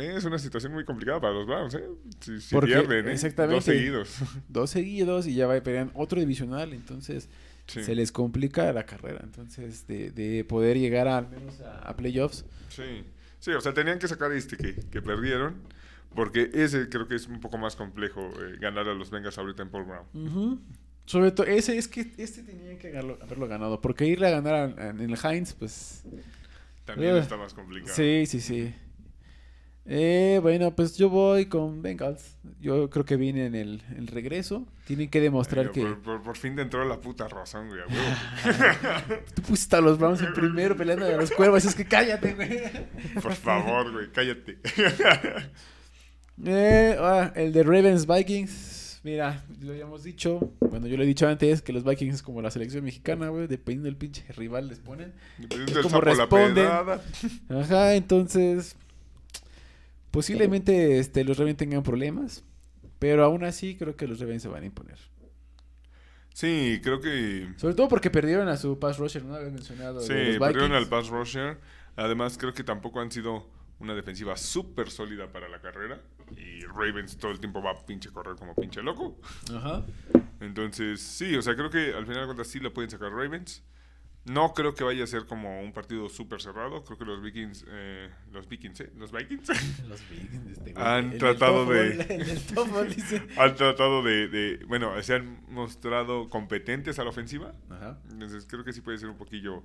[0.00, 1.84] Es una situación muy complicada para los Browns, ¿eh?
[2.18, 3.12] Si, si Porque- pierden, ¿eh?
[3.12, 3.54] exactamente.
[3.54, 4.18] Dos seguidos.
[4.48, 7.30] Dos seguidos y ya va a pelear otro divisional, entonces
[7.68, 7.84] Sí.
[7.84, 9.20] se les complica la carrera.
[9.22, 12.44] Entonces, de, de poder llegar a- al menos a, a playoffs.
[12.70, 13.04] Sí,
[13.38, 15.54] sí, o sea, tenían que sacar este que, que perdieron,
[16.14, 19.62] porque ese creo que es un poco más complejo eh, ganar a los Bengals ahorita
[19.62, 20.60] en Paul Brown.
[21.04, 23.80] Sobre todo, ese es que este tenían que haberlo, haberlo ganado.
[23.80, 26.04] Porque irle a ganar a- en el Heinz, pues.
[26.84, 27.94] También Eh, está más complicado.
[27.94, 28.74] Sí, sí, sí.
[29.90, 32.36] Eh, bueno, pues yo voy con Bengals.
[32.60, 34.66] Yo creo que viene en el, el regreso.
[34.86, 35.80] Tienen que demostrar que.
[35.80, 37.80] por, por- por fin te entró la puta razón, güey.
[37.80, 39.22] huevo.
[39.34, 41.64] Tú pusiste a los Browns en primero peleando a los cuervos.
[41.64, 42.60] Es que cállate, güey.
[43.22, 44.58] por favor, güey, cállate.
[46.44, 49.00] Eh, ah, el de Ravens Vikings.
[49.04, 50.52] Mira, lo habíamos dicho.
[50.60, 53.46] Bueno, yo lo he dicho antes que los Vikings es como la selección mexicana, güey.
[53.46, 55.12] Dependiendo del pinche rival les ponen.
[55.38, 56.66] Dependiendo del ¿Cómo sapo, la responden?
[57.60, 58.76] Ajá, entonces.
[60.10, 62.44] Posiblemente este, los Ravens tengan problemas.
[62.98, 64.98] Pero aún así creo que los Ravens se van a imponer.
[66.34, 67.52] Sí, creo que...
[67.56, 69.34] Sobre todo porque perdieron a su pass rusher, ¿no?
[69.34, 70.00] Habías mencionado.
[70.00, 71.58] Sí, los perdieron al pass rusher.
[71.96, 73.48] Además, creo que tampoco han sido
[73.80, 76.00] una defensiva súper sólida para la carrera.
[76.36, 79.18] Y Ravens todo el tiempo va a pinche correr como pinche loco.
[79.52, 79.84] Ajá.
[80.40, 83.64] Entonces, sí, o sea, creo que al final de cuentas sí la pueden sacar Ravens.
[84.28, 86.84] No creo que vaya a ser como un partido súper cerrado.
[86.84, 88.90] Creo que los Vikings, eh, los Vikings, ¿eh?
[88.96, 89.48] Los Vikings
[89.88, 90.74] Los Vikings, este.
[90.76, 92.40] Han tratado de-
[93.36, 97.54] han tratado de, de- bueno, se han mostrado competentes a la ofensiva.
[97.70, 97.98] Ajá.
[98.10, 99.62] Entonces creo que sí puede ser un poquillo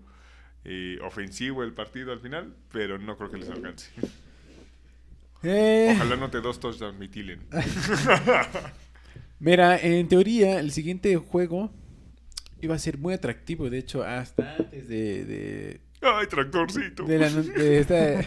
[0.66, 3.92] eh, ofensivo el partido al final, pero no creo que les alcance.
[5.44, 7.42] Eh, Ojalá no te dos touchdowns, mi Thielen.
[9.40, 11.70] Mira, en teoría, el siguiente juego
[12.66, 13.70] iba a ser muy atractivo.
[13.70, 17.04] De hecho, hasta antes de, de, Ay, tractorcito.
[17.06, 18.22] del anun- de esta-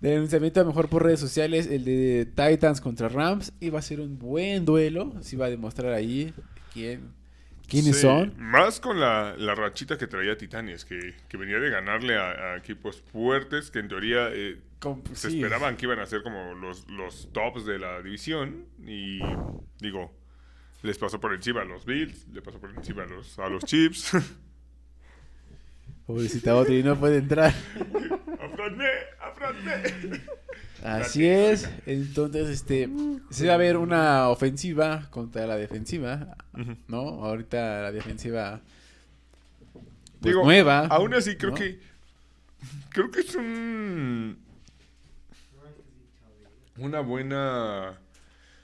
[0.00, 4.00] del anunciamiento, a mejor por redes sociales, el de Titans contra Rams, iba a ser
[4.00, 5.12] un buen duelo.
[5.22, 6.34] Se iba a demostrar ahí
[6.72, 7.12] quién,
[7.68, 8.34] quiénes Sí, son.
[8.36, 12.56] Más con la, la rachita que traía Titanes, que, que venía de ganarle a, a
[12.56, 14.58] equipos fuertes que en teoría eh,
[15.12, 15.36] se sí.
[15.40, 18.64] esperaban que iban a ser como los, los tops de la división.
[18.84, 19.20] Y
[19.78, 20.12] digo,
[20.82, 23.64] les pasó por encima a los Bills, le pasó por encima a los, a los
[23.64, 24.12] Chiefs.
[26.06, 27.52] Pobrecita y no puede entrar.
[28.40, 28.90] ¡Afronté!
[29.20, 30.22] ¡Afronté!
[30.82, 31.70] Así es.
[31.86, 32.88] Entonces, este,
[33.30, 36.36] se va a ver una ofensiva contra la defensiva.
[36.88, 37.24] ¿no?
[37.24, 38.60] Ahorita la defensiva
[40.20, 40.86] pues, Digo, nueva.
[40.86, 41.56] Aún así, creo ¿no?
[41.56, 41.80] que.
[42.90, 44.38] Creo que es un.
[46.78, 47.98] Una buena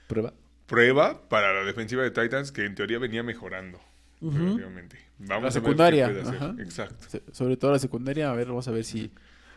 [0.07, 0.33] Prueba.
[0.69, 3.79] Prueba para la defensiva de Titans que en teoría venía mejorando.
[4.21, 4.37] Ujú.
[4.37, 4.97] relativamente.
[5.17, 6.61] Vamos La a ver qué secundaria, puede hacer.
[6.61, 7.21] Exacto.
[7.31, 9.11] Sobre todo la secundaria, a ver, vamos a ver si...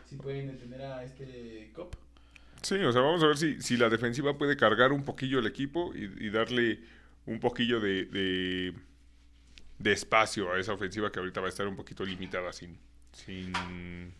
[0.09, 1.95] Si pueden detener a este cop.
[2.61, 5.47] Sí, o sea, vamos a ver si, si la defensiva puede cargar un poquillo el
[5.47, 6.79] equipo y, y darle
[7.25, 8.73] un poquillo de, de,
[9.79, 12.77] de espacio a esa ofensiva que ahorita va a estar un poquito limitada sin,
[13.11, 14.13] sin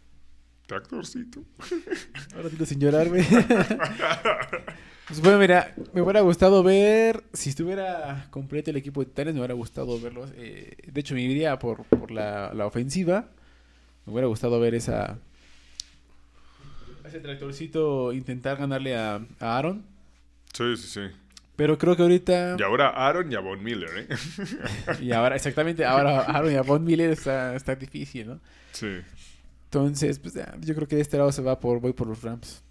[0.67, 1.43] tractorcito.
[2.35, 3.23] Ahora dilo sin llorar, güey.
[5.07, 9.39] pues bueno, mira, me hubiera gustado ver, si estuviera completo el equipo de Titanes, me
[9.41, 10.31] hubiera gustado verlos.
[10.35, 13.27] eh, de hecho, me iría por, por la, la ofensiva.
[14.05, 15.17] Me hubiera gustado ver esa...
[17.05, 19.83] Ese tractorcito intentar ganarle a, a Aaron.
[20.53, 21.01] Sí, sí, sí.
[21.55, 22.55] Pero creo que ahorita...
[22.57, 24.15] Y ahora Aaron y a Von Miller, ¿eh?
[25.01, 28.39] Y ahora, exactamente, ahora Aaron y a Von Miller está, está difícil, ¿no?
[28.71, 28.87] Sí.
[29.73, 32.63] Entonces, pues yo creo que de este lado se va por, voy por los Rams.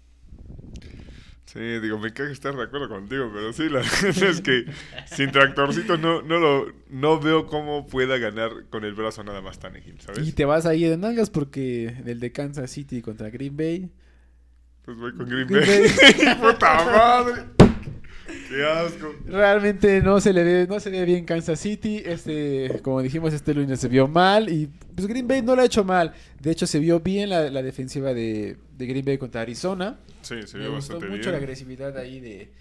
[1.45, 4.65] Sí, digo, me caga estar de acuerdo contigo, pero sí, la verdad es que
[5.05, 9.59] sin tractorcito no, no, lo, no veo cómo pueda ganar con el brazo nada más
[9.59, 10.25] Tannehill, ¿sabes?
[10.25, 13.91] Y te vas ahí de nalgas porque el de Kansas City contra Green Bay.
[14.85, 16.35] Pues voy con Green, Green Bay.
[16.41, 17.62] ¡Puta madre!
[18.53, 19.15] ¡Qué asco!
[19.25, 22.01] Realmente no se le ve, no se ve bien Kansas City.
[22.05, 24.49] Este, como dijimos, este lunes se vio mal.
[24.49, 26.13] Y pues Green Bay no lo ha hecho mal.
[26.39, 29.97] De hecho, se vio bien la, la defensiva de, de Green Bay contra Arizona.
[30.21, 32.51] Sí, se Me vio gustó bastante mucho la agresividad ahí de,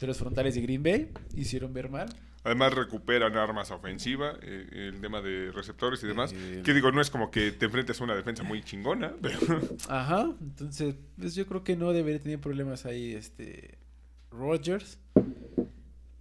[0.00, 1.10] de los frontales de Green Bay.
[1.36, 2.08] Hicieron ver mal.
[2.44, 6.32] Además recuperan armas ofensivas, eh, el tema de receptores y demás.
[6.32, 9.38] Eh, Que digo, no es como que te enfrentes a una defensa muy chingona, pero
[9.88, 10.30] Ajá.
[10.40, 13.78] Entonces, pues yo creo que no debería tener problemas ahí, este,
[14.36, 14.98] Rodgers.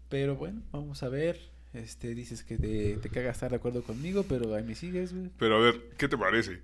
[0.09, 1.39] Pero bueno, vamos a ver.
[1.73, 5.29] Este, dices que te, te caga estar de acuerdo conmigo, pero ahí me sigues, güey.
[5.37, 6.61] Pero a ver, ¿qué te parece?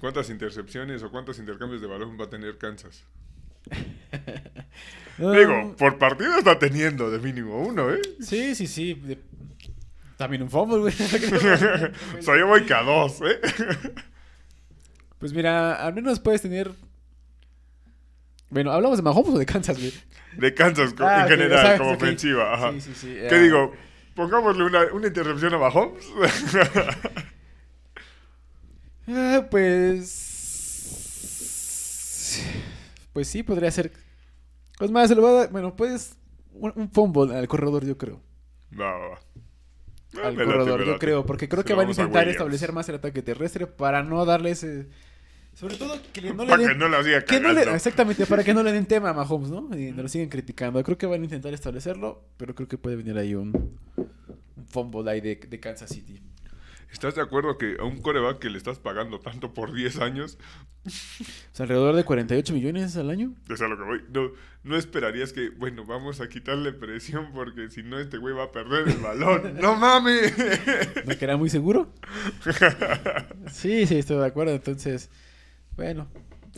[0.00, 3.02] ¿Cuántas intercepciones o cuántos intercambios de balón va a tener Kansas?
[5.18, 8.02] Digo, por partido está teniendo de mínimo uno, ¿eh?
[8.20, 8.92] Sí, sí, sí.
[8.94, 9.18] de-
[10.18, 10.92] También un fumble, güey.
[12.18, 13.40] o sea, yo voy que a dos, ¿eh?
[15.18, 16.70] pues mira, al menos puedes tener.
[18.50, 19.92] Bueno, hablamos de Mahomes o de Kansas, güey.
[20.36, 21.96] De Kansas Ah, en general, como ok.
[21.96, 22.54] ofensiva.
[22.54, 22.72] Ajá.
[22.72, 23.14] Sí, sí, sí.
[23.28, 23.72] ¿Qué ah, digo?
[24.14, 26.04] Pongámosle una, una intercepción a Mahomes.
[29.08, 30.32] ah, pues.
[33.12, 33.92] Pues sí, podría ser.
[34.78, 35.50] Pues más, se lo va a dar.
[35.50, 36.16] Bueno, pues.
[36.52, 38.20] Un, un fumble al corredor, yo creo.
[38.78, 39.18] va, va, va.
[40.22, 40.98] Ah, Al corredor, yo late.
[40.98, 41.26] creo.
[41.26, 44.50] Porque creo Se que van a intentar establecer más el ataque terrestre para no darle
[44.52, 44.88] ese.
[45.56, 47.62] Sobre todo que le- no le Para den- que no la siga Que no le-
[47.74, 49.68] exactamente, para que no le den tema a Mahomes, ¿no?
[49.76, 50.82] Y no lo siguen criticando.
[50.84, 55.10] Creo que van a intentar establecerlo, pero creo que puede venir ahí un, un fumble
[55.10, 56.20] ahí de, de Kansas City.
[56.92, 60.38] ¿Estás de acuerdo que a un coreback que le estás pagando tanto por 10 años,
[60.86, 60.90] O
[61.52, 63.34] sea, alrededor de 48 millones al año.
[63.50, 64.30] es a lo que voy, no,
[64.62, 68.52] no esperarías que, bueno, vamos a quitarle presión porque si no este güey va a
[68.52, 69.56] perder el balón?
[69.60, 70.32] ¡No mames!
[71.06, 71.92] ¿No que era muy seguro?
[73.52, 74.52] Sí, sí, estoy de acuerdo.
[74.54, 75.10] Entonces,
[75.76, 76.08] bueno,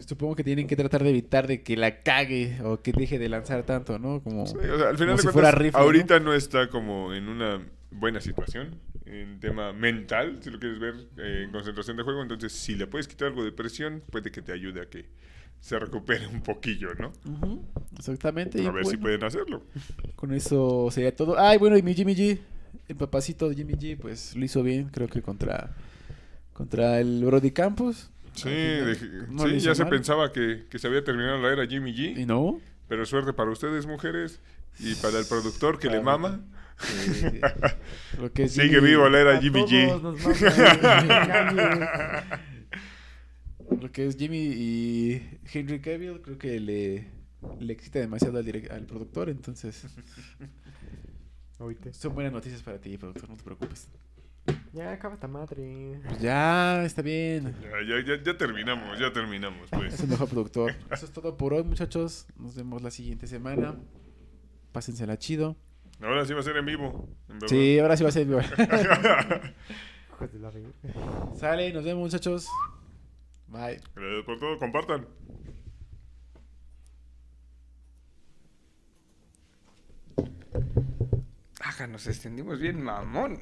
[0.07, 3.29] supongo que tienen que tratar de evitar de que la cague o que deje de
[3.29, 4.23] lanzar tanto, ¿no?
[4.23, 6.35] Como, Sí, o sea, al final de si cuentas, fuera rifle, ahorita ¿no?
[6.35, 8.77] está como en una buena situación
[9.07, 12.23] en tema mental, si lo quieres ver, eh, en concentración de juego.
[12.23, 15.07] Entonces, si le puedes quitar algo de presión, puede que te ayude a que
[15.61, 17.13] se recupere un poquillo, ¿no?
[17.97, 18.63] Exactamente.
[18.63, 19.63] y A ver si pueden hacerlo.
[20.15, 21.39] Con eso sería todo.
[21.39, 22.39] Ay, bueno, y mi Jimmy G,
[22.87, 25.75] el papacito de Jimmy G, pues lo hizo bien, creo que contra,
[26.53, 28.11] contra el Brody Campos.
[28.43, 29.91] Sí, de- no sí ya se mal.
[29.91, 32.61] pensaba que, que se había terminado la era Jimmy Y G, no.
[32.89, 34.41] pero suerte para ustedes, mujeres,
[34.79, 36.41] y para el productor que le Para- mama.
[36.79, 37.41] Sí.
[38.21, 40.01] Lo que es Sigue Jimmy- vivo la era Jimmy G.
[40.01, 42.49] mama, Kanye.
[43.83, 47.07] Lo que es Jimmy y Henry Cavill, creo que le,
[47.61, 49.85] le excita demasiado al, direct- al productor, entonces
[51.93, 53.89] son buenas noticias para ti, productor, no te preocupes.
[54.73, 56.01] Ya acaba esta madre.
[56.07, 57.55] Pues ya, está bien.
[57.63, 60.01] Ya, ya, ya, ya terminamos, ya terminamos, Es pues.
[60.01, 60.75] el mejor productor.
[60.91, 62.27] Eso es todo por hoy, muchachos.
[62.37, 63.77] Nos vemos la siguiente semana.
[64.73, 65.57] Pásensela chido.
[66.01, 67.09] Ahora sí va a ser en vivo.
[67.29, 67.49] en.
[67.49, 68.27] Sí, ahora sí va a ser.
[70.41, 70.71] La verga.
[71.37, 72.49] Sale, nos vemos, muchachos.
[73.47, 73.81] Bye.
[73.95, 75.07] Gracias por todo, compartan.
[81.61, 83.39] Ajá, nos extendimos bien, mamón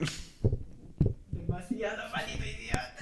[1.56, 2.95] demasiado, maldito idiota.